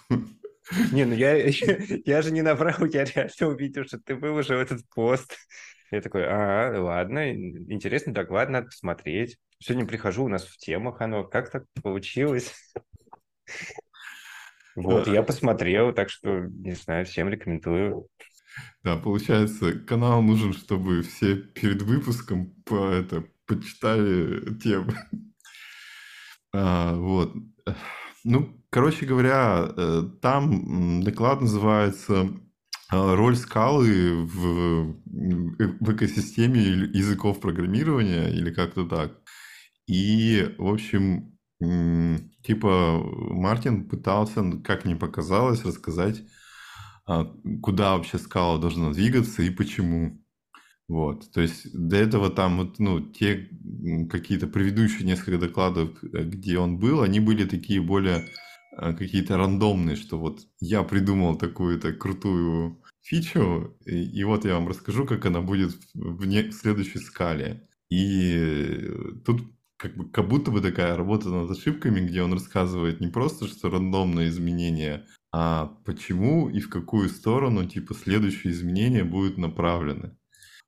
Не, 0.91 1.05
ну 1.05 1.15
я, 1.15 1.37
я 2.05 2.23
же 2.23 2.33
не 2.33 2.43
наврал, 2.43 2.85
я 2.87 3.05
реально 3.05 3.55
увидел, 3.55 3.85
что 3.85 4.01
ты 4.01 4.17
выложил 4.17 4.57
этот 4.57 4.81
пост. 4.93 5.37
Я 5.95 6.01
такой, 6.01 6.25
а, 6.27 6.83
ладно, 6.83 7.33
интересный 7.33 8.13
доклад, 8.13 8.51
надо 8.51 8.67
посмотреть. 8.67 9.39
Сегодня 9.61 9.87
прихожу, 9.87 10.25
у 10.25 10.29
нас 10.29 10.45
в 10.45 10.57
темах 10.59 11.01
оно, 11.01 11.25
как 11.25 11.51
так 11.51 11.65
получилось? 11.83 12.53
Вот, 14.77 15.07
я 15.07 15.23
посмотрел, 15.23 15.93
так 15.93 16.11
что, 16.11 16.47
не 16.49 16.73
знаю, 16.73 17.05
всем 17.05 17.29
рекомендую. 17.29 18.09
Да, 18.83 18.97
получается, 18.97 19.73
канал 19.73 20.21
нужен, 20.21 20.53
чтобы 20.53 21.03
все 21.03 21.37
перед 21.37 21.83
выпуском 21.83 22.51
по 22.65 22.89
это, 22.89 23.25
почитали 23.47 24.55
темы. 24.59 24.95
А, 26.57 26.95
вот. 26.95 27.35
Ну, 28.23 28.65
короче 28.71 29.07
говоря, 29.07 29.69
э, 29.77 30.03
там 30.23 31.03
доклад 31.03 31.41
называется 31.41 32.29
«Роль 32.91 33.37
скалы 33.37 34.25
в, 34.25 34.97
в 35.05 35.93
экосистеме 35.93 36.61
языков 36.61 37.41
программирования» 37.41 38.29
или 38.29 38.53
как-то 38.53 38.85
так. 38.85 39.21
И, 39.87 40.55
в 40.59 40.69
общем, 40.69 41.39
типа 42.43 43.03
Мартин 43.03 43.89
пытался, 43.89 44.43
ну, 44.43 44.63
как 44.63 44.85
мне 44.85 44.97
показалось, 44.97 45.65
рассказать, 45.65 46.23
а, 47.07 47.25
куда 47.63 47.97
вообще 47.97 48.19
скала 48.19 48.59
должна 48.59 48.93
двигаться 48.93 49.43
и 49.43 49.51
почему. 49.51 50.21
Вот, 50.87 51.33
то 51.33 51.41
есть 51.41 51.73
до 51.73 51.97
этого 51.97 52.29
там 52.29 52.59
вот, 52.59 52.79
ну, 52.79 53.01
те 53.01 53.49
какие-то 54.11 54.47
предыдущие 54.47 55.07
несколько 55.07 55.39
докладов, 55.39 55.91
э, 56.03 56.25
где 56.25 56.59
он 56.59 56.79
был, 56.79 57.01
они 57.01 57.21
были 57.21 57.47
такие 57.47 57.81
более 57.81 58.29
какие-то 58.77 59.37
рандомные, 59.37 59.97
что 59.97 60.19
вот 60.19 60.41
я 60.61 60.83
придумал 60.83 61.37
такую-то 61.37 61.93
крутую 61.93 62.83
фичу, 63.03 63.77
и, 63.85 64.05
и 64.05 64.25
вот 64.25 64.45
я 64.45 64.55
вам 64.55 64.69
расскажу, 64.69 65.07
как 65.07 65.27
она 65.27 65.41
будет 65.41 65.77
в, 65.95 66.25
не- 66.25 66.51
в 66.51 66.55
следующей 66.55 66.99
скале. 66.99 67.69
И 67.91 68.35
э, 68.37 69.13
тут 69.25 69.43
как, 69.77 69.97
бы, 69.97 70.11
как 70.11 70.29
будто 70.29 70.51
бы 70.51 70.61
такая 70.61 70.97
работа 70.97 71.29
над 71.29 71.51
ошибками, 71.51 72.01
где 72.01 72.23
он 72.23 72.33
рассказывает 72.33 73.01
не 73.01 73.09
просто, 73.09 73.47
что 73.47 73.71
рандомные 73.71 74.29
изменения, 74.29 75.07
а 75.33 75.67
почему 75.85 76.49
и 76.49 76.61
в 76.61 76.71
какую 76.71 77.09
сторону, 77.09 77.69
типа, 77.69 77.95
следующие 77.95 78.53
изменения 78.53 79.05
будут 79.05 79.37
направлены. 79.37 80.17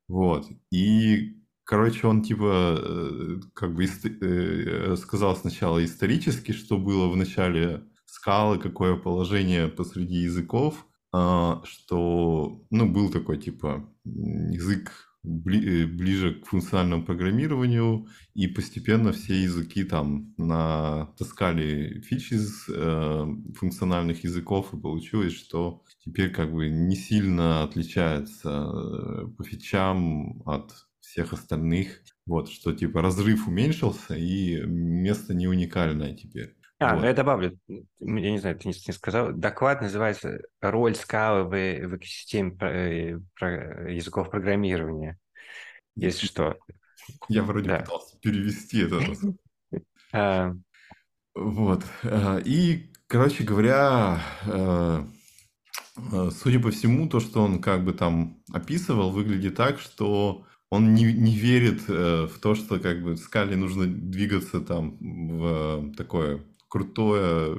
Вот. 0.09 0.47
И, 0.71 1.41
короче, 1.65 2.07
он, 2.07 2.23
типа, 2.23 2.77
э, 2.79 3.41
как 3.55 3.75
бы 3.75 3.85
э, 3.85 4.87
рассказал 4.91 5.37
сначала 5.37 5.85
исторически, 5.85 6.53
что 6.53 6.79
было 6.79 7.09
в 7.09 7.17
начале 7.17 7.85
скалы, 8.17 8.59
какое 8.59 8.97
положение 8.97 9.69
посреди 9.69 10.17
языков, 10.17 10.87
а, 11.13 11.63
что, 11.65 12.63
ну, 12.71 12.91
был 12.91 13.11
такой, 13.11 13.39
типа, 13.39 13.89
язык 14.05 14.93
бли, 15.23 15.83
э, 15.83 15.87
ближе 15.87 16.35
к 16.35 16.47
функциональному 16.47 17.05
программированию, 17.05 18.07
и 18.35 18.47
постепенно 18.47 19.13
все 19.13 19.35
языки 19.43 19.85
там 19.85 20.35
натаскали 20.39 22.01
фичи 22.01 22.35
из 22.35 22.69
э, 22.69 23.27
функциональных 23.55 24.25
языков, 24.25 24.73
и 24.73 24.81
получилось, 24.81 25.35
что 25.35 25.83
теперь 26.05 26.31
как 26.31 26.53
бы 26.53 26.69
не 26.71 26.97
сильно 26.97 27.63
отличается 27.65 28.49
э, 28.49 29.27
по 29.37 29.45
фичам 29.45 30.43
от 30.47 30.73
всех 31.01 31.33
остальных. 31.33 32.03
Вот, 32.27 32.49
что 32.49 32.73
типа 32.73 33.03
разрыв 33.03 33.47
уменьшился, 33.47 34.17
и 34.17 34.61
место 34.67 35.35
не 35.35 35.47
уникальное 35.47 36.15
теперь. 36.15 36.56
А, 36.79 36.95
Вот. 36.95 37.01
ну 37.01 37.07
я 37.07 37.15
добавлю, 37.15 37.59
я 37.69 38.31
не 38.31 38.39
знаю, 38.39 38.59
ты 38.59 38.69
не, 38.69 38.75
не 38.87 38.93
сказал, 38.93 39.33
доклад 39.33 39.81
называется 39.81 40.41
«Роль 40.61 40.95
скалы 40.95 41.45
в, 41.45 41.49
в 41.51 41.97
экосистеме 41.97 42.51
про- 42.53 42.71
э, 42.71 43.19
про- 43.35 43.91
языков 43.91 44.31
программирования». 44.31 45.19
Если 45.97 46.27
что. 46.27 46.57
Я 47.29 47.43
вроде 47.43 47.69
Да. 47.69 47.79
пытался 47.79 48.19
перевести 48.21 48.81
это. 48.83 49.01
А, 50.13 50.55
Вот. 51.35 51.85
э, 52.03 52.41
И, 52.45 52.93
короче 53.07 53.45
говоря, 53.45 54.21
э, 54.47 55.05
э, 56.13 56.31
судя 56.31 56.61
по 56.61 56.71
всему, 56.71 57.09
то, 57.09 57.21
что 57.21 57.43
он 57.43 57.61
как 57.61 57.85
бы 57.85 57.93
там 57.93 58.39
описывал, 58.53 59.11
выглядит 59.11 59.57
так, 59.57 59.79
что 59.81 60.45
он 60.71 60.95
не, 60.95 61.05
не 61.13 61.35
верит 61.37 61.83
э, 61.89 62.27
в 62.27 62.39
то, 62.41 62.55
что 62.55 62.79
как 62.79 63.03
бы 63.03 63.17
Скале 63.17 63.57
нужно 63.57 63.87
двигаться 63.87 64.61
там 64.61 64.97
в 65.01 65.95
такое 65.97 66.43
крутое 66.77 67.57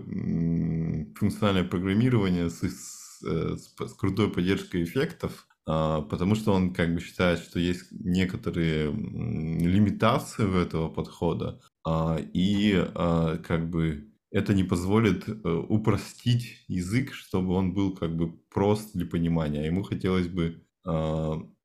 функциональное 1.16 1.64
программирование 1.64 2.52
с, 2.52 2.62
с, 2.62 3.24
э, 3.26 3.56
с 3.58 3.94
крутой 3.94 4.30
поддержкой 4.30 4.84
эффектов, 4.84 5.48
а, 5.66 6.02
потому 6.02 6.36
что 6.36 6.54
он 6.54 6.72
как 6.72 6.94
бы 6.94 7.02
считает, 7.02 7.40
что 7.40 7.60
есть 7.60 7.88
некоторые 7.92 8.92
лимитации 8.92 10.46
у 10.46 10.54
этого 10.54 10.90
подхода, 10.90 11.60
а, 11.84 12.20
и 12.34 12.74
а, 12.76 13.38
как 13.38 13.72
бы 13.72 14.14
это 14.30 14.54
не 14.54 14.64
позволит 14.64 15.28
э, 15.28 15.34
упростить 15.70 16.64
язык, 16.68 17.14
чтобы 17.14 17.54
он 17.54 17.74
был 17.74 17.96
как 17.96 18.16
бы 18.16 18.38
прост 18.54 18.92
для 18.94 19.08
понимания. 19.08 19.66
Ему 19.66 19.84
хотелось 19.84 20.28
бы 20.28 20.62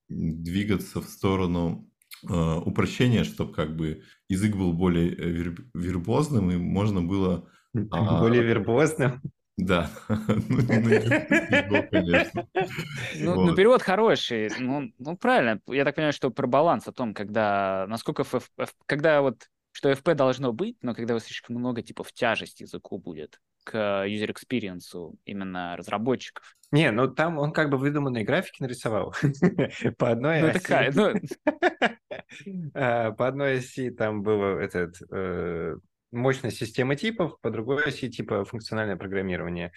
двигаться 0.08 1.00
в 1.00 1.04
сторону 1.04 1.91
а, 2.28 2.58
упрощения, 2.58 3.24
чтобы 3.24 3.52
как 3.52 3.76
бы 3.76 4.02
язык 4.28 4.56
был 4.56 4.72
более 4.72 5.10
э, 5.14 5.30
вер- 5.30 5.64
вербозным 5.74 6.50
и 6.50 6.56
можно 6.56 7.02
было 7.02 7.48
А. 7.90 8.20
более 8.20 8.42
вербозным. 8.42 9.20
да, 9.56 9.90
ну. 10.08 10.60
Ну, 13.14 13.46
ну, 13.46 13.54
перевод 13.54 13.82
хороший. 13.82 14.50
Ну, 14.58 14.92
ну, 14.98 15.16
правильно. 15.16 15.60
Я 15.66 15.84
так 15.84 15.94
понимаю, 15.94 16.12
что 16.12 16.30
про 16.30 16.46
баланс 16.46 16.88
о 16.88 16.92
том, 16.92 17.14
когда, 17.14 17.86
насколько 17.88 18.24
когда 18.86 19.22
вот, 19.22 19.48
что 19.72 19.90
FP 19.90 20.14
должно 20.14 20.52
быть, 20.52 20.76
но 20.82 20.94
когда 20.94 21.14
вот 21.14 21.22
слишком 21.22 21.56
много, 21.56 21.82
типа, 21.82 22.04
в 22.04 22.12
тяжесть 22.12 22.60
языку 22.60 22.98
будет 22.98 23.40
к 23.64 24.04
user 24.06 24.32
experience 24.34 25.14
именно 25.24 25.76
разработчиков. 25.76 26.56
Не, 26.70 26.90
ну 26.90 27.06
там 27.06 27.38
он 27.38 27.52
как 27.52 27.68
бы 27.70 27.76
выдуманные 27.76 28.24
графики 28.24 28.62
нарисовал. 28.62 29.14
По 29.98 30.10
одной 30.10 30.40
Ну, 30.40 30.48
оси. 30.48 30.58
такая, 30.58 30.92
ну, 30.92 31.12
А, 32.74 33.12
По 33.12 33.28
одной 33.28 33.58
оси 33.58 33.90
там 33.90 34.22
было 34.22 34.58
этот 34.58 34.96
э, 35.10 35.76
мощность 36.10 36.56
системы 36.58 36.96
типов, 36.96 37.38
по 37.40 37.50
другой 37.50 37.84
оси 37.84 38.10
типа 38.10 38.44
функциональное 38.44 38.96
программирование. 38.96 39.72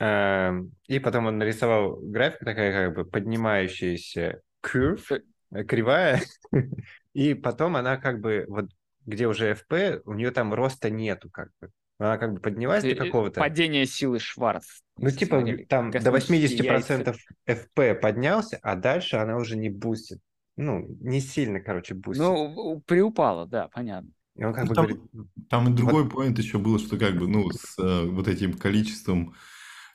А, 0.00 0.54
И 0.88 0.98
потом 0.98 1.26
он 1.26 1.38
нарисовал 1.38 1.96
график 2.00 2.40
такая 2.40 2.86
как 2.86 2.96
бы 2.96 3.04
поднимающаяся 3.10 4.40
curve, 4.64 5.22
э, 5.52 5.64
кривая, 5.64 6.20
и 7.12 7.34
потом 7.34 7.76
она 7.76 7.96
как 7.96 8.20
бы 8.20 8.44
вот 8.48 8.66
где 9.06 9.26
уже 9.26 9.50
FP, 9.52 10.02
у 10.04 10.14
нее 10.14 10.30
там 10.30 10.54
роста 10.54 10.90
нету 10.90 11.30
как 11.30 11.48
бы. 11.60 11.70
Она 12.00 12.16
как 12.16 12.32
бы 12.32 12.40
поднялась 12.40 12.82
до 12.82 12.88
э, 12.90 12.94
какого-то. 12.94 13.38
падение 13.40 13.84
силы 13.84 14.18
Шварц. 14.18 14.64
Ну, 14.96 15.10
типа, 15.10 15.44
там 15.68 15.90
до 15.90 16.10
космические 16.10 16.64
яйца. 16.64 16.94
80% 16.98 17.16
FP 17.46 17.94
поднялся, 17.94 18.58
а 18.62 18.74
дальше 18.74 19.16
она 19.16 19.36
уже 19.36 19.56
не 19.58 19.68
бустит. 19.68 20.18
Ну, 20.56 20.86
не 21.00 21.20
сильно, 21.20 21.60
короче, 21.60 21.92
бустит. 21.94 22.22
Ну, 22.24 22.82
приупало, 22.86 23.46
да, 23.46 23.68
понятно. 23.68 24.08
И 24.34 24.44
он 24.44 24.54
как 24.54 24.64
Ну, 24.64 24.68
бы 24.70 24.74
там- 24.74 24.86
говорит, 24.86 25.02
Там 25.50 25.68
и 25.72 25.76
другой 25.76 26.08
point 26.08 26.38
еще 26.38 26.56
было, 26.58 26.78
что 26.78 26.96
как 26.96 27.18
бы, 27.18 27.28
ну, 27.28 27.50
с 27.50 27.78
э, 27.78 28.06
вот 28.06 28.28
этим 28.28 28.54
количеством 28.54 29.34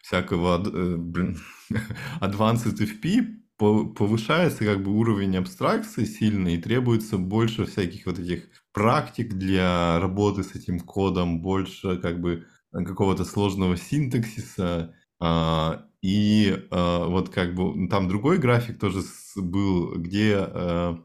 всякого, 0.03 0.57
э, 0.63 0.95
блин, 0.97 1.39
advanced 2.21 2.77
FP 2.79 3.23
по- 3.57 3.85
повышается 3.85 4.63
как 4.63 4.83
бы 4.83 4.91
уровень 4.91 5.37
абстракции 5.37 6.05
сильно 6.05 6.49
и 6.49 6.57
требуется 6.59 7.17
больше 7.17 7.65
всяких 7.65 8.05
вот 8.05 8.19
этих 8.19 8.47
практик 8.75 9.33
для 9.33 9.99
работы 9.99 10.43
с 10.43 10.53
этим 10.53 10.81
кодом, 10.81 11.41
больше 11.41 11.97
как 11.97 12.19
бы 12.19 12.45
какого-то 12.71 13.23
сложного 13.23 13.77
синтаксиса, 13.77 14.93
а, 15.19 15.85
и 16.01 16.67
а, 16.71 17.07
вот 17.07 17.29
как 17.29 17.55
бы 17.55 17.87
там 17.87 18.09
другой 18.09 18.37
график 18.37 18.77
тоже 18.77 18.99
был, 19.37 19.93
где 19.95 20.35
а, 20.37 20.99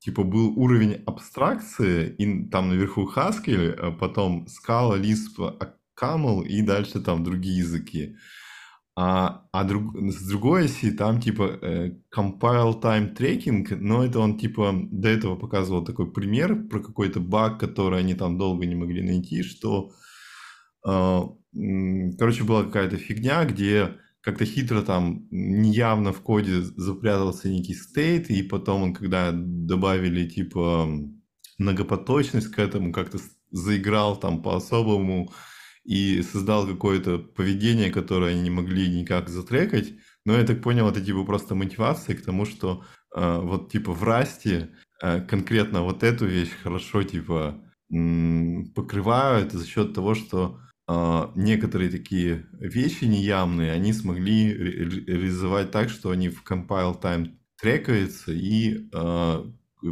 типа 0.00 0.22
был 0.22 0.52
уровень 0.58 1.02
абстракции, 1.06 2.14
и 2.18 2.46
там 2.50 2.68
наверху 2.68 3.10
Haskell, 3.10 3.70
а 3.72 3.90
потом 3.90 4.46
Scala, 4.46 5.00
Lisp, 5.00 5.40
а, 5.40 5.74
Camel 5.98 6.44
и 6.44 6.60
дальше 6.60 7.00
там 7.00 7.24
другие 7.24 7.58
языки. 7.58 8.16
А, 8.96 9.46
а 9.50 9.64
друг- 9.64 9.96
с 10.12 10.28
другой 10.28 10.66
оси 10.66 10.92
там 10.92 11.20
типа 11.20 11.58
э, 11.62 11.96
compile 12.16 12.80
time 12.80 13.16
tracking, 13.16 13.66
но 13.80 14.04
это 14.04 14.20
он 14.20 14.38
типа 14.38 14.72
до 14.72 15.08
этого 15.08 15.34
показывал 15.34 15.84
такой 15.84 16.12
пример 16.12 16.68
про 16.68 16.78
какой-то 16.80 17.18
баг, 17.18 17.58
который 17.58 17.98
они 17.98 18.14
там 18.14 18.38
долго 18.38 18.66
не 18.66 18.76
могли 18.76 19.02
найти, 19.02 19.42
что 19.42 19.90
э, 20.86 21.20
короче 22.18 22.44
была 22.44 22.62
какая-то 22.62 22.96
фигня, 22.96 23.44
где 23.44 23.96
как-то 24.20 24.44
хитро 24.44 24.80
там 24.82 25.26
неявно 25.30 26.12
в 26.12 26.20
коде 26.20 26.62
запрятался 26.62 27.48
некий 27.48 27.74
стейт, 27.74 28.30
и 28.30 28.42
потом 28.42 28.82
он, 28.82 28.94
когда 28.94 29.32
добавили 29.32 30.28
типа 30.28 30.88
многопоточность 31.58 32.48
к 32.48 32.60
этому, 32.60 32.92
как-то 32.92 33.18
заиграл 33.50 34.16
там 34.16 34.42
по-особому 34.42 35.32
и 35.84 36.22
создал 36.22 36.66
какое-то 36.66 37.18
поведение, 37.18 37.90
которое 37.90 38.32
они 38.32 38.42
не 38.42 38.50
могли 38.50 38.88
никак 38.88 39.28
затрекать. 39.28 39.92
Но 40.24 40.34
я 40.34 40.44
так 40.44 40.62
понял, 40.62 40.88
это 40.88 41.00
типа 41.00 41.24
просто 41.24 41.54
мотивация 41.54 42.16
к 42.16 42.22
тому, 42.22 42.46
что 42.46 42.84
э, 43.14 43.38
вот 43.40 43.70
типа 43.70 43.92
в 43.92 44.02
расте 44.02 44.70
э, 45.02 45.20
конкретно 45.20 45.82
вот 45.82 46.02
эту 46.02 46.26
вещь 46.26 46.50
хорошо 46.62 47.02
типа 47.02 47.62
м, 47.92 48.72
покрывают 48.74 49.52
за 49.52 49.66
счет 49.66 49.94
того, 49.94 50.14
что 50.14 50.60
а, 50.86 51.32
некоторые 51.34 51.88
такие 51.90 52.46
вещи 52.60 53.04
неявные, 53.04 53.72
они 53.72 53.94
смогли 53.94 54.52
ре- 54.52 54.84
ре- 54.84 55.04
реализовать 55.06 55.70
так, 55.70 55.88
что 55.88 56.10
они 56.10 56.28
в 56.28 56.42
compile 56.44 57.00
time 57.00 57.38
трекаются, 57.58 58.32
и 58.32 58.90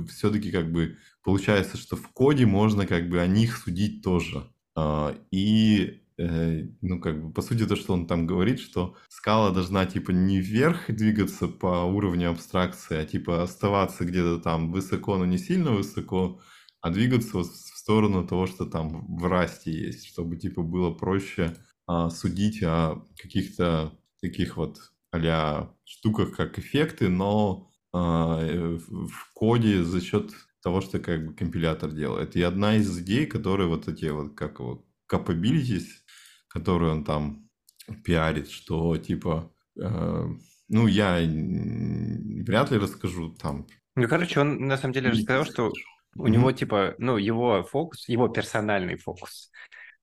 все-таки 0.09 0.51
как 0.51 0.71
бы 0.71 0.99
получается, 1.23 1.77
что 1.77 1.97
в 1.97 2.09
коде 2.09 2.47
можно 2.47 2.87
как 2.87 3.09
бы 3.09 3.21
о 3.21 3.27
них 3.27 3.57
судить 3.57 4.03
тоже. 4.03 4.52
А, 4.75 5.15
и 5.31 6.03
э, 6.19 6.65
ну, 6.81 7.01
как 7.01 7.23
бы, 7.23 7.33
по 7.33 7.43
сути, 7.43 7.67
то, 7.67 7.77
что 7.77 7.93
он 7.95 8.07
там 8.07 8.27
говорит, 8.27 8.61
что 8.61 8.97
скала 9.09 9.51
должна, 9.51 9.87
типа, 9.87 10.11
не 10.13 10.41
вверх 10.41 10.87
двигаться 10.89 11.49
по 11.49 11.85
уровню 11.85 12.31
абстракции, 12.31 12.99
а, 12.99 13.05
типа, 13.07 13.43
оставаться 13.43 14.05
где-то 14.05 14.41
там 14.41 14.73
высоко, 14.73 15.17
но 15.19 15.25
не 15.27 15.39
сильно 15.39 15.73
высоко, 15.73 16.41
а 16.81 16.91
двигаться 16.91 17.39
в 17.39 17.45
сторону 17.45 18.27
того, 18.27 18.47
что 18.47 18.67
там 18.67 19.17
в 19.17 19.27
расте 19.27 19.73
есть, 19.73 20.07
чтобы, 20.09 20.37
типа, 20.37 20.63
было 20.63 20.91
проще 20.93 21.57
а, 21.87 22.11
судить 22.11 22.63
о 22.63 23.05
каких-то 23.17 23.99
таких 24.21 24.57
вот 24.57 24.79
а 25.15 25.75
штуках, 25.85 26.35
как 26.35 26.59
эффекты, 26.59 27.11
но 27.11 27.71
а, 27.93 28.41
э, 28.41 28.79
в 28.79 29.33
коде 29.35 29.85
за 29.85 30.01
счет 30.01 30.33
того, 30.63 30.81
что 30.81 30.99
как 30.99 31.27
бы 31.27 31.35
компилятор 31.35 31.91
делает. 31.93 32.37
И 32.37 32.43
одна 32.43 32.77
из 32.77 32.99
идей, 32.99 33.27
которые 33.27 33.69
вот 33.69 33.89
эти 33.89 34.07
вот, 34.07 34.35
как 34.35 34.61
его, 34.61 34.85
capabilities, 35.11 35.87
которые 36.49 36.93
он 36.93 37.05
там 37.05 37.49
пиарит, 38.05 38.51
что 38.51 38.97
типа, 38.97 39.53
э, 39.81 40.27
ну, 40.69 40.87
я 40.87 41.19
вряд 41.19 42.71
ли 42.71 42.79
расскажу 42.79 43.31
там. 43.35 43.67
Ну, 43.97 44.09
короче, 44.09 44.41
он 44.41 44.67
на 44.67 44.77
самом 44.79 44.95
деле 44.95 45.11
рассказал, 45.11 45.45
что 45.45 45.73
у 46.17 46.27
Мгм. 46.27 46.35
него, 46.35 46.53
типа, 46.53 46.95
ну, 46.99 47.17
его 47.17 47.63
фокус, 47.65 48.09
его 48.09 48.29
персональный 48.29 48.97
фокус. 48.97 49.51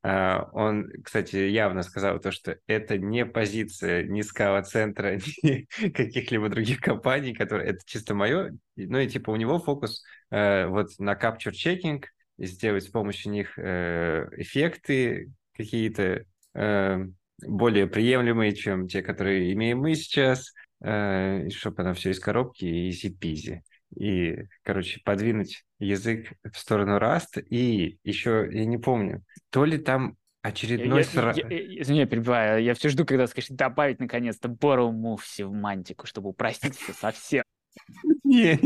А, 0.01 0.49
Он, 0.53 0.89
кстати, 1.03 1.35
явно 1.35 1.83
сказал 1.83 2.19
то, 2.19 2.31
что 2.31 2.57
это 2.67 2.97
не 2.97 3.25
позиция 3.25 4.03
ни 4.03 4.21
скала-центра, 4.21 5.19
ни 5.43 5.67
каких-либо 5.89 6.49
других 6.49 6.79
компаний, 6.79 7.33
которые... 7.33 7.71
Это 7.71 7.79
чисто 7.85 8.15
мое. 8.15 8.57
Ну 8.77 8.99
и, 8.99 9.07
типа, 9.07 9.31
у 9.31 9.35
него 9.35 9.59
фокус 9.59 10.03
э, 10.31 10.67
вот 10.67 10.91
на 10.99 11.13
capture 11.13 11.51
checking, 11.51 12.03
сделать 12.37 12.85
с 12.85 12.87
помощью 12.87 13.31
них 13.33 13.57
э, 13.57 14.27
эффекты 14.37 15.31
какие-то 15.53 16.23
э, 16.53 17.05
более 17.45 17.87
приемлемые, 17.87 18.55
чем 18.55 18.87
те, 18.87 19.01
которые 19.01 19.51
имеем 19.53 19.79
мы 19.79 19.95
сейчас, 19.95 20.53
чтобы 20.81 21.83
оно 21.83 21.93
все 21.93 22.11
из 22.11 22.19
коробки 22.21 22.63
и 22.63 22.89
easy-peasy. 22.89 23.59
и, 23.97 24.45
короче, 24.63 25.01
подвинуть 25.03 25.65
язык 25.79 26.33
в 26.43 26.57
сторону 26.57 26.97
Rust. 26.97 27.41
И 27.41 27.97
еще, 28.03 28.47
я 28.51 28.65
не 28.65 28.77
помню, 28.77 29.23
то 29.49 29.65
ли 29.65 29.77
там 29.77 30.17
очередной... 30.41 30.99
Я, 30.99 31.03
сра... 31.03 31.33
я, 31.35 31.47
я, 31.47 31.81
извини, 31.81 31.99
я 31.99 32.05
перебиваю. 32.05 32.63
Я 32.63 32.73
все 32.73 32.89
жду, 32.89 33.05
когда 33.05 33.27
скажешь 33.27 33.49
добавить 33.49 33.99
наконец-то 33.99 34.47
Borrow 34.49 34.91
Move 34.91 35.45
в 35.45 35.53
мантику, 35.53 36.05
чтобы 36.07 36.29
упростить 36.29 36.75
все 36.75 36.93
совсем. 36.93 37.43
Не. 38.23 38.59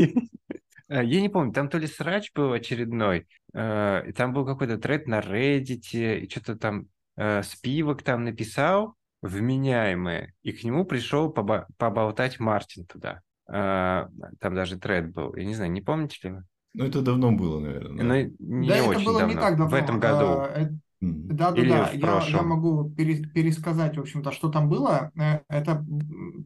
Э, 0.88 1.04
Я 1.04 1.20
не 1.20 1.28
помню, 1.28 1.52
там 1.52 1.68
то 1.68 1.78
ли 1.78 1.86
срач 1.86 2.32
был 2.34 2.52
очередной, 2.52 3.26
э, 3.54 4.12
там 4.16 4.32
был 4.32 4.44
какой-то 4.44 4.78
тред 4.78 5.06
на 5.06 5.20
Reddit, 5.20 5.82
и 5.92 6.28
что-то 6.28 6.56
там 6.56 6.88
э, 7.16 7.42
Спивок 7.42 8.02
там 8.02 8.24
написал 8.24 8.94
вменяемое, 9.22 10.34
и 10.42 10.52
к 10.52 10.64
нему 10.64 10.84
пришел 10.84 11.32
поба- 11.32 11.66
поболтать 11.78 12.38
Мартин 12.38 12.84
туда. 12.86 13.22
Э, 13.48 14.06
Там 14.40 14.54
даже 14.54 14.78
тред 14.78 15.12
был. 15.12 15.34
Я 15.34 15.44
не 15.44 15.54
знаю, 15.54 15.70
не 15.70 15.80
помните 15.80 16.18
ли 16.22 16.34
вы? 16.34 16.44
Ну, 16.74 16.84
это 16.84 17.02
давно 17.02 17.32
было, 17.32 17.60
наверное. 17.60 17.96
да. 17.96 18.04
Ну, 18.38 18.58
не 18.60 18.68
Да, 18.68 18.76
это 18.76 18.88
очень 18.88 19.04
было 19.04 19.26
не 19.26 19.34
давно. 19.34 19.40
так 19.40 19.56
давно. 19.56 19.70
В 19.70 19.74
этом 19.74 20.00
году. 20.00 20.24
А, 20.26 20.50
э. 20.60 20.68
Да, 21.00 21.50
да, 21.50 21.60
Или 21.60 21.68
да. 21.68 21.90
Я, 21.92 22.22
я 22.28 22.42
могу 22.42 22.90
пере- 22.90 23.26
пересказать, 23.28 23.96
в 23.96 24.00
общем-то, 24.00 24.32
что 24.32 24.48
там 24.50 24.68
было. 24.68 25.12
Э, 25.16 25.40
Это, 25.48 25.84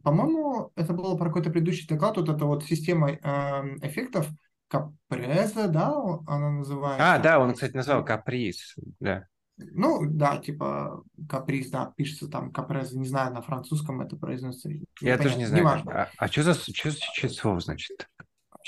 по-моему, 0.03 0.71
это 0.75 0.93
было 0.93 1.15
про 1.15 1.27
какой-то 1.27 1.49
предыдущий 1.49 1.87
доклад. 1.87 2.17
Вот 2.17 2.29
эта 2.29 2.45
вот 2.45 2.63
система 2.65 3.11
эм, 3.11 3.77
эффектов 3.81 4.29
Капреза, 4.69 5.67
да, 5.67 5.91
она 6.27 6.51
называется. 6.51 7.15
А, 7.15 7.19
да, 7.19 7.39
он, 7.39 7.53
кстати, 7.53 7.75
назвал 7.75 8.05
каприз. 8.05 8.75
Да. 8.99 9.25
Ну, 9.57 10.01
да, 10.05 10.37
типа 10.37 11.03
каприз, 11.27 11.69
да, 11.71 11.91
пишется 11.97 12.27
там 12.27 12.51
капреза. 12.51 12.97
Не 12.97 13.07
знаю, 13.07 13.33
на 13.33 13.41
французском 13.41 13.99
это 14.01 14.15
произносится. 14.15 14.69
Я 15.01 15.17
тоже 15.17 15.37
не 15.37 15.45
знаю. 15.45 15.63
Неважно. 15.63 15.91
А, 16.03 16.09
а 16.17 16.27
что 16.27 16.43
за 16.43 16.53
что, 16.53 16.91
что 16.91 17.29
слово 17.29 17.59
значит? 17.59 18.07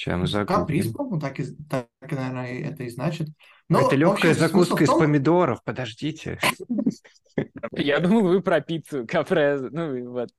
Сейчас 0.01 0.17
мы 0.19 0.45
Каприз, 0.45 0.85
загуглим. 0.85 0.93
по-моему, 0.93 1.19
так 1.19 1.39
и, 1.39 1.45
так, 1.69 1.87
и, 2.11 2.15
наверное, 2.15 2.59
это 2.63 2.83
и 2.83 2.89
значит. 2.89 3.27
Но, 3.69 3.85
Это 3.85 3.95
легкая 3.95 4.31
общем, 4.31 4.47
закуска 4.47 4.83
из 4.83 4.87
том- 4.89 4.99
помидоров. 4.99 5.63
Подождите. 5.63 6.39
Я 7.71 7.99
думал, 7.99 8.23
вы 8.23 8.41
про 8.41 8.61
пиццу 8.61 9.05
капрез. 9.07 9.61
Ну, 9.71 10.11
вот. 10.11 10.29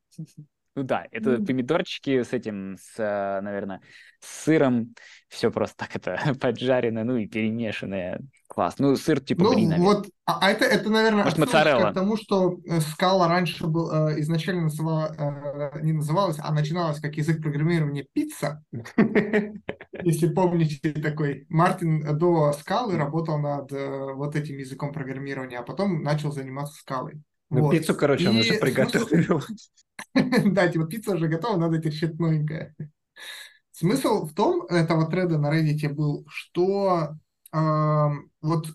Ну 0.75 0.85
да, 0.85 1.07
это 1.11 1.39
Ну. 1.39 1.47
помидорчики 1.47 2.23
с 2.23 2.33
этим, 2.33 2.77
с, 2.81 2.99
э, 2.99 3.41
наверное, 3.43 3.83
с 4.21 4.45
сыром. 4.45 4.95
Все 5.29 5.51
просто 5.51 5.77
так 5.77 5.95
это 5.97 6.17
поджарено, 6.41 7.05
ну 7.05 7.17
и 7.17 7.27
перемешанное. 7.27 8.21
Класс. 8.49 8.75
Ну, 8.79 8.97
сыр 8.97 9.21
типа 9.21 9.45
Ну, 9.45 9.51
бри, 9.55 9.67
наверное. 9.67 9.95
вот, 9.95 10.07
а 10.27 10.39
а 10.41 10.51
это, 10.51 10.65
это, 10.65 10.91
наверное, 10.91 11.25
Может, 11.25 11.39
моцарелла? 11.39 11.91
к 11.91 11.95
тому, 11.95 12.17
что 12.17 12.59
э, 12.67 12.81
скала 12.81 13.29
раньше 13.29 13.67
был, 13.67 13.91
э, 13.91 14.21
изначально 14.21 14.63
называла, 14.63 15.15
э, 15.75 15.81
не 15.83 15.93
называлась, 15.93 16.37
а 16.39 16.53
начиналась 16.53 17.01
как 17.01 17.17
язык 17.17 17.43
программирования 17.43 18.07
пицца. 18.13 18.63
Если 20.03 20.29
помните 20.29 20.93
такой, 20.95 21.47
Мартин 21.49 22.19
до 22.19 22.53
скалы 22.55 22.97
работал 22.97 23.39
над 23.39 23.71
вот 23.73 24.37
этим 24.37 24.57
языком 24.59 24.93
программирования, 24.93 25.59
а 25.59 25.63
потом 25.63 26.03
начал 26.03 26.33
заниматься 26.33 26.79
скалой. 26.81 27.23
Ну, 27.53 27.61
Вот. 27.63 27.73
пиццу, 27.73 27.95
короче, 27.95 28.25
И 28.25 28.29
уже 28.29 28.55
смысл- 28.55 28.61
приготовил. 28.61 29.43
Да, 30.53 30.69
типа 30.69 30.87
пицца 30.87 31.15
уже 31.15 31.29
готова, 31.29 31.57
надо 31.57 31.79
теперь 31.79 31.93
что-то 31.95 32.17
новенькое. 32.23 32.75
Смысл 33.73 34.27
в 34.27 34.35
том 34.35 34.63
этого 34.67 35.07
треда 35.11 35.39
на 35.39 35.53
Reddit 35.53 35.93
был, 35.93 36.25
что 36.29 37.17
вот, 37.53 38.67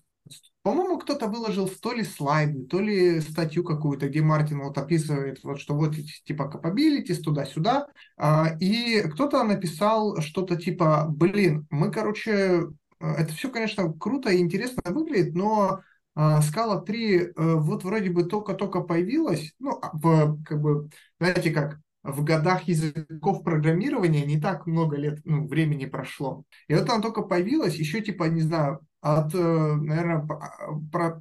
по-моему, 0.63 0.99
кто-то 0.99 1.27
выложил 1.27 1.67
то 1.69 1.93
ли 1.93 2.03
слайды, 2.03 2.65
то 2.65 2.79
ли 2.79 3.21
статью 3.21 3.63
какую-то, 3.63 4.09
где 4.09 4.21
Мартин 4.21 4.59
вот 4.59 4.77
описывает, 4.77 5.39
вот, 5.43 5.59
что 5.59 5.75
вот 5.75 5.95
типа 6.25 6.51
capabilities 6.53 7.21
туда-сюда, 7.21 7.87
а, 8.17 8.55
и 8.59 9.01
кто-то 9.01 9.43
написал 9.43 10.19
что-то 10.21 10.57
типа, 10.57 11.05
блин, 11.09 11.65
мы, 11.69 11.91
короче, 11.91 12.31
э, 12.31 12.65
это 12.99 13.33
все, 13.33 13.49
конечно, 13.49 13.91
круто 13.93 14.29
и 14.29 14.39
интересно 14.39 14.81
выглядит, 14.85 15.33
но 15.35 15.79
а, 16.19 16.41
Scala 16.41 16.83
3 16.83 17.17
э, 17.17 17.31
вот 17.35 17.83
вроде 17.83 18.09
бы 18.09 18.23
только-только 18.23 18.81
появилась, 18.81 19.53
ну, 19.59 19.77
а 19.81 19.91
в, 19.93 20.43
как 20.43 20.59
бы, 20.59 20.89
знаете 21.19 21.51
как, 21.51 21.79
в 22.01 22.23
годах 22.23 22.63
языков 22.63 23.43
программирования 23.43 24.25
не 24.25 24.41
так 24.41 24.65
много 24.65 24.97
лет, 24.97 25.19
ну, 25.25 25.47
времени 25.47 25.85
прошло. 25.85 26.43
И 26.67 26.73
вот 26.73 26.89
она 26.89 27.01
только 27.01 27.21
появилась, 27.21 27.75
еще 27.75 28.01
типа, 28.01 28.23
не 28.25 28.41
знаю, 28.41 28.79
от, 29.01 29.31
наверное, 29.33 30.25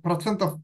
процентов 0.03 0.59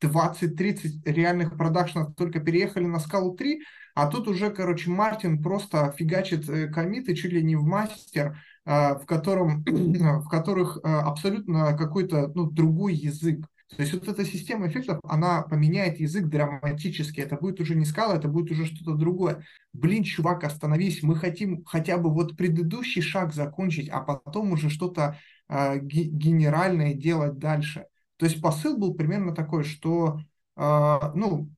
20-30 0.00 1.02
реальных 1.04 1.56
продакшенов 1.56 2.14
только 2.14 2.38
переехали 2.38 2.86
на 2.86 3.00
скалу 3.00 3.34
3, 3.34 3.62
а 3.94 4.06
тут 4.06 4.28
уже, 4.28 4.50
короче, 4.50 4.90
Мартин 4.90 5.42
просто 5.42 5.92
фигачит 5.96 6.48
э, 6.48 6.68
комиты 6.68 7.14
чуть 7.14 7.32
ли 7.32 7.42
не 7.42 7.56
в 7.56 7.64
мастер, 7.64 8.38
э, 8.64 8.94
в, 8.94 9.04
котором, 9.06 9.64
в 9.66 10.28
которых 10.28 10.78
э, 10.78 10.88
абсолютно 10.88 11.76
какой-то 11.76 12.28
ну, 12.34 12.50
другой 12.50 12.94
язык. 12.94 13.46
То 13.76 13.82
есть 13.82 13.94
вот 13.94 14.06
эта 14.06 14.24
система 14.24 14.68
эффектов, 14.68 15.00
она 15.04 15.42
поменяет 15.42 15.98
язык 15.98 16.26
драматически. 16.26 17.20
Это 17.20 17.36
будет 17.36 17.58
уже 17.60 17.74
не 17.74 17.86
скала, 17.86 18.16
это 18.16 18.28
будет 18.28 18.50
уже 18.50 18.66
что-то 18.66 18.94
другое. 18.94 19.44
Блин, 19.72 20.04
чувак, 20.04 20.44
остановись, 20.44 21.02
мы 21.02 21.16
хотим 21.16 21.64
хотя 21.64 21.96
бы 21.96 22.12
вот 22.12 22.36
предыдущий 22.36 23.00
шаг 23.00 23.32
закончить, 23.32 23.88
а 23.88 24.00
потом 24.00 24.52
уже 24.52 24.68
что-то 24.68 25.18
э, 25.48 25.78
ге- 25.78 26.04
генеральное 26.04 26.92
делать 26.92 27.38
дальше. 27.38 27.86
То 28.18 28.26
есть 28.26 28.42
посыл 28.42 28.76
был 28.76 28.94
примерно 28.94 29.34
такой, 29.34 29.64
что, 29.64 30.20
э, 30.56 30.98
ну, 31.14 31.48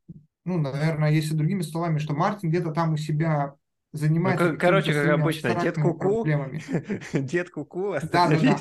ну, 0.45 0.59
наверное, 0.59 1.11
если 1.11 1.35
другими 1.35 1.63
словами, 1.63 1.99
что 1.99 2.15
Мартин 2.15 2.51
где-то 2.51 2.71
там 2.71 2.93
у 2.93 2.97
себя 2.97 3.55
занимается 3.93 4.51
Ну, 4.53 4.59
короче, 4.59 4.93
как 4.93 5.21
обычно, 5.21 5.55
дед 5.55 5.79
Куку, 5.79 6.25
дед 7.13 7.51
Куку, 7.51 7.95
Да, 8.03 8.29
да, 8.29 8.39
да. 8.41 8.59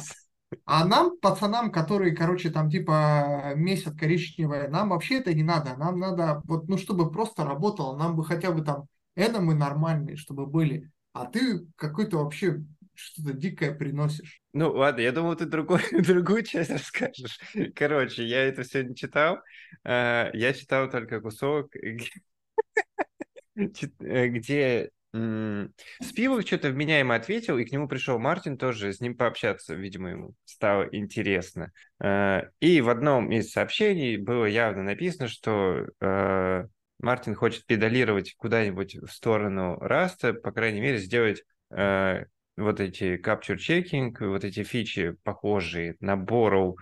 А 0.66 0.86
нам, 0.86 1.18
пацанам, 1.20 1.72
которые, 1.72 2.16
короче, 2.16 2.50
там 2.50 2.70
типа 2.70 3.54
месяц 3.56 3.94
коричневое, 3.98 4.70
нам 4.70 4.90
вообще 4.90 5.20
это 5.20 5.34
не 5.34 5.44
надо. 5.44 5.76
Нам 5.78 6.00
надо, 6.00 6.42
вот, 6.46 6.68
ну, 6.70 6.78
чтобы 6.78 7.12
просто 7.12 7.44
работало, 7.46 7.98
нам 7.98 8.16
бы 8.16 8.26
хотя 8.26 8.52
бы 8.52 8.64
там 8.64 8.86
это 9.16 9.42
мы 9.42 9.56
нормальные, 9.56 10.16
чтобы 10.18 10.46
были. 10.48 10.90
А 11.14 11.26
ты 11.26 11.66
какой-то 11.76 12.18
вообще 12.24 12.64
что-то 12.96 13.34
дикое 13.34 13.74
приносишь. 13.74 14.42
Ну, 14.54 14.72
ладно, 14.72 15.02
я 15.02 15.12
думал, 15.12 15.36
ты 15.36 15.46
другой, 15.46 15.82
другую 15.92 16.44
часть 16.44 16.70
расскажешь. 16.70 17.40
Короче, 17.76 18.26
я 18.26 18.44
это 18.44 18.64
все 18.64 18.84
не 18.84 18.96
читал. 18.96 19.40
Э, 19.84 20.30
Я 20.34 20.54
читал 20.54 20.90
только 20.90 21.20
кусок, 21.22 21.72
где 23.56 24.90
Спивак 25.14 26.48
что-то 26.48 26.70
вменяемо 26.70 27.14
ответил, 27.14 27.60
и 27.60 27.66
к 27.66 27.72
нему 27.72 27.88
пришел 27.88 28.18
Мартин 28.18 28.58
тоже, 28.58 28.92
с 28.92 29.00
ним 29.00 29.16
пообщаться, 29.16 29.76
видимо, 29.76 30.10
ему 30.10 30.34
стало 30.44 30.88
интересно. 30.92 31.72
Э, 32.04 32.50
И 32.60 32.82
в 32.82 32.90
одном 32.90 33.32
из 33.32 33.52
сообщений 33.52 34.18
было 34.18 34.46
явно 34.46 34.82
написано, 34.82 35.28
что 35.28 35.86
э, 36.02 36.66
Мартин 37.00 37.36
хочет 37.36 37.66
педалировать 37.68 38.34
куда-нибудь 38.38 38.96
в 38.96 39.08
сторону 39.10 39.78
Раста, 39.80 40.34
по 40.34 40.52
крайней 40.52 40.82
мере, 40.82 40.98
сделать 40.98 41.44
э, 41.70 42.26
вот 42.58 42.80
эти 42.80 43.22
capture 43.24 43.58
checking, 43.58 44.16
вот 44.20 44.44
эти 44.44 44.64
фичи, 44.64 45.16
похожие 45.24 45.96
на 46.00 46.16
Borrow 46.16 46.74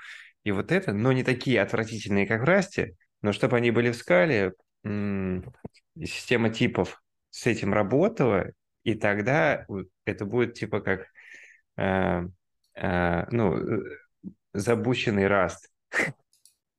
и 0.46 0.52
вот 0.52 0.72
это, 0.72 0.94
но 0.94 1.12
не 1.12 1.24
такие 1.24 1.62
отвратительные, 1.62 2.28
как 2.28 2.42
в 2.42 2.46
Расте, 2.46 2.96
но 3.22 3.34
чтобы 3.34 3.58
они 3.58 3.72
были 3.72 3.92
в 3.92 3.96
скале, 3.96 4.54
система 4.84 6.50
типов 6.50 7.02
с 7.32 7.48
этим 7.48 7.74
работала, 7.74 8.52
и 8.84 8.94
тогда 8.94 9.66
это 10.06 10.26
будет 10.26 10.54
типа 10.54 10.82
как 10.82 11.08
э, 11.78 12.28
э, 12.76 13.26
ну, 13.32 13.58
э, 13.58 13.98
забущенный 14.54 15.28
Раст. 15.28 15.70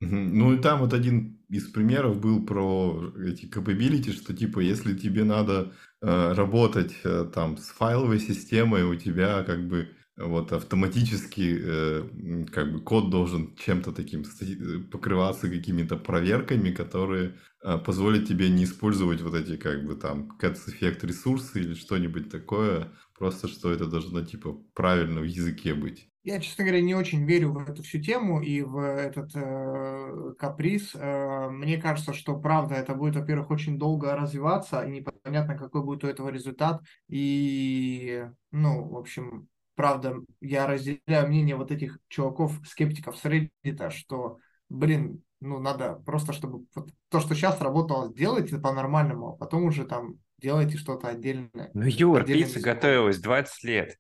Ну 0.01 0.53
и 0.55 0.61
там 0.61 0.81
вот 0.81 0.95
один 0.95 1.39
из 1.49 1.71
примеров 1.71 2.21
был 2.21 2.45
про 2.45 3.13
эти 3.25 3.47
capability, 3.47 4.13
что 4.13 4.35
типа 4.35 4.59
если 4.59 4.97
тебе 4.97 5.23
надо 5.23 5.73
э, 6.01 6.33
работать 6.33 6.93
э, 7.05 7.31
там 7.33 7.57
с 7.57 7.69
файловой 7.69 8.19
системой, 8.19 8.83
у 8.83 8.97
тебя 8.97 9.45
как 9.45 9.69
бы 9.69 9.91
вот 10.17 10.53
автоматически 10.53 11.59
э, 11.61 12.47
как 12.53 12.73
бы 12.73 12.81
код 12.81 13.11
должен 13.11 13.55
чем-то 13.57 13.93
таким 13.93 14.23
э, 14.23 14.81
покрываться 14.91 15.49
какими-то 15.49 15.97
проверками, 15.97 16.71
которые 16.71 17.39
э, 17.65 17.79
позволят 17.79 18.29
тебе 18.29 18.51
не 18.51 18.65
использовать 18.65 19.23
вот 19.23 19.35
эти 19.35 19.57
как 19.57 19.85
бы 19.87 19.97
там 19.97 20.37
cats 20.41 20.69
эффект 20.69 21.05
ресурсы 21.05 21.61
или 21.61 21.75
что-нибудь 21.75 22.31
такое, 22.31 22.93
просто 23.19 23.49
что 23.49 23.73
это 23.73 23.87
должно 23.87 24.23
типа 24.25 24.53
правильно 24.75 25.21
в 25.21 25.25
языке 25.25 25.75
быть. 25.75 26.09
Я, 26.25 26.39
честно 26.39 26.63
говоря, 26.65 26.83
не 26.83 26.95
очень 26.95 27.25
верю 27.25 27.53
в 27.53 27.59
эту 27.69 27.83
всю 27.83 28.01
тему 28.01 28.41
и 28.41 28.63
в 28.63 28.79
этот 28.79 29.33
э, 29.35 30.35
каприз. 30.39 30.95
Э, 30.95 31.49
мне 31.51 31.79
кажется, 31.79 32.13
что 32.13 32.39
правда 32.39 32.77
это 32.77 32.95
будет, 32.95 33.17
во-первых, 33.17 33.51
очень 33.51 33.77
долго 33.77 34.15
развиваться, 34.15 34.83
и 34.83 34.91
непонятно, 34.91 35.59
какой 35.59 35.83
будет 35.83 36.05
у 36.05 36.07
этого 36.07 36.29
результат. 36.29 36.81
И, 37.09 38.25
ну, 38.53 38.85
в 38.89 38.97
общем, 38.97 39.49
правда, 39.75 40.17
я 40.41 40.67
разделяю 40.67 41.29
мнение 41.29 41.57
вот 41.57 41.71
этих 41.71 41.99
чуваков, 42.09 42.53
скептиков 42.67 43.17
с 43.17 43.25
Reddit, 43.25 43.91
что, 43.91 44.39
блин, 44.69 45.23
ну, 45.41 45.59
надо 45.59 45.95
просто, 46.07 46.33
чтобы 46.33 46.67
вот 46.75 46.91
то, 47.09 47.21
что 47.21 47.35
сейчас 47.35 47.61
работало, 47.61 48.09
сделать 48.09 48.51
это 48.51 48.61
по-нормальному, 48.61 49.31
а 49.31 49.37
потом 49.37 49.65
уже 49.65 49.85
там 49.85 50.15
делайте 50.39 50.77
что-то 50.77 51.09
отдельное. 51.09 51.71
Ну, 51.75 51.85
Юр, 51.85 52.21
Отдельным 52.21 52.47
пицца 52.47 52.61
готовилась 52.61 53.19
20 53.19 53.65
лет. 53.65 53.97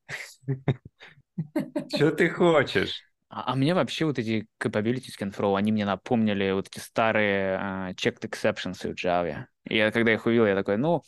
Что 1.94 2.10
ты 2.10 2.28
хочешь? 2.28 3.02
А, 3.28 3.52
а 3.52 3.56
мне 3.56 3.74
вообще 3.74 4.04
вот 4.04 4.18
эти 4.18 4.46
capabilities 4.62 5.18
control, 5.18 5.56
они 5.56 5.72
мне 5.72 5.84
напомнили 5.84 6.52
вот 6.52 6.68
эти 6.68 6.78
старые 6.78 7.56
а, 7.58 7.92
checked 7.92 8.28
exceptions 8.28 8.86
в 8.86 8.94
Java. 8.94 9.46
И 9.64 9.76
я 9.76 9.90
когда 9.90 10.12
их 10.12 10.26
увидел, 10.26 10.46
я 10.46 10.54
такой, 10.54 10.76
ну, 10.76 11.02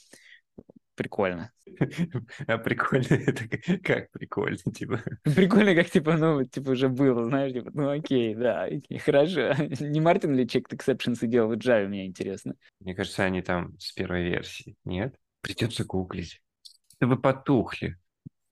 прикольно. 0.95 1.53
А 2.47 2.59
прикольно, 2.59 3.15
это 3.15 3.49
как 3.83 4.11
прикольно, 4.13 4.57
типа. 4.57 5.03
Прикольно, 5.23 5.75
как 5.75 5.91
типа, 5.91 6.17
ну, 6.17 6.45
типа 6.45 6.71
уже 6.71 6.89
было, 6.89 7.25
знаешь, 7.25 7.53
типа, 7.53 7.71
ну 7.75 7.91
окей, 7.91 8.35
да, 8.35 8.69
хорошо. 9.05 9.55
Не 9.81 10.01
Мартин 10.01 10.35
ли 10.35 10.45
checked 10.45 10.71
exceptions 10.71 11.27
делал 11.27 11.51
в 11.51 11.59
Java, 11.59 11.87
мне 11.87 12.07
интересно. 12.07 12.55
Мне 12.81 12.95
кажется, 12.95 13.25
они 13.25 13.43
там 13.43 13.79
с 13.79 13.93
первой 13.93 14.25
версии. 14.25 14.77
Нет? 14.85 15.17
Придется 15.41 15.85
гуглить. 15.85 16.41
Да 17.01 17.07
вы 17.07 17.17
потухли. 17.17 17.99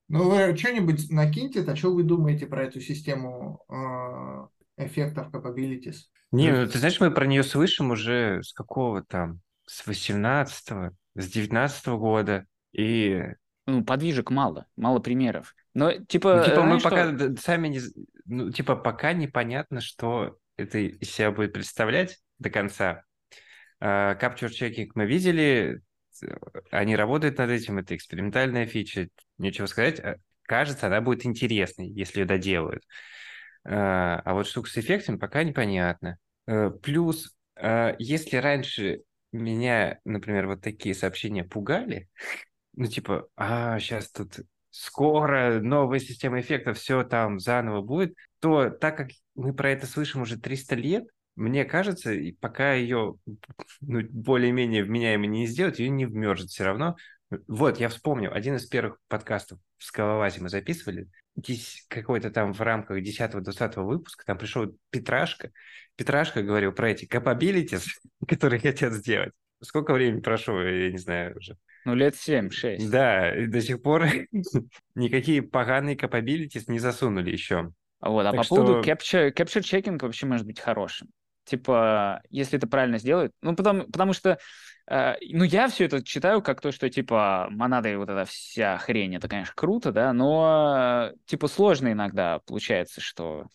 Ну, 0.08 0.28
вы 0.28 0.54
что-нибудь 0.56 1.10
накиньте, 1.10 1.62
а 1.62 1.76
что 1.76 1.94
вы 1.94 2.02
думаете 2.02 2.46
про 2.46 2.64
эту 2.64 2.80
систему 2.80 3.64
э, 3.68 4.84
эффектов 4.84 5.32
capabilities? 5.32 5.96
Не, 6.32 6.50
ну 6.50 6.66
ты 6.66 6.78
знаешь, 6.78 7.00
мы 7.00 7.10
про 7.10 7.26
нее 7.26 7.42
слышим 7.42 7.90
уже 7.90 8.42
с 8.42 8.52
какого 8.52 9.02
там? 9.02 9.40
С 9.66 9.86
18-го, 9.86 10.94
с 11.14 11.28
19 11.28 11.86
года. 11.88 12.46
И 12.72 13.22
Ну, 13.66 13.84
подвижек 13.84 14.30
мало, 14.30 14.66
мало 14.76 14.98
примеров. 14.98 15.54
Но, 15.74 15.92
типа, 15.92 16.36
Ну, 16.38 16.44
типа, 16.44 16.62
мы 16.62 16.80
пока 16.80 17.08
что- 17.08 17.28
д- 17.28 17.36
сами 17.40 17.68
не... 17.68 17.80
Ну, 18.26 18.50
типа, 18.50 18.76
пока 18.76 19.12
непонятно, 19.12 19.80
что 19.80 20.38
это 20.56 20.78
из 20.78 21.10
себя 21.10 21.30
будет 21.30 21.52
представлять 21.52 22.18
до 22.38 22.50
конца. 22.50 23.04
А, 23.80 24.14
Capture 24.14 24.48
Checking 24.50 24.90
мы 24.94 25.06
видели, 25.06 25.80
они 26.70 26.94
работают 26.96 27.38
над 27.38 27.50
этим, 27.50 27.78
это 27.78 27.96
экспериментальная 27.96 28.66
фича, 28.66 29.08
нечего 29.38 29.66
сказать. 29.66 30.00
А, 30.00 30.16
Кажется, 30.42 30.88
она 30.88 31.00
будет 31.00 31.24
интересной, 31.24 31.88
если 31.88 32.20
ее 32.20 32.26
доделают. 32.26 32.82
А 33.64 34.20
а 34.24 34.34
вот 34.34 34.46
штука 34.46 34.68
с 34.68 34.76
эффектами 34.76 35.16
пока 35.16 35.44
непонятно. 35.44 36.18
Э, 36.46 36.70
Плюс, 36.82 37.34
если 37.98 38.36
раньше 38.36 39.02
меня, 39.32 39.98
например, 40.04 40.46
вот 40.46 40.60
такие 40.60 40.94
сообщения 40.94 41.44
пугали, 41.44 42.08
ну, 42.74 42.86
типа, 42.86 43.28
а, 43.36 43.78
сейчас 43.78 44.10
тут 44.10 44.40
скоро 44.70 45.60
новая 45.60 45.98
система 45.98 46.40
эффектов, 46.40 46.78
все 46.78 47.04
там 47.04 47.38
заново 47.38 47.82
будет, 47.82 48.14
то 48.40 48.70
так 48.70 48.96
как 48.96 49.10
мы 49.34 49.54
про 49.54 49.70
это 49.70 49.86
слышим 49.86 50.22
уже 50.22 50.38
300 50.38 50.74
лет, 50.74 51.04
мне 51.36 51.64
кажется, 51.64 52.12
пока 52.40 52.74
ее 52.74 53.16
ну, 53.80 54.00
более-менее 54.10 54.84
вменяемо 54.84 55.26
не 55.26 55.46
сделать, 55.46 55.78
ее 55.78 55.88
не 55.88 56.06
вмержит 56.06 56.50
все 56.50 56.64
равно. 56.64 56.96
Вот, 57.46 57.80
я 57.80 57.88
вспомнил, 57.88 58.32
один 58.32 58.56
из 58.56 58.66
первых 58.66 58.98
подкастов 59.08 59.58
в 59.78 59.84
Скалолазе 59.84 60.42
мы 60.42 60.50
записывали, 60.50 61.08
какой-то 61.88 62.30
там 62.30 62.52
в 62.52 62.60
рамках 62.60 62.98
10-20 63.02 63.82
выпуска, 63.82 64.24
там 64.24 64.38
пришел 64.38 64.66
Петрашка, 64.90 65.50
Петрашка 65.96 66.42
говорил 66.42 66.72
про 66.72 66.90
эти 66.90 67.06
capabilities, 67.06 67.84
которые 68.28 68.60
хотят 68.60 68.92
сделать. 68.92 69.32
Сколько 69.62 69.92
времени 69.94 70.20
прошло, 70.20 70.60
я 70.60 70.90
не 70.90 70.98
знаю 70.98 71.36
уже. 71.36 71.56
ну, 71.84 71.94
лет 71.94 72.14
7-6. 72.14 72.88
Да, 72.90 73.32
и 73.34 73.46
до 73.46 73.60
сих 73.60 73.80
пор 73.80 74.06
никакие 74.94 75.42
поганые 75.42 75.96
capabilities 75.96 76.64
не 76.66 76.78
засунули 76.80 77.30
еще. 77.30 77.72
Вот, 78.00 78.26
а 78.26 78.32
Так 78.32 78.42
по 78.42 78.48
поводу 78.56 78.82
что- 78.82 78.90
capture, 78.92 79.32
capture 79.32 79.60
checking 79.62 79.98
вообще 80.02 80.26
может 80.26 80.46
быть 80.46 80.58
хорошим. 80.58 81.08
Типа, 81.44 82.22
если 82.30 82.58
это 82.58 82.66
правильно 82.66 82.98
сделают. 82.98 83.32
Ну, 83.42 83.54
потому, 83.56 83.84
потому 83.84 84.12
что, 84.12 84.38
ну, 85.30 85.44
я 85.44 85.68
все 85.68 85.86
это 85.86 86.02
читаю 86.02 86.42
как 86.42 86.60
то, 86.60 86.70
что, 86.70 86.90
типа, 86.90 87.48
монада 87.50 87.88
и 87.88 87.96
вот 87.96 88.10
эта 88.10 88.26
вся 88.26 88.76
хрень, 88.76 89.16
это, 89.16 89.26
конечно, 89.26 89.54
круто, 89.56 89.90
да, 89.90 90.12
но, 90.12 91.12
э, 91.12 91.16
типа, 91.24 91.48
сложно 91.48 91.92
иногда 91.92 92.40
получается, 92.40 93.00
что 93.00 93.46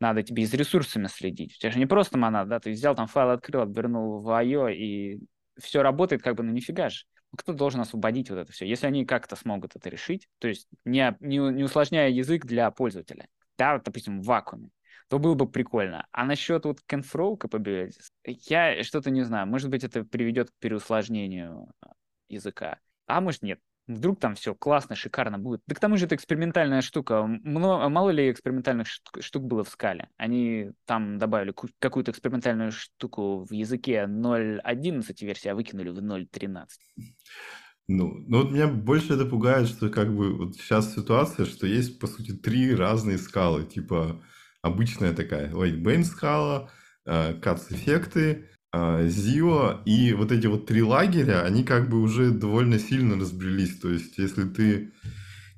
надо 0.00 0.24
тебе 0.24 0.42
и 0.42 0.46
с 0.46 0.52
ресурсами 0.54 1.06
следить. 1.06 1.54
У 1.54 1.58
тебя 1.60 1.70
же 1.70 1.78
не 1.78 1.86
просто 1.86 2.18
монада, 2.18 2.50
да, 2.50 2.60
ты 2.60 2.72
взял 2.72 2.96
там 2.96 3.06
файл, 3.06 3.30
открыл, 3.30 3.62
обернул 3.62 4.20
в 4.20 4.28
IO, 4.42 4.72
и 4.72 5.20
все 5.58 5.82
работает 5.82 6.22
как 6.22 6.34
бы, 6.34 6.42
ну, 6.42 6.50
нифига 6.50 6.88
же. 6.88 7.04
Кто 7.36 7.52
должен 7.52 7.80
освободить 7.80 8.28
вот 8.28 8.40
это 8.40 8.52
все? 8.52 8.66
Если 8.66 8.86
они 8.86 9.06
как-то 9.06 9.36
смогут 9.36 9.76
это 9.76 9.88
решить, 9.88 10.26
то 10.38 10.48
есть 10.48 10.66
не, 10.84 11.16
не, 11.20 11.36
не 11.36 11.62
усложняя 11.62 12.10
язык 12.10 12.44
для 12.44 12.68
пользователя, 12.72 13.28
да, 13.56 13.78
допустим, 13.78 14.20
в 14.20 14.24
вакууме, 14.24 14.70
то 15.12 15.18
было 15.18 15.34
бы 15.34 15.46
прикольно. 15.46 16.06
А 16.10 16.24
насчет 16.24 16.64
вот 16.64 16.80
control 16.88 17.38
capabilities, 17.38 18.08
я 18.24 18.82
что-то 18.82 19.10
не 19.10 19.20
знаю. 19.24 19.46
Может 19.46 19.68
быть, 19.68 19.84
это 19.84 20.04
приведет 20.04 20.48
к 20.48 20.54
переусложнению 20.58 21.68
а, 21.82 21.90
языка. 22.30 22.78
А 23.06 23.20
может, 23.20 23.42
нет. 23.42 23.60
Вдруг 23.86 24.18
там 24.18 24.36
все 24.36 24.54
классно, 24.54 24.96
шикарно 24.96 25.38
будет. 25.38 25.60
Да 25.66 25.74
к 25.74 25.80
тому 25.80 25.98
же 25.98 26.06
это 26.06 26.14
экспериментальная 26.14 26.80
штука. 26.80 27.26
Мно- 27.26 27.90
мало 27.90 28.08
ли 28.08 28.30
экспериментальных 28.30 28.86
шт- 28.86 29.20
штук 29.20 29.44
было 29.44 29.64
в 29.64 29.68
скале. 29.68 30.08
Они 30.16 30.70
там 30.86 31.18
добавили 31.18 31.50
ку- 31.50 31.68
какую-то 31.78 32.10
экспериментальную 32.10 32.72
штуку 32.72 33.44
в 33.44 33.52
языке 33.52 34.06
0.11 34.06 35.26
версии, 35.26 35.48
а 35.48 35.54
выкинули 35.54 35.90
в 35.90 35.98
0.13. 35.98 36.68
Ну, 37.86 38.14
ну 38.26 38.44
вот 38.44 38.50
меня 38.50 38.66
больше 38.66 39.12
это 39.12 39.26
пугает, 39.26 39.68
что 39.68 39.90
как 39.90 40.16
бы 40.16 40.34
вот 40.34 40.54
сейчас 40.54 40.94
ситуация, 40.94 41.44
что 41.44 41.66
есть, 41.66 41.98
по 41.98 42.06
сути, 42.06 42.32
три 42.32 42.74
разные 42.74 43.18
скалы. 43.18 43.64
Типа 43.64 44.22
обычная 44.62 45.12
такая 45.12 45.52
band 45.52 46.04
скала, 46.04 46.70
э, 47.04 47.34
CATS 47.40 47.66
эффекты, 47.70 48.48
э, 48.72 49.06
Zio 49.06 49.82
и 49.84 50.12
вот 50.14 50.32
эти 50.32 50.46
вот 50.46 50.66
три 50.66 50.82
лагеря, 50.82 51.42
они 51.42 51.64
как 51.64 51.90
бы 51.90 52.00
уже 52.00 52.30
довольно 52.30 52.78
сильно 52.78 53.16
разбрелись. 53.16 53.78
То 53.78 53.90
есть 53.90 54.16
если 54.18 54.44
ты, 54.44 54.92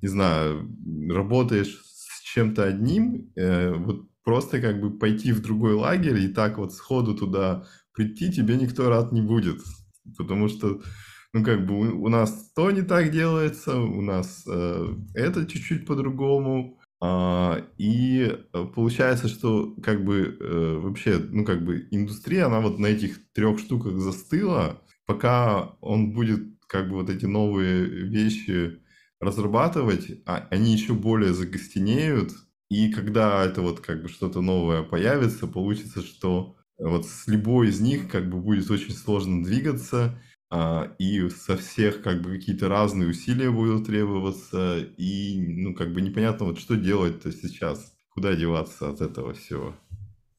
не 0.03 0.09
знаю, 0.09 0.69
работаешь 1.09 1.81
с 1.85 2.23
чем-то 2.23 2.65
одним, 2.65 3.31
э, 3.37 3.73
вот 3.75 4.09
просто 4.25 4.61
как 4.61 4.81
бы 4.81 4.99
пойти 4.99 5.33
в 5.33 5.43
другой 5.43 5.75
лагерь 5.75 6.19
и 6.19 6.29
так 6.29 6.59
вот 6.59 6.73
сходу 6.73 7.15
туда 7.15 7.67
прийти, 7.93 8.33
тебе 8.33 8.57
никто 8.57 8.89
рад 8.89 9.13
не 9.13 9.21
будет. 9.21 9.61
Потому 10.17 10.49
что 10.49 10.83
ну, 11.35 11.45
как 11.45 11.67
бы 11.67 11.75
у, 11.75 12.05
у 12.05 12.09
нас 12.09 12.53
то 12.55 12.71
не 12.71 12.83
так 12.83 13.11
делается, 13.11 13.77
у 13.77 14.01
нас 14.01 14.45
э, 14.47 14.95
это 15.15 15.47
чуть-чуть 15.47 15.85
по-другому. 15.85 16.79
А, 17.01 17.67
и 17.77 18.23
э, 18.53 18.65
получается, 18.75 19.29
что 19.29 19.75
как 19.83 20.05
бы 20.05 20.37
э, 20.41 20.79
вообще, 20.79 21.19
ну, 21.19 21.45
как 21.45 21.65
бы 21.65 21.87
индустрия, 21.91 22.47
она 22.47 22.61
вот 22.61 22.79
на 22.79 22.87
этих 22.87 23.19
трех 23.33 23.59
штуках 23.59 23.99
застыла, 23.99 24.83
пока 25.07 25.77
он 25.81 26.13
будет 26.13 26.41
как 26.69 26.89
бы 26.89 26.97
вот 26.97 27.11
эти 27.11 27.27
новые 27.27 27.85
вещи 27.85 28.81
разрабатывать, 29.21 30.23
а 30.27 30.49
они 30.51 30.73
еще 30.73 30.95
более 30.95 31.35
закостенеют, 31.35 32.33
и 32.71 32.91
когда 32.91 33.45
это 33.45 33.63
вот 33.63 33.81
как 33.81 34.03
бы 34.03 34.09
что-то 34.09 34.41
новое 34.41 34.83
появится, 34.83 35.47
получится, 35.47 36.03
что 36.03 36.57
вот 36.79 37.07
с 37.07 37.27
любой 37.27 37.69
из 37.69 37.81
них 37.81 38.09
как 38.11 38.29
бы 38.29 38.41
будет 38.41 38.71
очень 38.71 38.95
сложно 38.95 39.45
двигаться, 39.45 40.21
и 40.99 41.29
со 41.31 41.57
всех 41.57 42.03
как 42.03 42.23
бы 42.23 42.31
какие-то 42.37 42.69
разные 42.69 43.09
усилия 43.11 43.51
будут 43.51 43.87
требоваться, 43.87 44.79
и 44.79 45.41
ну 45.41 45.75
как 45.75 45.93
бы 45.93 46.01
непонятно 46.01 46.47
вот 46.47 46.59
что 46.59 46.77
делать-то 46.77 47.33
сейчас, 47.33 47.95
куда 48.11 48.35
деваться 48.35 48.89
от 48.91 49.01
этого 49.01 49.35
всего. 49.35 49.75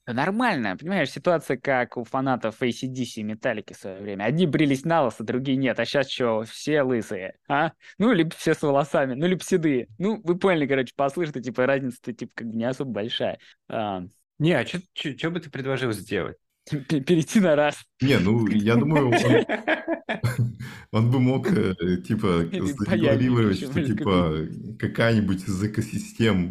Нормально, 0.07 0.77
понимаешь, 0.77 1.09
ситуация 1.09 1.57
как 1.57 1.97
у 1.97 2.03
фанатов 2.03 2.61
ACDC 2.61 3.21
и 3.21 3.23
Металлики 3.23 3.73
в 3.73 3.77
свое 3.77 3.99
время. 3.99 4.25
Одни 4.25 4.45
брились 4.45 4.85
на 4.85 5.03
лысо, 5.03 5.23
другие 5.23 5.57
нет, 5.57 5.79
а 5.79 5.85
сейчас 5.85 6.11
что, 6.11 6.43
все 6.43 6.83
лысые, 6.83 7.37
а? 7.47 7.71
Ну, 7.97 8.13
либо 8.13 8.29
все 8.35 8.53
с 8.53 8.61
волосами, 8.61 9.15
ну, 9.15 9.25
либо 9.25 9.41
седые. 9.43 9.87
Ну, 9.97 10.21
вы 10.23 10.37
поняли, 10.37 10.67
короче, 10.67 10.93
послышно, 10.95 11.41
типа, 11.41 11.65
разница-то, 11.65 12.13
типа, 12.13 12.31
как 12.35 12.47
бы 12.49 12.55
не 12.55 12.65
особо 12.65 12.91
большая. 12.91 13.39
А, 13.67 14.03
Не, 14.37 14.53
а 14.53 14.63
что 14.67 15.31
бы 15.31 15.39
ты 15.39 15.49
предложил 15.49 15.91
сделать? 15.91 16.37
Перейти 16.69 17.39
на 17.39 17.55
раз. 17.55 17.83
Не, 18.01 18.19
ну 18.19 18.47
я 18.47 18.75
думаю, 18.75 19.07
он, 19.07 19.15
он 20.91 21.11
бы 21.11 21.19
мог 21.19 21.47
э, 21.51 21.75
типа 22.07 22.45
паяльник 22.85 23.55
что 23.55 23.83
типа 23.83 24.47
какая-нибудь 24.79 25.47
из 25.47 25.63
экосистем 25.63 26.49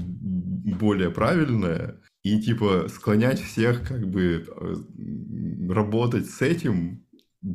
более 0.78 1.10
правильная, 1.10 2.00
и 2.22 2.40
типа 2.40 2.86
склонять 2.88 3.40
всех 3.40 3.86
как 3.86 4.08
бы 4.08 4.46
э, 4.46 5.72
работать 5.72 6.26
с 6.26 6.42
этим 6.42 7.06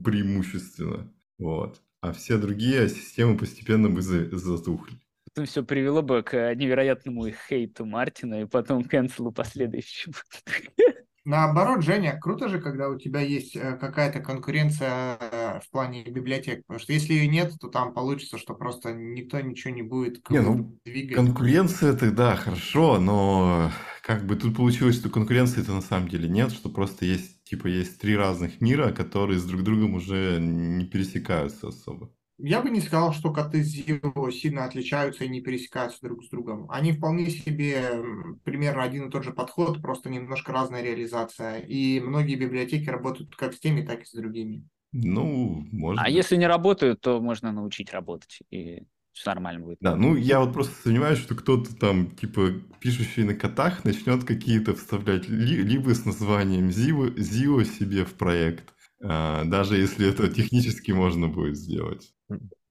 преимущественно, 0.04 1.12
вот. 1.38 1.82
А 2.02 2.14
все 2.14 2.38
другие 2.38 2.88
системы 2.88 3.38
постепенно 3.38 3.90
бы 3.90 4.02
за- 4.02 4.30
затухли. 4.38 4.96
Это 5.32 5.46
все 5.46 5.64
привело 5.64 6.02
бы 6.02 6.24
к 6.24 6.56
невероятному 6.56 7.30
хейту 7.30 7.86
Мартина 7.86 8.42
и 8.42 8.46
потом 8.46 8.84
канцелу 8.84 9.32
последующему. 9.32 10.14
Наоборот, 11.30 11.84
Женя, 11.84 12.18
круто 12.20 12.50
же, 12.50 12.60
когда 12.60 12.90
у 12.90 12.98
тебя 12.98 13.20
есть 13.20 13.56
э, 13.56 13.78
какая-то 13.80 14.20
конкуренция 14.20 15.16
э, 15.22 15.60
в 15.64 15.70
плане 15.70 16.04
библиотек, 16.04 16.66
потому 16.66 16.80
что 16.80 16.92
если 16.92 17.14
ее 17.14 17.28
нет, 17.28 17.54
то 17.62 17.68
там 17.68 17.94
получится, 17.94 18.40
что 18.40 18.56
просто 18.56 18.94
никто 18.94 19.40
ничего 19.40 19.72
не 19.72 19.84
будет 19.84 20.28
Не, 20.32 20.42
ну, 20.42 20.80
двигать. 20.84 21.16
Конкуренция 21.16 21.94
это 21.94 22.10
да, 22.12 22.36
хорошо, 22.36 23.00
но 23.00 23.70
как 24.02 24.26
бы 24.26 24.38
тут 24.38 24.56
получилось, 24.56 24.96
что 24.96 25.12
конкуренции-то 25.12 25.72
на 25.72 25.82
самом 25.82 26.08
деле 26.08 26.28
нет, 26.28 26.52
что 26.52 26.68
просто 26.68 27.06
есть, 27.06 27.44
типа, 27.44 27.68
есть 27.68 28.02
три 28.02 28.18
разных 28.18 28.60
мира, 28.60 28.92
которые 28.92 29.38
с 29.38 29.44
друг 29.44 29.62
другом 29.62 29.94
уже 29.94 30.40
не 30.40 30.86
пересекаются 30.86 31.68
особо. 31.68 32.10
Я 32.40 32.62
бы 32.62 32.70
не 32.70 32.82
сказал, 32.82 33.14
что 33.14 33.32
коты 33.32 33.62
Zio 33.62 34.32
сильно 34.32 34.66
отличаются 34.66 35.26
и 35.26 35.30
не 35.30 35.42
пересекаются 35.42 36.00
друг 36.02 36.24
с 36.24 36.30
другом. 36.30 36.70
Они 36.72 36.94
вполне 36.94 37.30
себе 37.30 38.02
примерно 38.44 38.84
один 38.84 39.08
и 39.08 39.12
тот 39.12 39.24
же 39.24 39.32
подход, 39.32 39.82
просто 39.82 40.10
немножко 40.10 40.52
разная 40.52 40.82
реализация. 40.82 41.60
И 41.60 42.00
многие 42.00 42.36
библиотеки 42.36 42.90
работают 42.90 43.36
как 43.36 43.54
с 43.54 43.60
теми, 43.60 43.86
так 43.86 44.02
и 44.02 44.06
с 44.06 44.12
другими. 44.12 44.68
Ну, 44.92 45.66
может 45.72 46.04
А 46.04 46.10
если 46.10 46.36
не 46.36 46.48
работают, 46.48 47.02
то 47.02 47.22
можно 47.22 47.52
научить 47.52 47.94
работать, 47.94 48.40
и 48.50 48.84
все 49.12 49.30
нормально 49.32 49.62
будет. 49.62 49.78
Да, 49.82 49.96
ну 49.96 50.16
я 50.16 50.40
вот 50.40 50.54
просто 50.54 50.74
сомневаюсь, 50.82 51.20
что 51.20 51.36
кто-то 51.36 51.76
там, 51.76 52.12
типа, 52.12 52.54
пишущий 52.80 53.24
на 53.24 53.36
котах, 53.36 53.84
начнет 53.86 54.24
какие-то 54.24 54.76
вставлять 54.76 55.28
ли- 55.30 55.64
либо 55.64 55.94
с 55.94 56.06
названием 56.06 56.70
Zio, 56.70 57.14
Zio 57.16 57.64
себе 57.66 58.06
в 58.06 58.14
проект, 58.14 58.74
а, 59.02 59.44
даже 59.46 59.78
если 59.78 60.08
это 60.10 60.28
технически 60.28 60.92
можно 60.92 61.28
будет 61.28 61.58
сделать. 61.58 62.14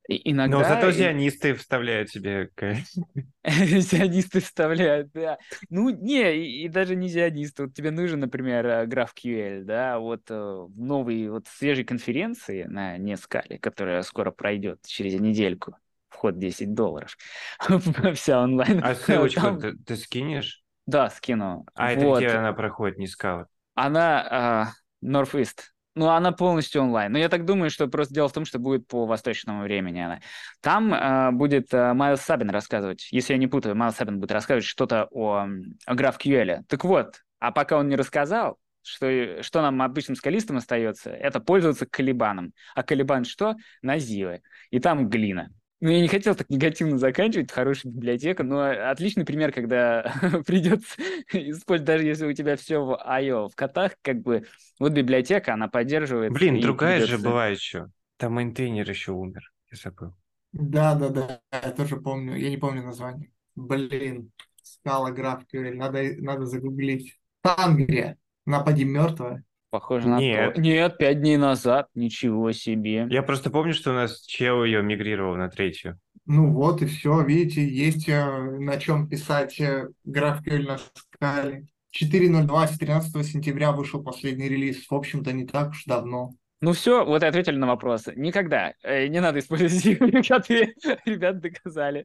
И 0.09 0.32
Но 0.32 0.44
иногда 0.46 0.64
зато 0.64 0.90
зионисты 0.90 1.54
вставляют 1.54 2.09
себе... 2.09 2.50
зионисты 3.46 4.40
вставляют, 4.40 5.12
да. 5.12 5.36
Ну, 5.68 5.90
не, 5.90 6.34
и, 6.34 6.64
и 6.64 6.68
даже 6.68 6.96
не 6.96 7.09
зионисты. 7.09 7.64
Вот 7.64 7.74
тебе 7.74 7.90
нужен, 7.90 8.20
например, 8.20 8.66
э, 8.66 8.86
GraphQL, 8.86 9.64
да, 9.64 9.98
вот 9.98 10.22
э, 10.30 10.34
в 10.34 10.80
новой, 10.80 11.28
вот 11.28 11.46
свежей 11.46 11.84
конференции 11.84 12.62
на 12.62 12.96
Нескале, 12.96 13.59
которая 13.59 14.02
скоро 14.02 14.30
пройдет 14.30 14.80
через 14.86 15.20
недельку, 15.20 15.76
вход 16.09 16.38
10 16.38 16.72
долларов, 16.72 17.14
вся 18.14 18.42
онлайн. 18.42 18.82
А 18.82 18.94
ссылочку 18.94 19.42
Там- 19.42 19.61
ты, 19.61 19.76
ты 19.76 19.96
скинешь? 19.96 20.64
Да, 20.86 21.11
скину. 21.11 21.66
А 21.74 21.92
это 21.92 22.06
Вот. 22.06 22.18
где 22.20 22.28
она 22.28 22.54
проходит, 22.54 22.96
не 22.96 23.06
скала? 23.06 23.46
Она 23.74 24.26
а, 24.30 24.72
Northeast. 25.04 25.64
Ну, 25.99 26.09
она 26.11 26.30
полностью 26.30 26.82
онлайн. 26.82 27.11
Но 27.11 27.18
я 27.18 27.28
так 27.28 27.44
думаю, 27.44 27.70
что 27.70 27.88
просто 27.88 28.14
дело 28.14 28.28
в 28.28 28.32
том, 28.32 28.44
что 28.44 28.61
будет 28.61 28.86
по 28.86 29.05
восточному 29.05 29.64
времени 29.64 29.99
она. 29.99 30.20
Там 30.61 30.94
а, 30.94 31.32
будет 31.32 31.74
а, 31.74 31.92
Майлз 31.92 32.20
Сабин 32.20 32.51
рассказывать, 32.51 33.09
если 33.11 33.32
я 33.32 33.38
не 33.38 33.49
путаю, 33.49 33.74
Майлз 33.74 33.96
Сабин 33.96 34.20
будет 34.20 34.30
рассказывать 34.30 34.64
что-то 34.64 35.09
о, 35.11 35.49
о 35.86 35.94
GraphQL. 35.94 36.62
Так 36.68 36.84
вот, 36.84 37.24
а 37.40 37.51
пока 37.51 37.78
он 37.78 37.88
не 37.88 37.96
рассказал, 37.96 38.61
что, 38.82 39.42
что 39.42 39.61
нам, 39.61 39.82
обычным 39.82 40.14
скалистам, 40.14 40.59
остается, 40.59 41.11
это 41.11 41.40
пользоваться 41.40 41.84
колебаном. 41.84 42.53
А 42.76 42.84
колебан 42.84 43.24
что? 43.24 43.57
На 43.82 43.96
Zio. 43.96 44.40
И 44.70 44.78
там 44.78 45.09
глина. 45.09 45.51
Ну, 45.81 45.91
я 45.91 46.01
не 46.01 46.09
хотел 46.09 46.35
так 46.35 46.51
негативно 46.51 46.99
заканчивать, 46.99 47.53
хорошая 47.53 47.93
библиотека, 47.93 48.43
но 48.43 48.62
отличный 48.91 49.24
пример, 49.24 49.53
когда 49.53 50.03
придется 50.47 50.97
использовать, 51.33 51.85
даже 51.85 52.05
если 52.05 52.26
у 52.26 52.33
тебя 52.33 52.57
все 52.57 52.79
в 52.85 53.01
IO, 53.07 53.49
в 53.49 53.55
котах, 53.55 53.93
как 54.03 54.22
бы, 54.22 54.45
вот 54.81 54.93
библиотека, 54.93 55.55
она 55.55 55.68
поддерживает. 55.68 56.33
Блин, 56.33 56.61
другая 56.61 56.99
же 57.01 57.16
придется- 57.16 57.29
была 57.29 57.47
еще. 57.47 57.91
Там 58.16 58.35
мейнтейнер 58.35 58.89
еще 58.91 59.12
умер. 59.12 59.53
Я 59.70 59.76
забыл. 59.76 60.14
Да, 60.53 60.95
да, 60.95 61.09
да, 61.11 61.41
я 61.53 61.70
тоже 61.72 61.97
помню. 61.99 62.37
Я 62.37 62.51
не 62.51 62.57
помню 62.57 62.83
название. 62.83 63.31
Блин, 63.55 64.33
скала 64.62 65.12
GraphQL, 65.12 65.74
надо, 65.74 66.03
надо 66.18 66.47
загуглить. 66.47 67.18
Тангрия, 67.43 68.18
напади 68.47 68.85
мертвая. 68.85 69.45
Похоже 69.71 70.09
на 70.09 70.19
Нет. 70.19 70.55
то. 70.55 70.61
Нет, 70.61 70.99
пять 70.99 71.21
дней 71.21 71.37
назад, 71.37 71.89
ничего 71.95 72.53
себе. 72.53 73.07
Я 73.11 73.23
просто 73.23 73.51
помню, 73.51 73.75
что 73.75 73.91
у 73.91 73.95
нас 73.95 74.23
чел 74.23 74.64
ее 74.64 74.83
мигрировал 74.83 75.37
на 75.37 75.49
третью. 75.49 75.99
Ну 76.25 76.53
вот 76.53 76.83
и 76.83 76.87
все, 76.87 77.23
видите, 77.23 77.66
есть 77.66 78.09
э, 78.09 78.25
на 78.59 78.79
чем 78.79 79.09
писать 79.09 79.61
э, 79.61 79.89
GraphQL 80.07 80.62
на 80.66 80.79
скале. 80.79 81.66
4.02 81.95 82.66
с 82.66 82.79
13 82.79 83.27
сентября 83.27 83.73
вышел 83.73 84.03
последний 84.03 84.49
релиз. 84.49 84.87
В 84.89 84.95
общем-то, 84.95 85.33
не 85.33 85.47
так 85.47 85.71
уж 85.71 85.85
давно. 85.85 86.33
Ну 86.61 86.73
все, 86.73 87.05
вот 87.05 87.23
и 87.23 87.27
ответили 87.27 87.57
на 87.57 87.66
вопросы. 87.66 88.12
Никогда. 88.16 88.75
э, 88.83 89.07
не 89.07 89.21
надо 89.21 89.39
использовать 89.39 89.83
коты. 90.29 90.75
Ребят 91.05 91.41
доказали. 91.41 92.05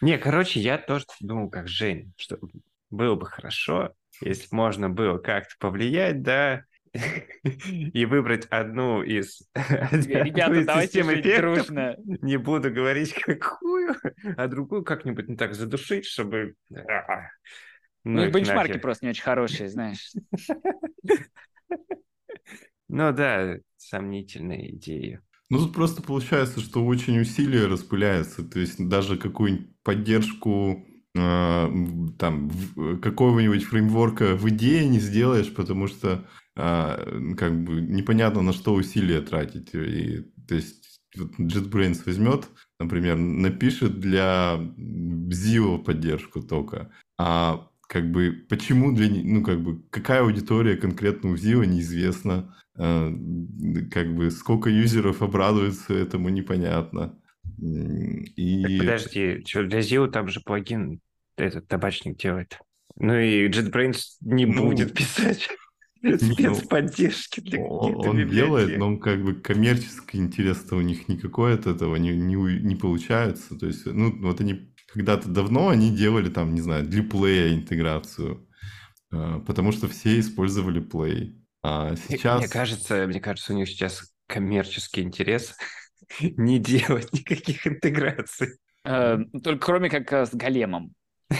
Не, 0.00 0.18
короче, 0.18 0.60
я 0.60 0.78
тоже 0.78 1.06
думал, 1.20 1.50
как 1.50 1.68
Жень, 1.68 2.12
что 2.16 2.38
было 2.90 3.16
бы 3.16 3.26
хорошо, 3.26 3.92
если 4.20 4.54
можно 4.54 4.88
было 4.88 5.18
как-то 5.18 5.54
повлиять, 5.58 6.22
да, 6.22 6.64
и 7.92 8.04
выбрать 8.06 8.46
одну 8.46 9.02
из, 9.02 9.42
Ребята, 9.54 10.62
давайте 10.64 11.02
жить 11.02 11.26
эффектов. 11.26 11.66
дружно. 11.66 11.96
Не 12.04 12.38
буду 12.38 12.70
говорить 12.72 13.14
какую, 13.26 13.96
а 14.36 14.46
другую 14.48 14.84
как-нибудь 14.84 15.28
не 15.28 15.36
так 15.36 15.54
задушить, 15.54 16.06
чтобы... 16.06 16.54
а, 16.74 17.28
Ну, 18.04 18.22
Ну, 18.22 18.24
и 18.24 18.30
бенчмарки 18.30 18.72
нахер. 18.72 18.80
просто 18.80 19.06
не 19.06 19.10
очень 19.10 19.22
хорошие, 19.22 19.68
знаешь. 19.68 20.12
Ну 22.88 23.12
да, 23.12 23.58
сомнительная 23.76 24.70
идея. 24.70 25.22
Ну, 25.50 25.58
тут 25.58 25.74
просто 25.74 26.02
получается, 26.02 26.60
что 26.60 26.84
очень 26.84 27.20
усилие 27.20 27.66
распыляется. 27.66 28.44
То 28.44 28.58
есть 28.60 28.86
даже 28.88 29.16
какую-нибудь 29.16 29.68
поддержку 29.82 30.86
э, 31.14 31.68
там 32.18 32.50
какого-нибудь 33.00 33.64
фреймворка 33.64 34.36
в 34.36 34.48
идее 34.50 34.86
не 34.88 35.00
сделаешь, 35.00 35.52
потому 35.54 35.86
что 35.86 36.28
э, 36.58 37.34
как 37.36 37.64
бы 37.64 37.80
непонятно 37.80 38.42
на 38.42 38.52
что 38.52 38.74
усилия 38.74 39.20
тратить. 39.20 39.70
И, 39.74 40.26
то 40.46 40.54
есть 40.54 40.98
вот 41.16 41.38
JetBrains 41.38 42.02
возьмет, 42.04 42.48
например, 42.78 43.16
напишет 43.16 44.00
для 44.00 44.58
Zio 44.76 45.82
поддержку 45.82 46.42
только, 46.42 46.90
а 47.18 47.68
как 47.86 48.10
бы 48.10 48.44
почему 48.48 48.92
для 48.92 49.08
ну 49.08 49.42
как 49.42 49.62
бы 49.62 49.82
какая 49.90 50.20
аудитория 50.20 50.76
конкретно 50.76 51.30
у 51.30 51.36
Zio 51.36 51.64
неизвестно, 51.64 52.54
Э, 52.80 53.12
как 53.90 54.14
бы 54.14 54.30
сколько 54.30 54.70
юзеров 54.70 55.20
обрадуется 55.20 55.94
этому 55.94 56.28
непонятно. 56.28 57.18
М, 57.60 58.24
Так, 58.24 58.32
И 58.36 58.78
подожди, 58.78 59.44
что 59.44 59.64
для 59.64 59.80
Zio 59.80 60.08
там 60.08 60.28
же 60.28 60.40
плагин 60.40 61.00
этот 61.36 61.66
табачник 61.66 62.18
делает. 62.18 62.58
Ну 62.96 63.16
и 63.18 63.48
JetBrains 63.48 63.96
не 64.20 64.46
Ну, 64.46 64.66
будет 64.66 64.94
писать 64.94 65.48
спецподдержки 66.00 67.40
для 67.40 67.58
каких-то 67.58 68.10
он 68.10 68.28
делает, 68.28 68.78
но 68.78 68.96
как 68.98 69.22
бы 69.22 69.34
коммерческий 69.34 70.18
интерес-то 70.18 70.76
у 70.76 70.80
них 70.80 71.08
никакой 71.08 71.54
от 71.54 71.66
этого 71.66 71.96
не, 71.96 72.14
не, 72.14 72.76
получается. 72.76 73.58
То 73.58 73.66
есть, 73.66 73.86
ну, 73.86 74.16
вот 74.20 74.40
они 74.40 74.72
когда-то 74.92 75.28
давно 75.28 75.68
они 75.68 75.94
делали 75.94 76.28
там, 76.28 76.54
не 76.54 76.60
знаю, 76.60 76.86
для 76.86 77.02
Play 77.02 77.54
интеграцию, 77.54 78.48
э, 79.12 79.40
потому 79.46 79.72
что 79.72 79.88
все 79.88 80.18
использовали 80.18 80.80
Play. 80.80 81.34
А 81.62 81.90
Мне- 81.90 81.96
сейчас... 81.96 82.40
Мне 82.40 82.48
кажется, 82.48 83.06
мне 83.06 83.20
кажется, 83.20 83.52
у 83.52 83.56
них 83.56 83.68
сейчас 83.68 84.12
коммерческий 84.26 85.02
интерес 85.02 85.56
не 86.20 86.58
делать 86.58 87.12
никаких 87.12 87.66
интеграций. 87.66 88.58
Э, 88.84 89.18
Только 89.42 89.66
кроме 89.66 89.90
как 89.90 90.12
э, 90.12 90.26
с 90.26 90.34
големом. 90.34 90.94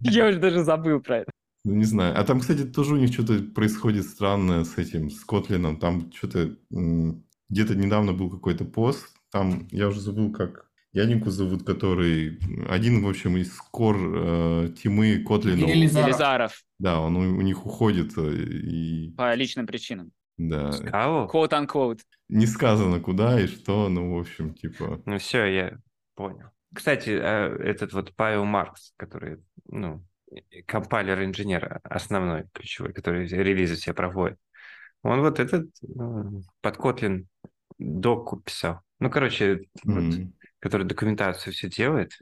Я 0.00 0.28
уже 0.28 0.38
даже 0.38 0.64
забыл 0.64 1.00
про 1.00 1.18
это. 1.18 1.30
Ну, 1.64 1.74
не 1.74 1.84
знаю. 1.84 2.18
А 2.18 2.24
там, 2.24 2.40
кстати, 2.40 2.64
тоже 2.64 2.94
у 2.94 2.98
них 2.98 3.12
что-то 3.12 3.42
происходит 3.42 4.04
странное 4.04 4.64
с 4.64 4.78
этим, 4.78 5.10
с 5.10 5.24
Котлином. 5.24 5.78
Там 5.78 6.10
что-то... 6.12 6.56
Где-то 7.50 7.74
недавно 7.74 8.12
был 8.12 8.30
какой-то 8.30 8.64
пост. 8.64 9.06
Там, 9.30 9.68
я 9.70 9.88
уже 9.88 10.00
забыл, 10.00 10.32
как 10.32 10.68
Янику 10.92 11.30
зовут, 11.30 11.64
который... 11.64 12.38
Один, 12.68 13.04
в 13.04 13.08
общем, 13.08 13.36
из 13.36 13.52
кор 13.56 13.96
э, 13.98 14.68
тимы 14.82 15.22
Котлина. 15.26 15.66
Елизаров. 15.66 16.06
Елизаров. 16.08 16.62
Да, 16.78 17.00
он 17.00 17.16
у, 17.16 17.20
у 17.20 17.42
них 17.42 17.66
уходит. 17.66 18.16
э, 18.16 18.34
И, 18.34 19.14
По 19.16 19.34
личным 19.34 19.66
причинам. 19.66 20.12
да, 20.38 20.72
Скалу? 20.72 21.26
Quote-unquote. 21.28 22.00
не 22.28 22.46
сказано 22.46 23.00
куда 23.00 23.40
и 23.40 23.46
что, 23.46 23.88
ну, 23.88 24.14
в 24.14 24.20
общем, 24.20 24.54
типа... 24.54 25.02
Ну 25.04 25.18
все, 25.18 25.44
я 25.46 25.78
понял. 26.14 26.50
Кстати, 26.74 27.10
а, 27.10 27.54
этот 27.62 27.92
вот 27.92 28.14
Павел 28.14 28.44
Маркс, 28.44 28.92
который, 28.96 29.38
ну, 29.66 30.04
компайлер-инженер 30.66 31.80
основной, 31.84 32.46
ключевой, 32.52 32.92
который 32.92 33.26
релизы 33.28 33.76
все 33.76 33.94
проводит, 33.94 34.38
он 35.02 35.20
вот 35.20 35.40
этот 35.40 35.70
под 36.60 36.76
Kotlin 36.76 37.26
доку 37.78 38.40
писал. 38.40 38.80
Ну, 39.00 39.10
короче, 39.10 39.62
вот, 39.84 40.18
м, 40.18 40.34
который 40.60 40.86
документацию 40.86 41.52
все 41.52 41.68
делает, 41.68 42.12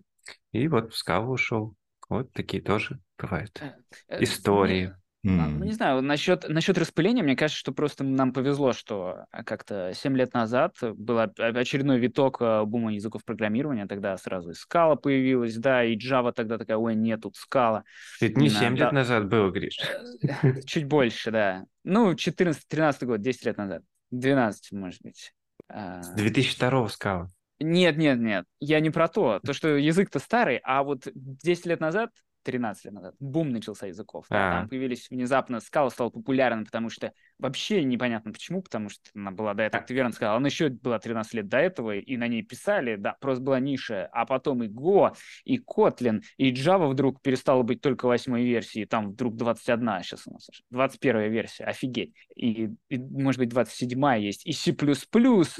и 0.52 0.68
вот 0.68 0.92
в 0.92 0.96
скалу 0.96 1.34
ушел. 1.34 1.74
Вот 2.08 2.32
такие 2.32 2.62
тоже 2.62 3.00
бывают. 3.18 3.66
Э, 4.08 4.22
Истории. 4.24 4.94
Ну, 5.26 5.64
не 5.64 5.72
знаю, 5.72 6.02
насчет, 6.02 6.48
насчет 6.48 6.78
распыления, 6.78 7.22
мне 7.22 7.36
кажется, 7.36 7.58
что 7.58 7.72
просто 7.72 8.04
нам 8.04 8.32
повезло, 8.32 8.72
что 8.72 9.26
а, 9.30 9.42
как-то 9.42 9.92
7 9.94 10.16
лет 10.16 10.34
назад 10.34 10.76
был 10.80 11.18
очередной 11.18 11.98
виток 11.98 12.38
а, 12.40 12.64
бума 12.64 12.94
языков 12.94 13.24
программирования, 13.24 13.86
тогда 13.86 14.16
сразу 14.16 14.50
и 14.50 14.54
Scala 14.54 14.96
появилась, 14.96 15.56
да, 15.56 15.84
и 15.84 15.96
Java 15.96 16.32
тогда 16.32 16.58
такая, 16.58 16.76
ой, 16.76 16.94
нет, 16.94 17.22
тут 17.22 17.34
Scala. 17.36 17.82
Это 18.20 18.38
не 18.38 18.48
Да, 18.48 18.60
7 18.60 18.76
да. 18.76 18.84
лет 18.84 18.92
назад 18.92 19.28
было, 19.28 19.50
Гриш. 19.50 19.78
Э, 20.22 20.62
Чуть 20.64 20.84
больше, 20.84 21.30
да. 21.30 21.64
Ну, 21.84 22.12
14-13 22.12 23.04
год, 23.06 23.20
10 23.20 23.46
лет 23.46 23.56
назад. 23.56 23.82
12, 24.10 24.72
может 24.72 25.02
быть. 25.02 25.32
А, 25.68 26.02
С 26.02 26.10
2002 26.10 26.88
скала. 26.88 27.30
Нет, 27.58 27.96
нет, 27.96 28.18
нет, 28.18 28.44
я 28.60 28.80
не 28.80 28.90
про 28.90 29.08
то. 29.08 29.40
То, 29.40 29.54
что 29.54 29.68
язык-то 29.76 30.18
старый, 30.18 30.60
а 30.62 30.82
вот 30.82 31.08
10 31.14 31.66
лет 31.66 31.80
назад 31.80 32.10
13 32.46 32.84
лет 32.84 32.94
назад, 32.94 33.14
бум 33.18 33.50
начался 33.50 33.88
языков. 33.88 34.26
А. 34.30 34.60
там 34.60 34.68
появились 34.68 35.10
внезапно, 35.10 35.58
скала 35.58 35.90
стал 35.90 36.12
популярен, 36.12 36.64
потому 36.64 36.90
что 36.90 37.12
вообще 37.40 37.82
непонятно 37.82 38.32
почему, 38.32 38.62
потому 38.62 38.88
что 38.88 39.02
она 39.16 39.32
была 39.32 39.52
до 39.54 39.64
этого, 39.64 39.82
А. 39.82 39.86
ты 39.86 39.94
верно 39.94 40.12
сказал, 40.12 40.36
она 40.36 40.46
еще 40.46 40.68
была 40.68 41.00
13 41.00 41.34
лет 41.34 41.48
до 41.48 41.58
этого, 41.58 41.96
и 41.96 42.16
на 42.16 42.28
ней 42.28 42.42
писали, 42.42 42.94
да, 42.94 43.16
просто 43.20 43.42
была 43.42 43.58
ниша, 43.58 44.08
а 44.12 44.26
потом 44.26 44.62
и 44.62 44.68
Go, 44.68 45.12
и 45.44 45.58
Kotlin, 45.58 46.22
и 46.36 46.52
Java 46.52 46.88
вдруг 46.88 47.20
перестала 47.20 47.64
быть 47.64 47.80
только 47.80 48.06
восьмой 48.06 48.44
версией, 48.44 48.86
там 48.86 49.10
вдруг 49.10 49.34
21 49.34 50.02
сейчас 50.04 50.22
у 50.28 50.32
нас, 50.32 50.48
аж, 50.48 50.62
21 50.70 51.32
версия, 51.32 51.64
офигеть. 51.64 52.14
И, 52.36 52.70
и, 52.88 52.98
может 52.98 53.40
быть, 53.40 53.48
27 53.48 54.20
есть, 54.20 54.46
и 54.46 54.52
C++, 54.52 54.72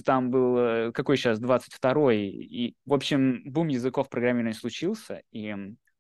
там 0.05 0.31
был, 0.31 0.57
э, 0.57 0.93
какой 0.93 1.17
сейчас, 1.17 1.41
22 1.41 2.13
и, 2.15 2.75
в 2.85 2.95
общем, 2.95 3.43
бум 3.45 3.69
языков 3.69 4.09
программирования 4.09 4.55
случился, 4.55 5.23
и 5.33 5.53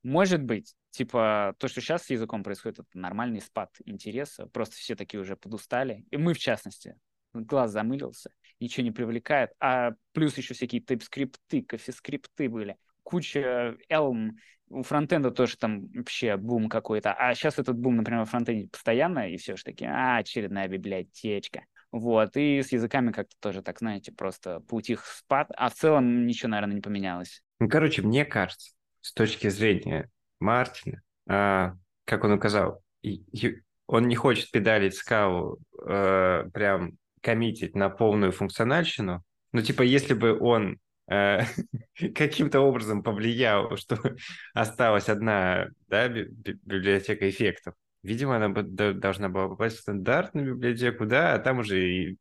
может 0.02 0.42
быть, 0.42 0.74
типа, 0.90 1.54
то, 1.58 1.68
что 1.68 1.80
сейчас 1.80 2.04
с 2.04 2.10
языком 2.10 2.42
происходит, 2.42 2.80
это 2.80 2.88
нормальный 2.98 3.40
спад 3.40 3.70
интереса, 3.84 4.46
просто 4.46 4.76
все 4.76 4.94
такие 4.94 5.20
уже 5.20 5.36
подустали, 5.36 6.04
и 6.10 6.16
мы, 6.16 6.34
в 6.34 6.38
частности, 6.38 6.96
глаз 7.32 7.70
замылился, 7.70 8.30
ничего 8.60 8.84
не 8.84 8.92
привлекает, 8.92 9.50
а 9.60 9.92
плюс 10.12 10.36
еще 10.36 10.54
всякие 10.54 10.80
TypeScript, 10.80 11.36
кофе-скрипты 11.68 12.48
были, 12.48 12.76
куча 13.02 13.76
Elm, 13.90 14.30
у 14.68 14.82
фронтенда 14.82 15.30
тоже 15.30 15.56
там 15.56 15.86
вообще 15.92 16.36
бум 16.36 16.68
какой-то, 16.68 17.12
а 17.12 17.34
сейчас 17.34 17.58
этот 17.58 17.78
бум, 17.78 17.96
например, 17.96 18.20
во 18.20 18.26
фронтенде 18.26 18.68
постоянно, 18.68 19.30
и 19.30 19.36
все 19.36 19.56
же 19.56 19.64
таки, 19.64 19.84
а, 19.84 20.16
очередная 20.18 20.68
библиотечка. 20.68 21.64
Вот, 21.92 22.36
и 22.36 22.62
с 22.62 22.72
языками 22.72 23.12
как-то 23.12 23.36
тоже 23.40 23.62
так, 23.62 23.78
знаете, 23.78 24.12
просто 24.12 24.60
поутих 24.60 25.06
спад, 25.06 25.50
а 25.56 25.70
в 25.70 25.74
целом 25.74 26.26
ничего, 26.26 26.50
наверное, 26.50 26.74
не 26.74 26.80
поменялось. 26.80 27.42
Ну, 27.60 27.68
короче, 27.68 28.02
мне 28.02 28.24
кажется, 28.24 28.72
с 29.06 29.12
точки 29.12 29.48
зрения 29.48 30.10
Мартина, 30.40 31.00
а, 31.28 31.74
как 32.04 32.24
он 32.24 32.32
указал, 32.32 32.82
он 33.86 34.08
не 34.08 34.16
хочет 34.16 34.50
педалить 34.50 34.96
скалу, 34.96 35.58
э, 35.86 36.44
прям 36.52 36.98
коммитить 37.22 37.76
на 37.76 37.88
полную 37.88 38.32
функциональщину. 38.32 39.22
Ну, 39.52 39.62
типа, 39.62 39.82
если 39.82 40.14
бы 40.14 40.36
он 40.36 40.78
э, 41.08 41.42
каким-то 42.16 42.60
образом 42.62 43.04
повлиял, 43.04 43.76
что 43.76 43.96
осталась 44.54 45.08
одна 45.08 45.68
да, 45.86 46.08
би- 46.08 46.26
би- 46.28 46.58
библиотека 46.64 47.30
эффектов, 47.30 47.74
видимо, 48.02 48.34
она 48.36 48.48
должна 48.48 49.28
была 49.28 49.50
попасть 49.50 49.76
в 49.76 49.82
стандартную 49.82 50.56
библиотеку, 50.56 51.06
да, 51.06 51.34
а 51.34 51.38
там 51.38 51.60
уже 51.60 51.80
и 51.80 52.16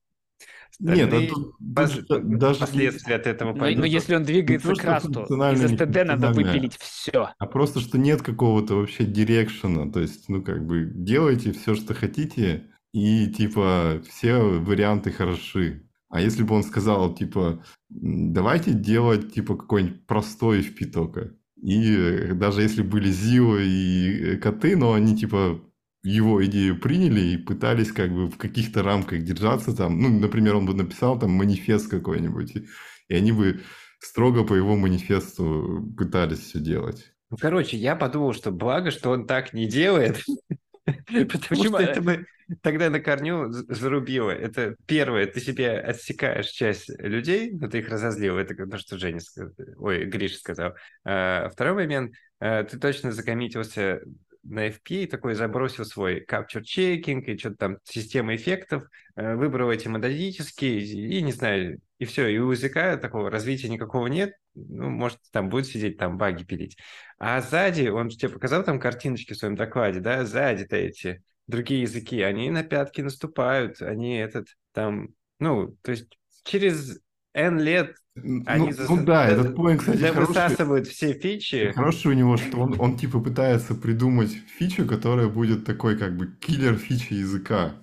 Нет, 0.80 1.14
а 1.14 1.28
тут, 1.28 1.56
пос- 1.62 1.88
же 1.94 2.20
даже 2.20 2.60
последствия 2.60 3.16
от 3.16 3.28
этого 3.28 3.54
Но, 3.54 3.60
пойдут. 3.60 3.80
но 3.80 3.86
если 3.86 4.16
он 4.16 4.24
двигается 4.24 4.74
то, 4.74 4.76
к 4.76 4.84
расту, 4.84 5.22
из 5.24 5.64
STD 5.64 6.04
надо 6.04 6.32
выпилить 6.32 6.78
все. 6.78 7.30
А 7.38 7.46
просто, 7.46 7.80
что 7.80 7.98
нет 7.98 8.22
какого-то 8.22 8.76
вообще 8.76 9.06
дирекшена. 9.06 9.92
То 9.92 10.02
есть, 10.02 10.30
ну, 10.30 10.44
как 10.44 10.66
бы, 10.66 10.92
делайте 10.94 11.54
все, 11.54 11.76
что 11.76 11.94
хотите, 11.94 12.66
и, 12.94 13.28
типа, 13.28 14.02
все 14.10 14.38
варианты 14.38 15.12
хороши. 15.12 15.84
А 16.10 16.22
если 16.22 16.44
бы 16.44 16.56
он 16.56 16.64
сказал, 16.64 17.14
типа, 17.14 17.64
«М, 17.92 18.32
давайте 18.34 18.72
делать, 18.74 19.34
типа, 19.34 19.56
какой-нибудь 19.58 20.06
простой 20.06 20.60
FP 20.60 20.86
только. 20.86 21.34
И 21.62 22.32
даже 22.34 22.62
если 22.62 22.84
были 22.84 23.10
Зио 23.10 23.58
и 23.58 24.36
э, 24.36 24.38
коты, 24.38 24.78
но 24.78 24.94
они, 24.94 25.18
типа, 25.18 25.60
его 26.06 26.46
идею 26.46 26.80
приняли 26.80 27.22
и 27.22 27.38
пытались 27.38 27.92
как 27.92 28.12
бы 28.12 28.28
в 28.28 28.38
каких-то 28.38 28.84
рамках 28.84 29.24
держаться 29.24 29.76
там. 29.76 30.00
Ну, 30.00 30.10
например, 30.10 30.56
он 30.56 30.66
бы 30.66 30.74
написал 30.74 31.20
там 31.20 31.32
манифест 31.32 31.90
какой-нибудь, 31.90 32.56
и, 32.56 32.68
и 33.08 33.16
они 33.16 33.32
бы 33.32 33.62
строго 34.00 34.44
по 34.44 34.54
его 34.54 34.76
манифесту 34.76 35.94
пытались 35.98 36.40
все 36.40 36.60
делать. 36.60 37.12
Ну, 37.32 37.38
короче, 37.38 37.76
я 37.78 37.96
подумал, 37.96 38.34
что 38.34 38.52
благо, 38.52 38.92
что 38.92 39.10
он 39.10 39.26
так 39.26 39.54
не 39.54 39.68
делает, 39.68 40.24
потому 40.86 41.28
Почему? 41.50 41.78
что 41.78 41.80
это 41.80 42.02
бы 42.02 42.26
тогда 42.62 42.90
на 42.90 43.00
корню 43.00 43.52
зарубило. 43.52 44.30
Это 44.30 44.76
первое, 44.86 45.26
ты 45.26 45.40
себе 45.40 45.72
отсекаешь 45.72 46.50
часть 46.50 46.90
людей, 47.00 47.52
но 47.52 47.68
ты 47.68 47.80
их 47.80 47.90
разозлил. 47.90 48.38
Это 48.38 48.56
то, 48.68 48.78
что 48.78 48.98
Женя 48.98 49.20
сказал, 49.20 49.54
ой, 49.78 50.06
Гриша 50.06 50.38
сказал. 50.38 50.76
А 51.04 51.50
Второй 51.50 51.74
момент, 51.74 52.14
э, 52.40 52.64
ты 52.66 52.78
точно 52.78 53.12
закоммитился 53.12 54.02
на 54.46 54.68
FP 54.68 55.08
такой 55.08 55.34
забросил 55.34 55.86
свой 55.86 56.24
capture 56.24 56.62
checking 56.62 57.22
и 57.22 57.38
что-то 57.38 57.56
там 57.56 57.78
система 57.84 58.36
эффектов, 58.36 58.84
э, 59.16 59.36
выбрал 59.36 59.72
эти 59.72 59.88
модалитические 59.88 60.80
и, 60.82 61.22
не 61.22 61.32
знаю, 61.32 61.80
и 61.98 62.06
все, 62.06 62.28
и 62.28 62.38
у 62.38 62.52
языка 62.52 62.98
такого 62.98 63.30
развития 63.30 63.70
никакого 63.70 64.08
нет, 64.08 64.34
ну, 64.54 64.90
может, 64.90 65.20
там 65.32 65.50
будет 65.50 65.68
сидеть, 65.68 65.98
там 65.98 66.18
баги 66.18 66.44
пилить. 66.44 66.78
А 67.18 67.42
сзади, 67.42 67.88
он 67.88 68.10
же 68.10 68.18
тебе 68.18 68.30
показал 68.32 68.64
там 68.64 68.80
картиночки 68.80 69.34
в 69.34 69.38
своем 69.38 69.56
докладе, 69.56 70.00
да, 70.00 70.26
сзади-то 70.26 70.76
эти 70.76 71.24
другие 71.48 71.82
языки, 71.82 72.22
они 72.22 72.50
на 72.50 72.64
пятки 72.64 73.02
наступают, 73.02 73.82
они 73.82 74.18
этот 74.18 74.48
там, 74.74 75.10
ну, 75.40 75.76
то 75.82 75.92
есть 75.92 76.18
через 76.44 77.00
N 77.36 77.60
лет 77.60 77.96
они 78.16 78.70
ну, 78.70 78.70
зас- 78.70 78.86
ну 78.90 78.98
да, 78.98 79.26
да- 79.26 79.28
этот 79.28 79.56
point, 79.56 79.82
кстати, 79.82 80.00
да 80.00 80.14
хороший. 80.14 80.28
высасывают 80.30 80.88
все 80.88 81.14
фичи. 81.14 81.74
Хороший 81.76 82.12
у 82.12 82.14
него, 82.14 82.38
что 82.38 82.60
он, 82.60 82.80
он 82.80 82.98
типа 82.98 83.20
пытается 83.20 83.76
придумать 83.76 84.32
фичу, 84.32 84.88
которая 84.88 85.28
будет 85.28 85.66
такой 85.66 85.98
как 85.98 86.16
бы 86.16 86.28
киллер 86.28 86.78
фичи 86.78 87.14
языка. 87.14 87.74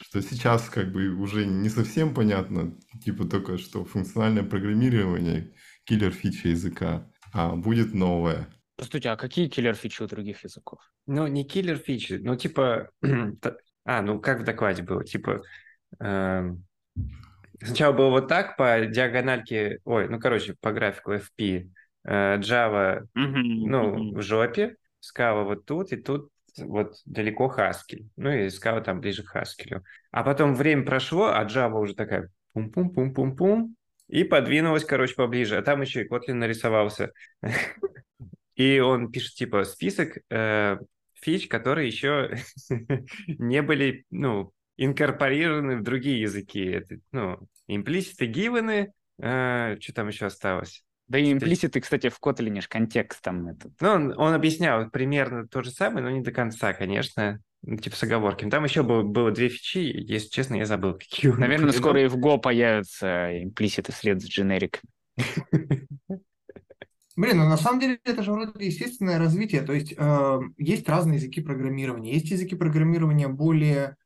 Что 0.00 0.22
сейчас 0.22 0.68
как 0.70 0.92
бы 0.92 1.08
уже 1.14 1.44
не 1.44 1.68
совсем 1.68 2.14
понятно, 2.14 2.74
типа 3.04 3.26
только 3.26 3.58
что 3.58 3.84
функциональное 3.84 4.42
программирование 4.42 5.52
киллер 5.84 6.10
фича 6.10 6.48
языка, 6.48 7.06
а 7.32 7.54
будет 7.54 7.92
новое. 7.92 8.48
Постойте, 8.76 9.10
а 9.10 9.16
какие 9.16 9.48
киллер-фичи 9.48 10.02
у 10.02 10.06
других 10.08 10.42
языков? 10.42 10.80
Ну, 11.06 11.26
не 11.26 11.44
киллер 11.44 11.76
фичи, 11.76 12.14
ну, 12.14 12.36
типа... 12.36 12.90
А, 13.84 14.00
ну, 14.00 14.20
как 14.20 14.40
в 14.40 14.44
докладе 14.44 14.84
было, 14.84 15.04
типа... 15.04 15.42
эм, 15.98 16.64
Сначала 17.64 17.92
было 17.92 18.10
вот 18.10 18.28
так, 18.28 18.56
по 18.56 18.84
диагональке... 18.86 19.80
Ой, 19.84 20.08
ну, 20.08 20.18
короче, 20.18 20.54
по 20.60 20.72
графику 20.72 21.14
FP. 21.14 21.68
э, 22.04 22.38
Java, 22.38 23.06
ну, 23.14 24.14
в 24.14 24.22
жопе, 24.22 24.76
Scala 25.00 25.44
вот 25.44 25.64
тут, 25.64 25.92
и 25.92 25.96
тут 25.96 26.30
вот 26.58 26.94
далеко 27.06 27.52
Haskell. 27.56 28.06
Ну, 28.16 28.30
и 28.30 28.46
Scala 28.48 28.82
там 28.82 29.00
ближе 29.00 29.22
к 29.22 29.34
Haskell. 29.34 29.82
А 30.10 30.22
потом 30.22 30.54
время 30.54 30.84
прошло, 30.84 31.32
а 31.32 31.44
Java 31.44 31.78
уже 31.78 31.94
такая 31.94 32.28
пум-пум-пум-пум-пум, 32.52 33.76
и 34.08 34.24
подвинулась, 34.24 34.84
короче, 34.84 35.14
поближе. 35.14 35.56
А 35.56 35.62
там 35.62 35.80
еще 35.80 36.02
и 36.02 36.08
Kotlin 36.08 36.34
нарисовался. 36.34 37.12
И 38.54 38.80
он 38.80 39.10
пишет, 39.10 39.34
типа, 39.34 39.64
список 39.64 40.18
э, 40.28 40.76
фич, 41.14 41.48
которые 41.48 41.88
еще 41.88 42.36
не 43.26 43.62
были, 43.62 44.04
ну, 44.10 44.52
инкорпорированы 44.76 45.78
в 45.78 45.82
другие 45.82 46.20
языки. 46.20 46.62
Это, 46.62 46.96
ну, 47.12 47.38
implicit 47.68 48.16
и 48.20 48.26
given, 48.30 48.88
э, 49.20 49.76
что 49.80 49.92
там 49.92 50.08
еще 50.08 50.26
осталось? 50.26 50.84
Да 51.08 51.18
и 51.18 51.32
имплиситы, 51.32 51.80
кстати, 51.80 52.08
в 52.08 52.18
Kotlin 52.20 52.60
ж 52.60 52.68
контекст 52.68 53.22
там 53.22 53.48
этот. 53.48 53.72
Ну, 53.80 53.88
он, 53.90 54.18
он 54.18 54.32
объяснял 54.34 54.88
примерно 54.88 55.46
то 55.46 55.62
же 55.62 55.70
самое, 55.70 56.04
но 56.04 56.10
не 56.10 56.22
до 56.22 56.32
конца, 56.32 56.72
конечно. 56.72 57.40
Ну, 57.64 57.76
типа 57.76 57.94
с 57.96 58.02
оговорками. 58.02 58.50
Там 58.50 58.64
еще 58.64 58.82
было, 58.82 59.02
было 59.02 59.30
две 59.30 59.48
фичи, 59.48 59.78
если 59.78 60.28
честно, 60.30 60.56
я 60.56 60.66
забыл, 60.66 60.94
какие 60.94 61.30
Наверное, 61.30 61.68
упомянул. 61.68 61.72
скоро 61.74 62.02
и 62.02 62.06
в 62.08 62.16
Go 62.16 62.40
появятся 62.40 63.42
имплиситы 63.42 63.92
вслед 63.92 64.20
с 64.20 64.26
дженериками. 64.26 64.90
Блин, 67.14 67.36
ну 67.38 67.44
на 67.44 67.58
самом 67.58 67.78
деле 67.78 68.00
это 68.04 68.22
же 68.22 68.32
вроде 68.32 68.52
естественное 68.64 69.18
развитие. 69.18 69.62
То 69.62 69.74
есть 69.74 69.94
э, 69.96 70.40
есть 70.56 70.88
разные 70.88 71.16
языки 71.16 71.40
программирования. 71.42 72.14
Есть 72.14 72.30
языки 72.30 72.56
программирования 72.56 73.28
более, 73.28 73.96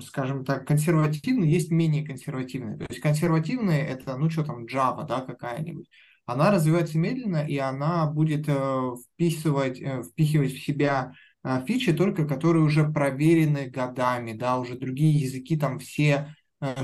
скажем 0.00 0.44
так, 0.44 0.66
консервативные, 0.66 1.50
есть 1.50 1.70
менее 1.70 2.06
консервативные. 2.06 2.76
То 2.78 2.86
есть 2.88 3.00
консервативные 3.00 3.84
это, 3.86 4.16
ну 4.16 4.30
что 4.30 4.44
там, 4.44 4.64
Java, 4.66 5.06
да, 5.06 5.22
какая-нибудь. 5.22 5.88
Она 6.24 6.50
развивается 6.50 6.98
медленно, 6.98 7.46
и 7.46 7.56
она 7.56 8.06
будет 8.06 8.48
э, 8.48 8.90
вписывать, 9.14 9.80
э, 9.80 10.02
впихивать 10.02 10.52
в 10.52 10.64
себя 10.64 11.12
э, 11.44 11.64
фичи 11.66 11.92
только, 11.92 12.26
которые 12.26 12.64
уже 12.64 12.88
проверены 12.88 13.68
годами, 13.70 14.32
да, 14.32 14.58
уже 14.58 14.76
другие 14.76 15.18
языки 15.18 15.56
там 15.56 15.78
все 15.78 16.34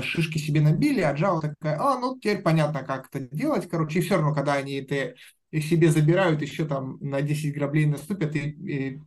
шишки 0.01 0.37
себе 0.37 0.61
набили, 0.61 1.01
а 1.01 1.15
Java 1.15 1.41
такая, 1.41 1.79
а, 1.79 1.97
ну 1.97 2.15
теперь 2.19 2.43
понятно, 2.43 2.83
как 2.83 3.09
это 3.11 3.27
делать, 3.35 3.67
короче, 3.67 3.99
и 3.99 4.01
все 4.03 4.17
равно, 4.17 4.33
когда 4.33 4.53
они 4.53 4.73
это 4.73 5.15
себе 5.51 5.89
забирают, 5.89 6.43
еще 6.43 6.65
там 6.65 6.99
на 7.01 7.23
10 7.23 7.55
граблей 7.55 7.87
наступят 7.87 8.35
и, 8.35 8.49
и, 8.49 9.01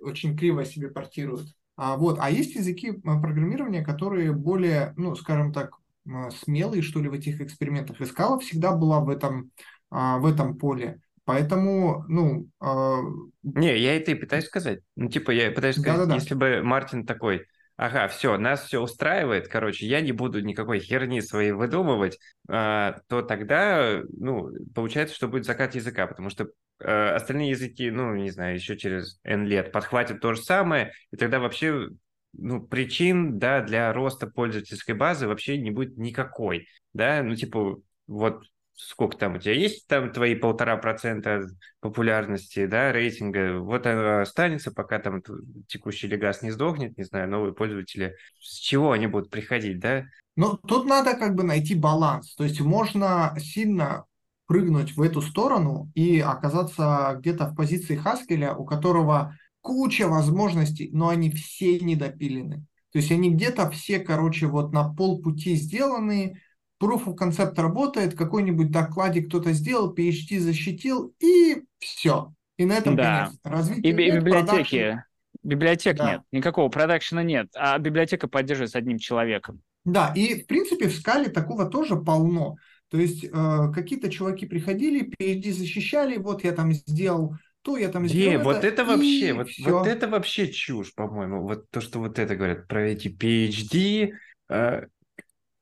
очень 0.00 0.36
криво 0.36 0.64
себе 0.64 0.88
портируют. 0.88 1.48
А, 1.82 1.96
вот. 1.96 2.18
а 2.20 2.30
есть 2.30 2.54
языки 2.56 2.90
э, 2.90 2.92
программирования, 2.92 3.82
которые 3.82 4.32
более, 4.32 4.92
ну, 4.98 5.14
скажем 5.16 5.50
так, 5.50 5.78
э, 6.06 6.28
смелые, 6.30 6.82
что 6.82 7.00
ли, 7.00 7.08
в 7.08 7.14
этих 7.14 7.40
экспериментах. 7.40 7.98
И 8.02 8.04
всегда 8.04 8.72
была 8.72 9.00
в 9.00 9.08
этом, 9.08 9.50
а, 9.90 10.18
в 10.18 10.26
этом 10.26 10.58
поле. 10.58 11.00
Поэтому, 11.24 12.04
ну, 12.06 12.48
а, 12.60 12.98
Не, 13.42 13.78
я 13.78 13.96
это 13.96 14.10
и 14.10 14.14
пытаюсь 14.14 14.44
сказать. 14.44 14.80
Ну, 14.94 15.08
типа, 15.08 15.30
я 15.30 15.50
пытаюсь 15.52 15.76
сказать, 15.76 16.00
Да-да-да. 16.00 16.16
если 16.16 16.34
бы 16.34 16.60
Мартин 16.62 17.06
такой, 17.06 17.46
ага, 17.80 18.08
все, 18.08 18.36
нас 18.36 18.66
все 18.66 18.78
устраивает, 18.78 19.48
короче, 19.48 19.86
я 19.86 20.02
не 20.02 20.12
буду 20.12 20.42
никакой 20.42 20.80
херни 20.80 21.22
своей 21.22 21.52
выдумывать, 21.52 22.18
а, 22.46 23.00
то 23.08 23.22
тогда, 23.22 24.02
ну, 24.18 24.50
получается, 24.74 25.16
что 25.16 25.28
будет 25.28 25.46
закат 25.46 25.74
языка, 25.74 26.06
потому 26.06 26.28
что 26.28 26.50
а, 26.78 27.14
остальные 27.16 27.48
языки, 27.48 27.90
ну, 27.90 28.14
не 28.14 28.30
знаю, 28.30 28.56
еще 28.56 28.76
через 28.76 29.18
N 29.24 29.46
лет 29.46 29.72
подхватят 29.72 30.20
то 30.20 30.34
же 30.34 30.42
самое, 30.42 30.92
и 31.10 31.16
тогда 31.16 31.40
вообще 31.40 31.88
ну, 32.34 32.60
причин, 32.60 33.38
да, 33.38 33.62
для 33.62 33.90
роста 33.94 34.26
пользовательской 34.26 34.94
базы 34.94 35.26
вообще 35.26 35.56
не 35.56 35.70
будет 35.70 35.96
никакой, 35.96 36.66
да, 36.92 37.22
ну, 37.22 37.34
типа, 37.34 37.78
вот 38.06 38.44
сколько 38.86 39.16
там 39.16 39.36
у 39.36 39.38
тебя 39.38 39.54
есть, 39.54 39.86
там 39.86 40.12
твои 40.12 40.34
полтора 40.34 40.76
процента 40.76 41.42
популярности, 41.80 42.66
да, 42.66 42.92
рейтинга, 42.92 43.58
вот 43.58 43.86
оно 43.86 44.20
останется, 44.20 44.72
пока 44.72 44.98
там 44.98 45.22
текущий 45.68 46.06
легас 46.06 46.42
не 46.42 46.50
сдохнет, 46.50 46.96
не 46.96 47.04
знаю, 47.04 47.28
новые 47.28 47.54
пользователи, 47.54 48.16
с 48.40 48.56
чего 48.58 48.92
они 48.92 49.06
будут 49.06 49.30
приходить, 49.30 49.78
да? 49.78 50.04
Ну, 50.36 50.56
тут 50.56 50.86
надо 50.86 51.14
как 51.14 51.34
бы 51.34 51.42
найти 51.42 51.74
баланс, 51.74 52.34
то 52.34 52.44
есть 52.44 52.60
можно 52.60 53.34
сильно 53.38 54.04
прыгнуть 54.46 54.96
в 54.96 55.02
эту 55.02 55.22
сторону 55.22 55.90
и 55.94 56.18
оказаться 56.18 57.16
где-то 57.18 57.46
в 57.46 57.54
позиции 57.54 57.94
Хаскеля, 57.94 58.54
у 58.54 58.64
которого 58.64 59.36
куча 59.60 60.08
возможностей, 60.08 60.90
но 60.92 61.08
они 61.08 61.30
все 61.30 61.78
недопилены. 61.78 62.64
То 62.92 62.98
есть 62.98 63.12
они 63.12 63.30
где-то 63.30 63.70
все, 63.70 64.00
короче, 64.00 64.46
вот 64.46 64.72
на 64.72 64.92
полпути 64.92 65.54
сделаны, 65.54 66.40
proof 66.80 67.06
of 67.06 67.16
concept 67.16 67.60
работает, 67.60 68.16
какой-нибудь 68.16 68.70
докладик 68.70 69.28
кто-то 69.28 69.52
сделал, 69.52 69.94
PhD 69.94 70.38
защитил, 70.40 71.14
и 71.20 71.62
все. 71.78 72.32
И 72.56 72.64
на 72.64 72.74
этом 72.74 72.96
да. 72.96 73.26
конец. 73.26 73.38
Развитие 73.44 73.92
и, 73.92 73.96
нет, 73.96 74.14
и 74.14 74.18
библиотеки. 74.18 74.76
продакшн- 74.76 74.98
Библиотек 75.42 75.96
Да. 75.96 76.10
нет, 76.12 76.20
никакого 76.32 76.68
продакшена 76.68 77.22
нет, 77.22 77.48
а 77.54 77.78
библиотека 77.78 78.28
поддерживается 78.28 78.78
одним 78.78 78.98
человеком. 78.98 79.62
Да, 79.84 80.12
и 80.14 80.42
в 80.42 80.46
принципе 80.46 80.88
в 80.88 80.94
скале 80.94 81.28
такого 81.30 81.64
тоже 81.66 81.96
полно. 81.96 82.56
То 82.90 82.98
есть 82.98 83.24
э, 83.24 83.28
какие-то 83.74 84.10
чуваки 84.10 84.46
приходили, 84.46 85.08
PhD 85.18 85.52
защищали, 85.52 86.16
вот 86.18 86.44
я 86.44 86.52
там 86.52 86.72
сделал 86.72 87.36
то, 87.62 87.76
я 87.76 87.88
там 87.88 88.02
Не, 88.02 88.08
сделал 88.08 88.42
вот 88.44 88.64
это 88.64 88.84
вообще, 88.84 89.32
вот, 89.32 89.48
всё. 89.48 89.78
вот 89.78 89.86
это 89.86 90.08
вообще 90.08 90.48
чушь, 90.48 90.94
по-моему. 90.94 91.42
Вот 91.42 91.70
то, 91.70 91.80
что 91.80 92.00
вот 92.00 92.18
это 92.18 92.34
говорят 92.36 92.66
про 92.68 92.88
эти 92.88 93.08
PhD, 93.08 94.12
э, 94.50 94.82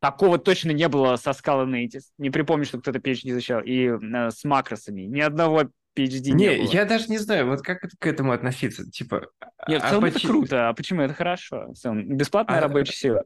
Такого 0.00 0.38
точно 0.38 0.70
не 0.70 0.88
было 0.88 1.16
со 1.16 1.30
Scala 1.30 1.66
Native. 1.66 2.02
Не 2.18 2.30
припомню, 2.30 2.64
что 2.64 2.78
кто-то 2.78 2.98
PhD 2.98 3.32
защищал. 3.32 3.60
И 3.62 3.88
э, 3.88 4.30
с 4.30 4.44
макросами. 4.44 5.02
Ни 5.02 5.20
одного 5.20 5.64
PhD 5.96 6.30
не, 6.30 6.32
не, 6.32 6.56
было. 6.58 6.70
я 6.70 6.84
даже 6.84 7.08
не 7.08 7.18
знаю, 7.18 7.48
вот 7.48 7.62
как 7.62 7.80
к 7.98 8.06
этому 8.06 8.32
относиться, 8.32 8.88
типа... 8.88 9.28
Нет, 9.66 9.82
в 9.82 9.84
а 9.86 9.90
целом 9.90 10.04
это 10.04 10.18
почи- 10.18 10.26
круто. 10.28 10.68
А 10.68 10.72
почему 10.72 11.02
это 11.02 11.14
хорошо? 11.14 11.72
В 11.72 11.74
целом, 11.74 12.16
бесплатная 12.16 12.58
А- 12.58 12.60
рабочая 12.60 12.92
сила. 12.92 13.24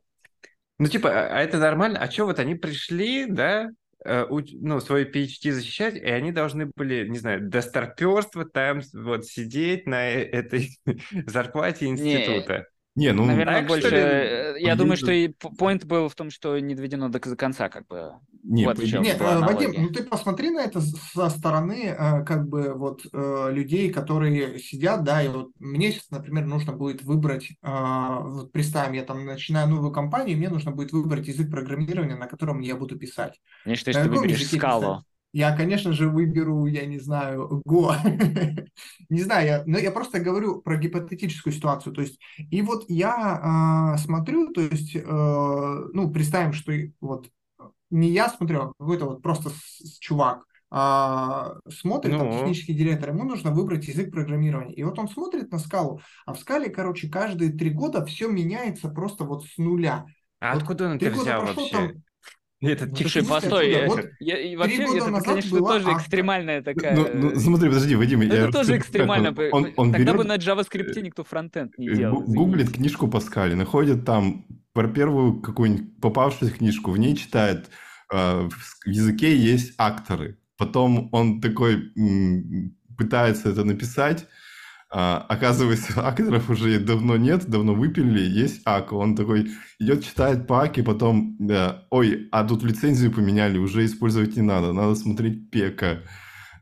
Ну, 0.79 0.89
типа, 0.89 1.11
а 1.11 1.39
а 1.39 1.41
это 1.43 1.59
нормально? 1.59 1.99
А 1.99 2.11
что 2.11 2.25
вот 2.25 2.39
они 2.39 2.55
пришли, 2.55 3.27
да, 3.27 3.69
э, 4.05 4.27
ну, 4.29 4.81
свой 4.81 5.05
PhD 5.05 5.53
защищать, 5.53 5.95
и 5.97 6.07
они 6.07 6.33
должны 6.33 6.71
были, 6.75 7.07
не 7.07 7.19
знаю, 7.19 7.49
до 7.49 7.61
старперства 7.61 8.45
там 8.47 8.81
вот 8.95 9.27
сидеть 9.27 9.87
на 9.87 10.09
э- 10.11 10.25
этой 10.25 10.71
зарплате 11.27 11.87
института. 11.87 12.67
Не, 12.95 13.13
ну, 13.13 13.25
Наверное, 13.25 13.61
так, 13.61 13.65
что 13.65 13.73
больше... 13.75 13.91
ли? 13.91 14.03
э, 14.03 14.55
Я 14.61 14.73
По 14.73 14.79
думаю, 14.79 14.97
что 14.99 15.13
и 15.13 15.29
point 15.29 15.87
был 15.87 16.09
в 16.09 16.15
том, 16.15 16.31
что 16.31 16.59
не 16.59 16.75
доведено 16.75 17.09
до 17.09 17.21
конца, 17.21 17.71
как 17.71 17.87
бы. 17.87 18.13
вот 18.43 18.79
Нет, 18.79 19.19
была 19.19 19.31
э, 19.31 19.37
аналогия. 19.37 19.69
Вадим, 19.69 19.83
ну 19.85 19.89
ты 19.89 20.03
посмотри 20.05 20.51
на 20.51 20.61
это 20.61 20.81
со 20.81 21.31
стороны 21.31 21.95
э, 21.99 22.25
как 22.25 22.49
бы 22.49 22.75
вот 22.75 23.05
людей, 23.13 23.91
которые 23.91 24.59
сидят, 24.59 25.05
да, 25.05 25.23
и 25.23 25.29
вот 25.29 25.51
мне 25.59 25.93
сейчас, 25.93 26.11
например, 26.11 26.45
нужно 26.45 26.73
будет 26.73 27.03
выбрать, 27.03 27.49
вот 27.63 28.53
представим, 28.53 28.93
я 28.93 29.05
там 29.05 29.25
начинаю 29.25 29.69
новую 29.69 29.93
компанию, 29.93 30.37
мне 30.37 30.51
нужно 30.51 30.71
будет 30.71 30.93
выбрать 30.93 31.29
язык 31.29 31.51
программирования, 31.51 32.17
на 32.17 32.27
котором 32.27 32.61
я 32.61 32.77
буду 32.77 32.99
писать. 32.99 33.41
Я 33.65 33.75
считаю, 33.77 33.95
что 33.95 34.05
ты 34.05 34.11
выберешь 34.11 34.47
скалу. 34.47 35.05
Я, 35.33 35.57
конечно 35.57 35.93
же, 35.93 36.09
выберу, 36.11 36.67
я 36.67 36.85
не 36.87 36.99
знаю, 36.99 37.63
Go. 37.67 37.95
Не 39.09 39.23
знаю, 39.23 39.47
я, 39.47 39.63
но 39.67 39.79
я 39.79 39.91
просто 39.91 40.21
говорю 40.21 40.61
про 40.63 40.77
гипотетическую 40.77 41.53
ситуацию. 41.53 41.95
То 41.95 42.03
есть, 42.03 42.19
и 42.51 42.63
вот 42.63 42.85
я 42.89 43.41
а, 43.43 43.99
смотрю, 43.99 44.53
то 44.53 44.61
есть, 44.61 44.95
э, 44.97 45.01
ну, 45.03 46.11
представим, 46.13 46.53
что 46.53 46.73
вот 47.01 47.29
не 47.91 48.09
я 48.11 48.29
смотрю, 48.29 48.61
а 48.63 48.73
какой-то 48.79 49.07
вот 49.07 49.23
просто 49.23 49.51
с- 49.51 49.79
с 49.81 49.99
чувак 49.99 50.45
а, 50.75 51.57
смотрит, 51.69 52.17
там, 52.19 52.29
Ну. 52.29 52.39
технический 52.39 52.73
директор, 52.75 53.11
ему 53.11 53.25
нужно 53.25 53.51
выбрать 53.53 53.87
язык 53.89 54.11
программирования. 54.11 54.75
И 54.75 54.83
вот 54.85 54.99
он 54.99 55.09
смотрит 55.09 55.53
на 55.53 55.59
скалу, 55.59 56.01
а 56.25 56.33
в 56.35 56.41
скале, 56.41 56.71
короче, 56.71 57.09
каждые 57.11 57.53
три 57.53 57.71
года 57.71 58.05
все 58.07 58.27
меняется 58.29 58.89
просто 58.89 59.25
вот 59.25 59.45
с 59.45 59.59
нуля. 59.59 60.07
А 60.41 60.53
Вот 60.53 60.63
откуда 60.63 60.87
он 60.87 60.97
это 60.97 61.11
взял 61.11 61.41
прошло, 61.41 61.63
вообще? 61.65 61.77
там 61.79 62.03
Ну, 62.63 62.69
Слушай, 62.97 63.23
смысле 63.25 63.29
постой. 63.29 63.71
э, 63.73 63.87
Вот 63.89 64.05
я- 64.21 64.39
и 64.41 64.55
вообще, 64.57 64.87
года 64.87 64.99
это, 64.99 65.11
назад 65.11 65.27
конечно, 65.27 65.59
была 65.59 65.73
тоже 65.73 65.89
авто- 65.89 65.99
экстремальная 65.99 66.63
такая... 66.63 66.97
Ну, 66.97 67.09
ну, 67.13 67.41
смотри, 67.41 67.69
подожди, 67.69 67.97
Вадим, 67.97 68.21
Ну, 68.21 68.25
я 68.27 68.35
это 68.35 68.53
тоже 68.53 68.77
экстремально. 68.79 69.31
Он, 69.31 69.65
он, 69.65 69.73
он 69.77 69.93
Тогда 69.93 70.13
берет, 70.13 70.17
бы 70.17 70.25
на 70.25 70.37
JavaScript 70.37 71.01
никто 71.03 71.25
фронтенд 71.25 71.77
не 71.77 71.89
э, 71.89 71.95
делал. 71.97 72.21
гу- 72.23 72.33
гуглит 72.33 72.61
извините. 72.67 72.79
книжку 72.79 73.09
Паскали, 73.09 73.55
находит 73.55 74.05
там 74.05 74.47
про 74.73 74.87
первую 74.89 75.41
какую-нибудь 75.41 76.01
попавшуюся 76.01 76.57
книжку, 76.57 76.93
в 76.93 76.99
ней 76.99 77.17
читает, 77.17 77.69
э, 78.13 78.49
в 78.49 78.87
языке 78.87 79.37
есть 79.37 79.75
акторы. 79.77 80.39
Потом 80.57 81.09
он 81.13 81.41
такой 81.41 81.91
м, 81.97 82.77
пытается 82.97 83.51
это 83.51 83.65
написать, 83.65 84.27
а, 84.95 85.25
оказывается, 85.27 85.93
акторов 86.07 86.51
уже 86.51 86.79
давно 86.79 87.17
нет, 87.17 87.47
давно 87.49 87.75
выпилили, 87.75 88.21
есть 88.21 88.61
АК. 88.67 88.93
Он 88.93 89.17
такой 89.17 89.51
идет, 89.79 90.05
читает 90.05 90.47
по 90.47 90.63
АКе, 90.63 90.83
потом, 90.83 91.39
ой, 91.91 92.29
а 92.31 92.45
тут 92.45 92.63
лицензию 92.63 93.11
поменяли, 93.11 93.57
уже 93.57 93.87
использовать 93.87 94.37
не 94.37 94.43
надо, 94.43 94.73
надо 94.75 94.95
смотреть 94.95 95.51
пека. 95.51 96.03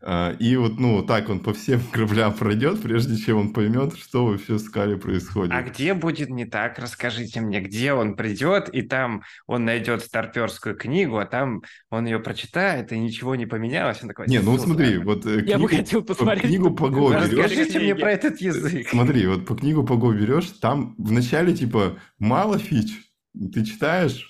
А, 0.03 0.35
И 0.39 0.57
вот, 0.57 0.79
ну, 0.79 1.03
так 1.03 1.29
он 1.29 1.41
по 1.41 1.53
всем 1.53 1.81
кораблям 1.93 2.33
пройдет, 2.33 2.81
прежде 2.83 3.17
чем 3.17 3.37
он 3.39 3.53
поймет, 3.53 3.95
что 3.99 4.25
вообще 4.27 4.59
с 4.59 4.69
Кали 4.71 4.95
происходит. 4.95 5.53
А 5.55 5.63
где 5.63 5.93
будет 5.95 6.31
не 6.31 6.47
так? 6.47 6.79
Расскажите 6.79 7.41
мне, 7.41 7.61
где 7.61 7.93
он 7.93 8.17
придет, 8.17 8.69
и 8.71 8.83
там 8.83 9.23
он 9.47 9.65
найдет 9.67 10.03
старперскую 10.03 10.75
книгу, 10.77 11.19
а 11.19 11.27
там 11.27 11.63
он 11.91 12.07
ее 12.07 12.19
прочитает, 12.19 12.93
и 12.93 12.99
ничего 12.99 13.35
не 13.35 13.45
поменялось. 13.47 13.99
Он 14.03 14.09
такой, 14.09 14.27
Не, 14.27 14.41
ну 14.41 14.57
смотри, 14.59 14.97
вот 14.99 15.27
э, 15.27 15.45
Я 15.45 15.59
бы 15.59 15.67
книгу- 15.69 15.83
хотел 15.83 16.01
по- 16.03 16.15
посмотреть. 16.15 16.45
книгу 16.45 16.71
по 16.75 16.85
Go 16.85 17.11
берешь, 17.11 17.31
Расскажите 17.43 17.81
мне 17.81 17.95
про 17.95 18.13
этот 18.13 18.41
язык. 18.41 18.89
Смотри, 18.89 19.27
вот 19.27 19.45
по 19.47 19.55
книгу 19.55 19.85
по 19.85 19.95
Go 19.95 20.15
берешь, 20.19 20.47
там 20.61 20.95
вначале 20.99 21.53
типа 21.55 21.99
мало 22.19 22.59
фич, 22.59 22.89
ты 23.53 23.65
читаешь, 23.67 24.27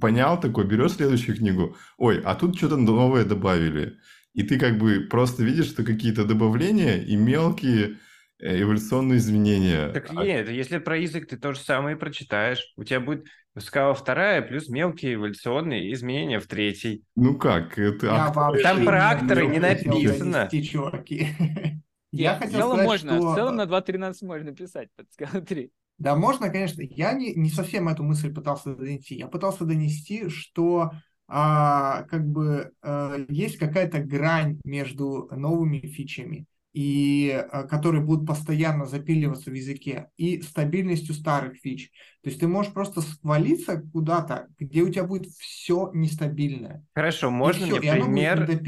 понял 0.00 0.38
такой, 0.40 0.64
берешь 0.66 0.92
следующую 0.92 1.36
книгу, 1.36 1.76
ой, 1.96 2.20
а 2.24 2.34
тут 2.34 2.56
что-то 2.56 2.76
новое 2.76 3.24
добавили. 3.24 3.98
И 4.34 4.42
ты 4.42 4.58
как 4.58 4.78
бы 4.78 5.06
просто 5.10 5.42
видишь, 5.44 5.66
что 5.66 5.84
какие-то 5.84 6.24
добавления 6.24 6.96
и 7.02 7.16
мелкие 7.16 7.98
э, 8.38 8.62
эволюционные 8.62 9.18
изменения. 9.18 9.88
Так 9.92 10.10
А- 10.14 10.24
нет, 10.24 10.48
если 10.48 10.78
про 10.78 10.96
язык 10.98 11.28
ты 11.28 11.36
то 11.36 11.52
же 11.52 11.60
самое 11.60 11.96
прочитаешь. 11.96 12.72
У 12.76 12.84
тебя 12.84 13.00
будет 13.00 13.26
скала 13.58 13.92
вторая 13.92 14.40
плюс 14.40 14.68
мелкие 14.68 15.14
эволюционные 15.14 15.92
изменения 15.92 16.40
в 16.40 16.46
третьей. 16.46 17.04
Ну 17.16 17.36
как, 17.36 17.78
это 17.78 18.06
Я 18.06 18.62
Там 18.62 18.84
про 18.84 19.10
акторы 19.10 19.46
не 19.46 19.58
написано. 19.58 20.48
чуваки. 20.50 21.28
Я 22.12 22.34
в 22.34 22.40
хотел 22.40 22.60
целом 22.60 22.72
сказать, 22.72 22.86
можно, 22.86 23.16
что... 23.16 23.32
в 23.32 23.34
целом 23.34 23.56
на 23.56 23.62
2.13 23.62 24.14
можно 24.22 24.52
писать 24.52 24.88
под 24.96 25.06
Scala 25.18 25.40
3. 25.40 25.70
Да, 25.98 26.14
можно, 26.14 26.50
конечно. 26.50 26.82
Я 26.82 27.12
не, 27.12 27.34
не 27.34 27.48
совсем 27.48 27.88
эту 27.88 28.02
мысль 28.02 28.32
пытался 28.32 28.74
донести. 28.74 29.14
Я 29.14 29.28
пытался 29.28 29.64
донести, 29.64 30.28
что 30.28 30.90
а, 31.28 32.02
как 32.04 32.26
бы 32.26 32.72
а, 32.82 33.24
есть 33.28 33.58
какая-то 33.58 34.00
грань 34.00 34.60
между 34.64 35.28
новыми 35.30 35.78
фичами, 35.78 36.46
и, 36.72 37.30
а, 37.50 37.64
которые 37.64 38.02
будут 38.02 38.26
постоянно 38.26 38.86
запиливаться 38.86 39.50
в 39.50 39.54
языке, 39.54 40.08
и 40.16 40.40
стабильностью 40.42 41.14
старых 41.14 41.56
фич. 41.56 41.90
То 42.22 42.30
есть 42.30 42.40
ты 42.40 42.48
можешь 42.48 42.72
просто 42.72 43.02
свалиться 43.02 43.82
куда-то, 43.92 44.48
где 44.58 44.82
у 44.82 44.88
тебя 44.88 45.04
будет 45.04 45.26
все 45.38 45.90
нестабильное. 45.92 46.84
Хорошо, 46.94 47.30
можно 47.30 47.66
всё, 47.66 47.76
мне 47.78 47.92
пример, 47.92 48.60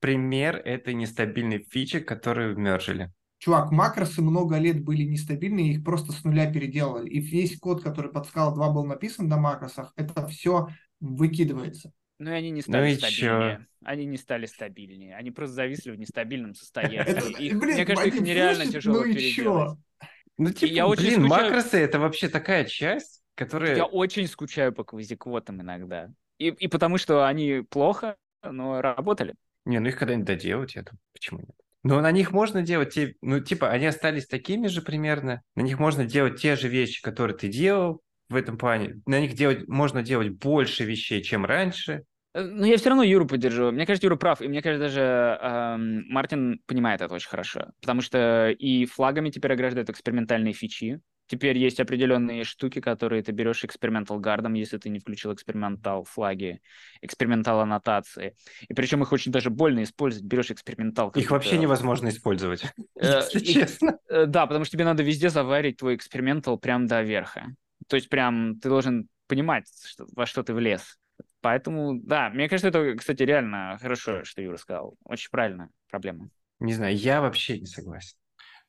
пример 0.00 0.56
этой 0.56 0.94
нестабильной 0.94 1.66
фичи, 1.68 2.00
которую 2.00 2.58
мержили? 2.58 3.10
Чувак, 3.38 3.72
макросы 3.72 4.22
много 4.22 4.56
лет 4.58 4.84
были 4.84 5.02
нестабильны, 5.02 5.72
их 5.72 5.82
просто 5.82 6.12
с 6.12 6.22
нуля 6.22 6.52
переделали. 6.52 7.08
И 7.08 7.18
весь 7.18 7.58
код, 7.58 7.82
который 7.82 8.12
под 8.12 8.28
Scala 8.28 8.54
2 8.54 8.70
был 8.70 8.84
написан 8.84 9.26
на 9.26 9.36
макросах, 9.36 9.92
это 9.96 10.28
все 10.28 10.68
выкидывается. 11.02 11.92
Ну 12.18 12.30
и 12.30 12.34
они 12.34 12.50
не 12.50 12.62
стали 12.62 12.92
и 12.92 12.94
стабильнее. 12.94 13.66
Они 13.84 14.06
не 14.06 14.16
стали 14.16 14.46
стабильнее. 14.46 15.16
Они 15.16 15.30
просто 15.32 15.56
зависли 15.56 15.90
в 15.90 15.98
нестабильном 15.98 16.54
состоянии. 16.54 16.98
Это, 17.00 17.26
Их- 17.26 17.58
блин, 17.58 17.74
мне 17.74 17.84
кажется, 17.84 18.08
их 18.08 18.20
нереально 18.20 18.66
тяжело 18.66 18.98
ну 18.98 19.04
переделать. 19.04 19.34
чё? 19.34 20.06
Ну, 20.38 20.50
типа, 20.50 20.88
блин, 20.96 21.24
макросы 21.24 21.78
это 21.78 21.98
вообще 21.98 22.28
такая 22.28 22.64
часть, 22.64 23.22
которая... 23.34 23.76
Я 23.76 23.84
очень 23.84 24.26
скучаю 24.26 24.72
по 24.72 24.84
квазиквотам 24.84 25.60
иногда. 25.60 26.10
И, 26.38 26.48
и 26.48 26.68
потому 26.68 26.96
что 26.96 27.26
они 27.26 27.62
плохо, 27.68 28.16
но 28.42 28.80
работали. 28.80 29.34
Не, 29.64 29.78
ну 29.78 29.88
их 29.88 29.98
когда-нибудь 29.98 30.26
доделать, 30.26 30.74
я 30.74 30.82
думаю, 30.82 31.00
почему 31.12 31.40
нет? 31.40 31.56
Но 31.84 32.00
на 32.00 32.12
них 32.12 32.30
можно 32.30 32.62
делать 32.62 32.94
те, 32.94 33.16
ну, 33.20 33.40
типа, 33.40 33.70
они 33.70 33.86
остались 33.86 34.26
такими 34.26 34.68
же 34.68 34.82
примерно. 34.82 35.42
На 35.56 35.62
них 35.62 35.78
можно 35.80 36.04
делать 36.04 36.40
те 36.40 36.54
же 36.54 36.68
вещи, 36.68 37.02
которые 37.02 37.36
ты 37.36 37.48
делал, 37.48 38.00
в 38.32 38.36
этом 38.36 38.58
плане. 38.58 39.00
На 39.06 39.20
них 39.20 39.34
делать, 39.34 39.68
можно 39.68 40.02
делать 40.02 40.30
больше 40.30 40.84
вещей, 40.84 41.22
чем 41.22 41.44
раньше. 41.44 42.04
Э, 42.34 42.42
Но 42.42 42.66
я 42.66 42.76
все 42.76 42.88
равно 42.88 43.02
Юру 43.02 43.26
поддержу. 43.26 43.70
Мне 43.70 43.86
кажется, 43.86 44.06
Юра 44.06 44.16
прав. 44.16 44.40
И 44.42 44.48
мне 44.48 44.62
кажется, 44.62 44.86
даже 44.86 45.00
эм, 45.00 46.04
Мартин 46.08 46.60
понимает 46.66 47.00
это 47.00 47.14
очень 47.14 47.28
хорошо. 47.28 47.66
Потому 47.80 48.00
что 48.00 48.50
и 48.50 48.86
флагами 48.86 49.30
теперь 49.30 49.52
ограждают 49.52 49.90
экспериментальные 49.90 50.52
фичи. 50.52 51.00
Теперь 51.28 51.56
есть 51.56 51.80
определенные 51.80 52.44
штуки, 52.44 52.80
которые 52.80 53.22
ты 53.22 53.32
берешь 53.32 53.64
экспериментал 53.64 54.18
гардом, 54.18 54.52
если 54.54 54.76
ты 54.76 54.90
не 54.90 54.98
включил 54.98 55.32
экспериментал 55.32 56.04
флаги, 56.04 56.60
экспериментал 57.00 57.60
аннотации. 57.60 58.34
И 58.68 58.74
причем 58.74 59.02
их 59.02 59.12
очень 59.12 59.32
даже 59.32 59.48
больно 59.48 59.82
использовать. 59.82 60.26
Берешь 60.26 60.50
экспериментал. 60.50 61.10
Их 61.10 61.30
вообще 61.30 61.56
невозможно 61.56 62.08
использовать, 62.08 62.64
если 63.00 63.38
честно. 63.40 63.98
Э, 64.10 64.26
Да, 64.26 64.46
потому 64.46 64.64
что 64.64 64.72
тебе 64.72 64.84
надо 64.84 65.02
везде 65.02 65.30
заварить 65.30 65.78
твой 65.78 65.94
экспериментал 65.94 66.58
прям 66.58 66.86
до 66.86 67.02
верха. 67.02 67.54
То 67.88 67.96
есть 67.96 68.08
прям 68.08 68.58
ты 68.60 68.68
должен 68.68 69.08
понимать, 69.26 69.66
что, 69.84 70.06
во 70.14 70.26
что 70.26 70.42
ты 70.42 70.54
влез. 70.54 70.98
Поэтому, 71.40 71.98
да, 72.00 72.30
мне 72.30 72.48
кажется, 72.48 72.68
это, 72.68 72.96
кстати, 72.96 73.22
реально 73.22 73.78
хорошо, 73.80 74.24
что 74.24 74.42
Юра 74.42 74.56
сказал. 74.56 74.96
Очень 75.04 75.30
правильная 75.30 75.70
проблема. 75.90 76.28
Не 76.60 76.74
знаю, 76.74 76.96
я 76.96 77.20
вообще 77.20 77.58
не 77.58 77.66
согласен. 77.66 78.16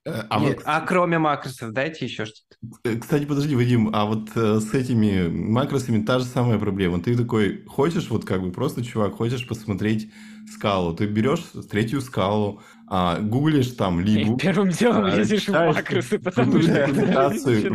Э, 0.05 0.23
А 0.29 0.39
Нет, 0.39 0.57
вот, 0.57 0.63
а 0.65 0.81
кроме 0.81 1.17
макросов 1.19 1.71
дайте 1.71 2.05
еще 2.05 2.25
что-то. 2.25 2.57
э, 2.83 2.97
кстати, 2.97 3.25
подожди, 3.25 3.55
Вадим, 3.55 3.89
а 3.93 4.05
вот 4.05 4.29
э, 4.35 4.59
с 4.59 4.73
этими 4.73 5.27
макросами 5.27 6.03
та 6.03 6.19
же 6.19 6.25
самая 6.25 6.57
проблема. 6.59 7.01
Ты 7.01 7.15
такой 7.15 7.63
хочешь, 7.65 8.09
вот 8.09 8.25
как 8.25 8.41
бы 8.41 8.51
просто, 8.51 8.83
чувак, 8.83 9.13
хочешь 9.15 9.47
посмотреть 9.47 10.11
скалу. 10.51 10.93
Ты 10.93 11.05
берешь 11.05 11.43
третью 11.69 12.01
скалу, 12.01 12.61
а, 12.87 13.19
гуглишь 13.19 13.71
там 13.71 13.99
И 14.01 14.03
либу, 14.03 14.37
первым 14.37 14.69
делом 14.69 15.05
а, 15.05 15.15
лезешь 15.15 15.43
в 15.43 15.45
читаешь 15.45 15.75
макросы, 15.75 16.19
потому 16.19 16.61
что... 16.61 16.87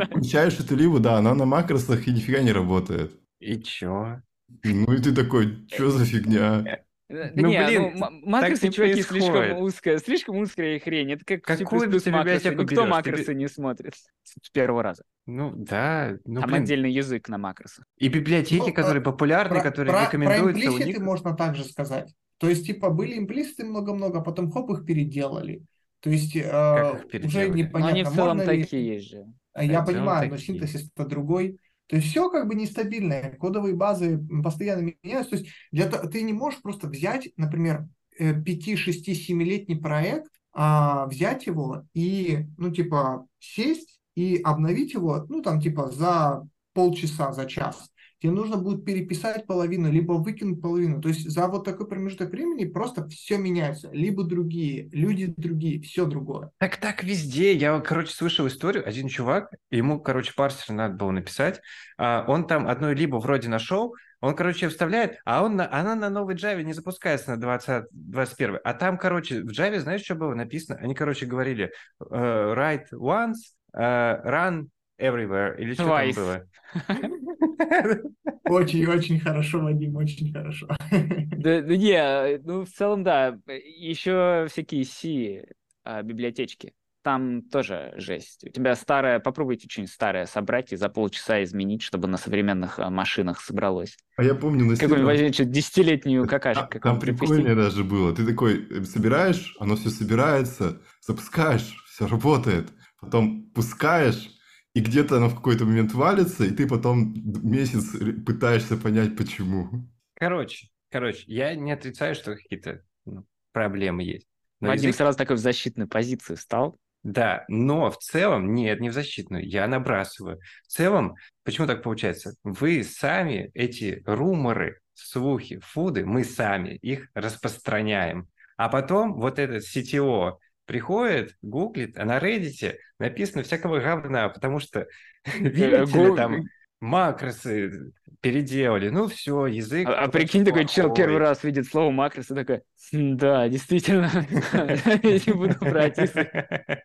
включаешь 0.07 0.59
эту 0.59 0.77
либу, 0.77 0.99
да, 1.01 1.19
она 1.19 1.35
на 1.35 1.45
макросах 1.45 2.07
и 2.07 2.13
нифига 2.13 2.41
не 2.41 2.53
работает. 2.53 3.13
И 3.41 3.61
чё? 3.61 4.21
Ну 4.65 4.93
и 4.93 5.01
ты 5.01 5.15
такой, 5.15 5.67
что 5.73 5.91
за 5.91 6.05
фигня? 6.05 6.81
Да 7.09 7.31
Ну, 7.35 7.49
не, 7.49 7.65
блин, 7.65 7.93
ну, 7.97 8.11
макросы, 8.29 8.67
не 8.67 8.73
чуваки, 8.73 9.03
слишком 9.03 9.33
происходит. 9.33 9.57
узкая, 9.63 9.99
слишком 9.99 10.37
узкая 10.37 10.79
хрень. 10.79 11.13
Это 11.13 11.25
как 11.25 11.43
Какую 11.43 11.81
C++ 11.81 12.01
ты 12.01 12.11
макросы. 12.11 12.11
библиотеку 12.11 12.55
кто 12.57 12.65
берешь? 12.65 12.83
Ты 12.85 12.87
макросы 12.87 13.33
бе- 13.33 13.35
не 13.35 13.49
смотрит 13.49 13.95
с 14.25 14.51
первого 14.51 14.83
раза? 14.83 15.05
Ну 15.25 15.53
да, 15.57 16.19
ну 16.27 16.41
Там 16.43 16.51
блин. 16.51 16.63
отдельный 16.65 16.93
язык 16.93 17.29
на 17.31 17.39
макросах. 17.39 17.87
И 17.97 18.09
библиотеки, 18.09 18.69
Ну, 18.69 18.75
которые 18.75 19.01
э, 19.01 19.05
популярны, 19.05 19.55
Про, 19.57 19.63
которые 19.63 19.95
про- 19.95 20.05
рекомендуются 20.05 20.67
про 20.71 20.75
у 20.75 20.79
них. 20.79 20.99
можно 20.99 21.35
также 21.35 21.65
сказать. 21.65 22.13
То 22.37 22.49
есть, 22.51 22.67
типа, 22.67 22.91
были 22.91 23.19
имплиситы 23.19 23.65
много-много, 23.65 24.19
а 24.19 24.23
потом 24.23 24.51
хоп, 24.51 24.71
их 24.71 24.85
переделали. 24.85 25.63
То 26.01 26.11
есть, 26.11 26.37
э, 26.37 26.93
уже 26.93 27.05
переделали? 27.11 27.49
Но 27.49 27.55
непонятно, 27.57 27.89
они 27.95 28.05
в 28.05 28.11
целом 28.15 28.39
ли... 28.41 28.45
такие 28.47 28.87
есть 28.95 29.11
же. 29.11 29.25
А 29.55 29.65
Я 29.65 29.81
в 29.81 29.87
понимаю, 29.87 30.31
но 30.31 30.37
синтезис-то 30.37 31.07
другой. 31.07 31.59
То 31.89 31.97
есть 31.97 32.09
все 32.09 32.31
как 32.31 32.47
бы 32.47 32.55
нестабильное, 32.55 33.37
кодовые 33.41 33.75
базы 33.75 34.21
постоянно 34.43 34.93
меняются. 35.03 35.31
То 35.31 35.37
есть 35.39 35.51
для, 35.73 35.89
ты 35.89 36.23
не 36.23 36.33
можешь 36.33 36.61
просто 36.61 36.87
взять, 36.87 37.31
например, 37.37 37.89
5, 38.19 38.79
6, 38.79 39.09
7-летний 39.09 39.77
проект, 39.77 40.31
а, 40.53 41.07
взять 41.07 41.47
его 41.47 41.85
и, 41.95 42.47
ну, 42.57 42.71
типа, 42.71 43.27
сесть 43.39 44.01
и 44.17 44.41
обновить 44.43 44.93
его, 44.93 45.25
ну, 45.29 45.41
там, 45.41 45.61
типа, 45.61 45.91
за 45.91 46.47
полчаса, 46.73 47.33
за 47.33 47.47
час. 47.47 47.91
Тебе 48.21 48.33
нужно 48.33 48.57
будет 48.57 48.85
переписать 48.85 49.47
половину, 49.47 49.91
либо 49.91 50.15
выкинуть 50.15 50.61
половину. 50.61 51.01
То 51.01 51.09
есть 51.09 51.29
за 51.29 51.47
вот 51.47 51.65
такой 51.65 51.87
промежуток 51.87 52.31
времени 52.31 52.65
просто 52.65 53.07
все 53.09 53.39
меняется. 53.39 53.91
Либо 53.93 54.25
другие, 54.25 54.89
люди 54.91 55.33
другие, 55.37 55.81
все 55.81 56.05
другое. 56.05 56.51
Так 56.59 56.79
так 56.79 57.05
везде. 57.05 57.55
Я, 57.55 57.79
короче, 57.81 58.13
слышал 58.13 58.47
историю. 58.49 58.87
Один 58.87 59.09
чувак, 59.09 59.53
ему, 59.71 60.01
короче, 60.01 60.33
парсер 60.35 60.75
надо 60.75 60.95
было 60.95 61.13
написать. 61.13 61.61
а, 61.97 62.25
он 62.27 62.47
там 62.47 62.67
одной 62.67 62.95
либо 62.95 63.17
вроде 63.17 63.49
нашел, 63.49 63.95
он, 64.21 64.35
короче, 64.35 64.69
вставляет, 64.69 65.19
а 65.25 65.45
он 65.45 65.55
на, 65.57 65.73
она 65.73 65.95
на 65.95 66.11
новой 66.11 66.35
Java 66.35 66.63
не 66.63 66.73
запускается 66.73 67.31
на 67.31 67.37
20, 67.37 67.85
21. 67.93 68.59
А 68.65 68.75
там, 68.75 68.99
короче, 68.99 69.43
в 69.43 69.51
Java, 69.51 69.79
знаешь, 69.79 70.03
что 70.03 70.17
было 70.17 70.35
написано? 70.35 70.79
Они, 70.81 70.95
короче, 70.95 71.27
говорили 71.27 71.71
э, 72.01 72.05
write 72.11 72.91
once, 72.93 73.55
э, 73.75 73.81
run 73.81 74.67
everywhere. 74.99 75.57
Или 75.59 75.75
что 75.75 75.85
Twice. 75.85 76.15
там 76.15 76.25
было? 76.25 76.47
Очень-очень 78.45 79.21
хорошо, 79.21 79.61
Вадим, 79.61 79.97
очень 79.97 80.33
хорошо. 80.33 80.69
Да, 81.39 81.61
да 81.61 81.77
не, 81.77 82.41
ну 82.45 82.65
в 82.65 82.69
целом 82.69 83.05
да. 83.05 83.39
Еще 83.47 84.47
всякие 84.51 84.85
C 84.85 85.45
а, 85.85 86.03
библиотечки. 86.03 86.75
Там 87.03 87.43
тоже 87.43 87.95
жесть. 87.97 88.45
У 88.45 88.49
тебя 88.51 88.75
старое, 88.75 89.21
попробуйте 89.21 89.69
что-нибудь 89.71 89.93
старое 89.93 90.27
собрать 90.27 90.73
и 90.73 90.77
за 90.77 90.89
полчаса 90.89 91.43
изменить, 91.45 91.83
чтобы 91.83 92.09
на 92.09 92.17
современных 92.17 92.81
а, 92.81 92.91
машинах 92.91 93.41
собралось. 93.41 93.97
А 94.17 94.25
я 94.25 94.35
помню 94.35 94.65
на 94.65 94.75
Какую-нибудь 94.75 95.07
возьмите 95.07 95.33
что-то 95.35 95.51
десятилетнюю 95.51 96.27
какашек. 96.27 96.75
А, 96.75 96.81
Там 96.81 96.99
прикольнее 96.99 97.55
даже 97.55 97.85
было. 97.85 98.15
Ты 98.15 98.27
такой 98.27 98.67
э, 98.69 98.83
собираешь, 98.83 99.57
оно 99.61 99.77
все 99.77 99.91
собирается, 99.91 100.83
запускаешь, 101.01 101.85
все 101.89 102.09
работает. 102.09 102.69
Потом 103.01 103.49
пускаешь, 103.55 104.29
и 104.75 104.81
где-то 104.81 105.17
оно 105.17 105.29
в 105.29 105.35
какой-то 105.35 105.65
момент 105.65 105.93
валится, 105.93 106.45
и 106.45 106.51
ты 106.51 106.67
потом 106.67 107.15
месяц 107.43 107.91
пытаешься 108.25 108.77
понять, 108.77 109.17
почему. 109.17 109.89
Короче, 110.15 110.69
короче, 110.91 111.25
я 111.27 111.55
не 111.55 111.73
отрицаю, 111.73 112.15
что 112.15 112.35
какие-то 112.35 112.83
ну, 113.05 113.25
проблемы 113.53 114.03
есть. 114.03 114.27
Но 114.61 114.69
Вадим 114.69 114.91
язык- 114.91 114.97
сразу 114.97 115.19
такой 115.19 115.37
в 115.37 115.41
защитную 115.41 115.89
позицию 115.89 116.37
стал. 116.37 116.79
Да, 117.05 117.45
но 117.49 117.91
в 117.91 117.99
целом, 117.99 118.55
нет, 118.55 118.81
не 118.81 118.91
в 118.91 118.93
защитную, 118.93 119.49
я 119.49 119.67
набрасываю. 119.69 120.41
В 120.67 120.73
целом, 120.73 121.15
почему 121.45 121.67
так 121.67 121.83
получается? 121.83 122.35
Вы 122.43 122.83
сами 122.83 123.51
эти 123.55 124.03
руморы, 124.05 124.81
слухи, 124.95 125.61
фуды, 125.61 126.05
мы 126.05 126.25
сами 126.25 126.75
их 126.77 127.09
распространяем. 127.15 128.29
А 128.57 128.69
потом 128.69 129.15
вот 129.15 129.39
этот 129.39 129.63
CTO 129.63 130.39
приходит, 130.69 131.37
гуглит, 131.43 131.99
а 131.99 132.05
на 132.05 132.19
Reddit 132.19 132.77
написано 133.01 133.43
всякого 133.43 133.81
говна, 133.81 134.29
потому 134.29 134.61
что, 134.61 134.87
видите 135.25 136.09
ли, 136.11 136.15
там 136.15 136.45
макросы 136.81 137.93
переделали. 138.21 138.91
Ну 138.91 139.09
все, 139.09 139.47
язык... 139.47 139.89
А, 139.89 140.05
а 140.05 140.09
прикинь, 140.09 140.45
такой 140.45 140.67
чел 140.67 140.89
плохой. 140.89 141.05
первый 141.05 141.19
раз 141.19 141.43
видит 141.43 141.67
слово 141.67 141.91
макрос 141.91 142.31
и 142.31 142.35
такой, 142.35 142.63
«М, 142.93 143.17
да, 143.17 143.49
действительно, 143.49 144.11
я 144.53 145.19
не 145.27 145.33
буду 145.33 145.57
брать 145.61 145.99
язык». 145.99 146.29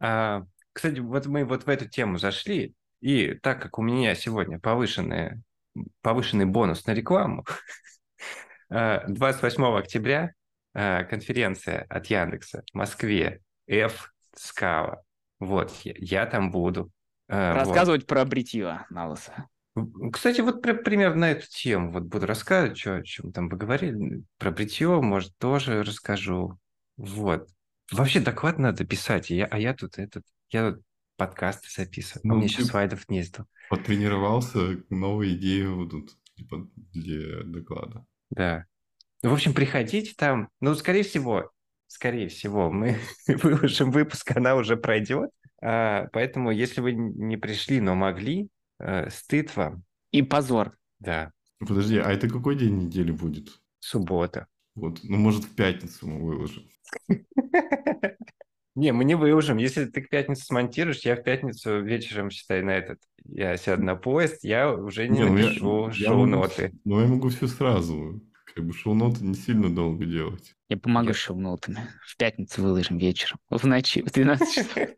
А, 0.00 0.42
Кстати, 0.74 0.98
вот 0.98 1.24
мы 1.26 1.46
вот 1.46 1.64
в 1.64 1.68
эту 1.68 1.88
тему 1.88 2.18
зашли, 2.18 2.74
и 3.00 3.34
так 3.34 3.62
как 3.62 3.78
у 3.78 3.82
меня 3.82 4.14
сегодня 4.14 4.58
повышенный, 4.60 5.40
повышенный 6.02 6.44
бонус 6.44 6.84
на 6.84 6.92
рекламу, 6.92 7.46
а, 8.68 9.02
28 9.08 9.78
октября 9.78 10.24
а, 10.24 10.43
конференция 10.74 11.86
от 11.88 12.06
Яндекса 12.06 12.64
в 12.72 12.76
Москве, 12.76 13.40
F 13.68 14.12
Scala. 14.36 14.98
Вот, 15.40 15.72
я, 15.84 15.94
я 15.96 16.26
там 16.26 16.50
буду. 16.50 16.90
Вот. 17.28 17.54
Рассказывать 17.54 18.06
про 18.06 18.24
бритье 18.24 18.84
на 18.90 19.08
лысо. 19.08 19.48
Кстати, 20.12 20.40
вот 20.40 20.62
при- 20.62 20.72
примерно 20.72 21.20
на 21.22 21.30
эту 21.32 21.46
тему 21.48 21.90
вот 21.90 22.04
буду 22.04 22.26
рассказывать, 22.26 22.78
что, 22.78 22.96
о 22.96 23.02
чем 23.02 23.32
там 23.32 23.48
вы 23.48 23.56
говорили. 23.56 24.22
Про 24.38 24.50
бритье, 24.52 25.00
может, 25.00 25.36
тоже 25.38 25.82
расскажу. 25.82 26.58
Вот. 26.96 27.48
Вообще 27.90 28.20
доклад 28.20 28.58
надо 28.58 28.84
писать, 28.84 29.30
я, 29.30 29.46
а 29.46 29.58
я 29.58 29.74
тут 29.74 29.98
этот, 29.98 30.24
я 30.50 30.70
тут 30.72 30.82
подкасты 31.16 31.68
записываю. 31.74 32.22
а 32.24 32.28
Ну, 32.28 32.34
у 32.34 32.36
меня 32.38 32.46
еще 32.46 32.64
слайдов 32.64 33.08
нету. 33.08 33.46
Потренировался, 33.68 34.82
новые 34.90 35.34
идеи 35.36 35.66
будут 35.66 36.10
типа, 36.36 36.68
для 36.92 37.42
доклада. 37.44 38.06
Да. 38.30 38.66
Ну, 39.24 39.30
В 39.30 39.32
общем, 39.32 39.54
приходите 39.54 40.12
там. 40.16 40.50
Ну, 40.60 40.74
скорее 40.74 41.02
всего, 41.02 41.50
скорее 41.86 42.28
всего, 42.28 42.70
мы 42.70 42.98
выложим 43.26 43.90
выпуск, 43.90 44.30
она 44.36 44.54
уже 44.54 44.76
пройдет. 44.76 45.30
А, 45.62 46.08
поэтому, 46.12 46.50
если 46.50 46.82
вы 46.82 46.92
не 46.92 47.38
пришли, 47.38 47.80
но 47.80 47.94
могли, 47.94 48.48
э, 48.78 49.08
стыд 49.08 49.56
вам. 49.56 49.82
И 50.10 50.20
позор. 50.22 50.76
Да, 51.00 51.32
Подожди, 51.58 51.96
а 51.98 52.12
это 52.12 52.28
какой 52.28 52.56
день 52.56 52.76
недели 52.76 53.10
будет? 53.12 53.48
суббота. 53.80 54.46
Вот, 54.74 55.00
ну, 55.04 55.16
может, 55.18 55.44
в 55.44 55.54
пятницу 55.54 56.06
мы 56.06 56.24
выложим. 56.24 56.64
Не, 58.74 58.92
мы 58.92 59.04
не 59.04 59.14
выложим. 59.14 59.56
Если 59.58 59.84
ты 59.84 60.02
к 60.02 60.08
пятнице 60.08 60.44
смонтируешь, 60.46 61.00
я 61.06 61.14
в 61.14 61.22
пятницу 61.22 61.80
вечером, 61.80 62.28
считай, 62.30 62.60
на 62.62 62.70
этот, 62.76 62.98
я 63.24 63.56
сяду 63.56 63.84
на 63.84 63.94
поезд, 63.94 64.42
я 64.42 64.72
уже 64.72 65.06
не, 65.06 65.20
Не, 65.20 65.24
ну 65.26 65.36
я- 65.36 65.44
напишу 65.46 65.86
я 65.88 65.92
шоу-ноты. 65.92 66.62
могу- 66.62 66.78
Ну, 66.84 67.00
я 67.00 67.06
могу 67.06 67.28
все 67.28 67.46
сразу. 67.46 68.20
Как 68.54 68.64
бы 68.64 68.72
шоу-ноты 68.72 69.24
не 69.24 69.34
сильно 69.34 69.74
долго 69.74 70.04
делать. 70.04 70.54
Я 70.68 70.76
помогу 70.76 71.08
Я- 71.08 71.14
шоу-ноутами. 71.14 71.88
В 72.06 72.16
пятницу 72.16 72.62
выложим 72.62 72.98
вечером. 72.98 73.38
В 73.50 73.64
ночи, 73.66 74.02
в 74.02 74.12
12 74.12 74.54
часов. 74.54 74.88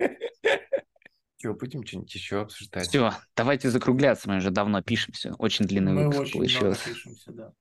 Че, 1.39 1.53
будем 1.55 1.87
что-нибудь 1.87 2.15
еще 2.15 2.41
обсуждать? 2.41 2.87
Все, 2.89 3.13
давайте 3.37 3.71
закругляться. 3.71 4.29
Мы 4.29 4.39
уже 4.39 4.51
давно 4.51 4.83
пишемся. 4.83 5.35
Очень 5.39 5.67
длинный 5.67 5.93
Мы 5.93 6.05
выпуск 6.09 6.21
очень 6.21 6.41
много 6.41 6.59
получился. 6.61 6.91
пишемся, 6.91 7.33
да. 7.33 7.53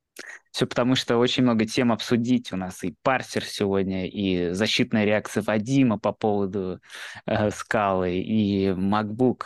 Все 0.51 0.65
потому, 0.65 0.95
что 0.95 1.17
очень 1.17 1.43
много 1.43 1.65
тем 1.65 1.91
обсудить. 1.91 2.53
У 2.53 2.55
нас 2.57 2.83
и 2.85 2.95
парсер 3.03 3.43
сегодня, 3.43 4.07
и 4.09 4.51
защитная 4.51 5.03
реакция 5.03 5.43
Вадима 5.43 5.99
по 5.99 6.13
поводу 6.13 6.79
э, 7.25 7.51
скалы, 7.51 8.17
и 8.19 8.67
MacBook 8.69 9.41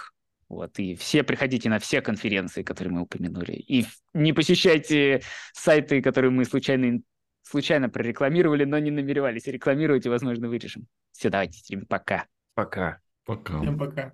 Вот, 0.50 0.80
и 0.80 0.96
все 0.96 1.24
приходите 1.24 1.70
на 1.70 1.78
все 1.78 2.02
конференции, 2.02 2.64
которые 2.64 2.92
мы 2.92 3.02
упомянули. 3.02 3.54
И 3.54 3.86
не 4.14 4.34
посещайте 4.34 5.22
сайты, 5.54 6.02
которые 6.02 6.32
мы 6.32 6.44
случайно, 6.44 7.02
случайно 7.44 7.88
прорекламировали, 7.88 8.66
но 8.66 8.80
не 8.80 8.90
намеревались 8.90 9.46
рекламировать, 9.46 10.08
и, 10.08 10.10
возможно, 10.10 10.50
вырежем. 10.50 10.88
Все, 11.12 11.30
давайте, 11.30 11.78
пока. 11.88 12.26
Пока. 12.56 13.00
Пока. 13.26 13.60
Всем 13.60 13.78
пока. 13.78 14.12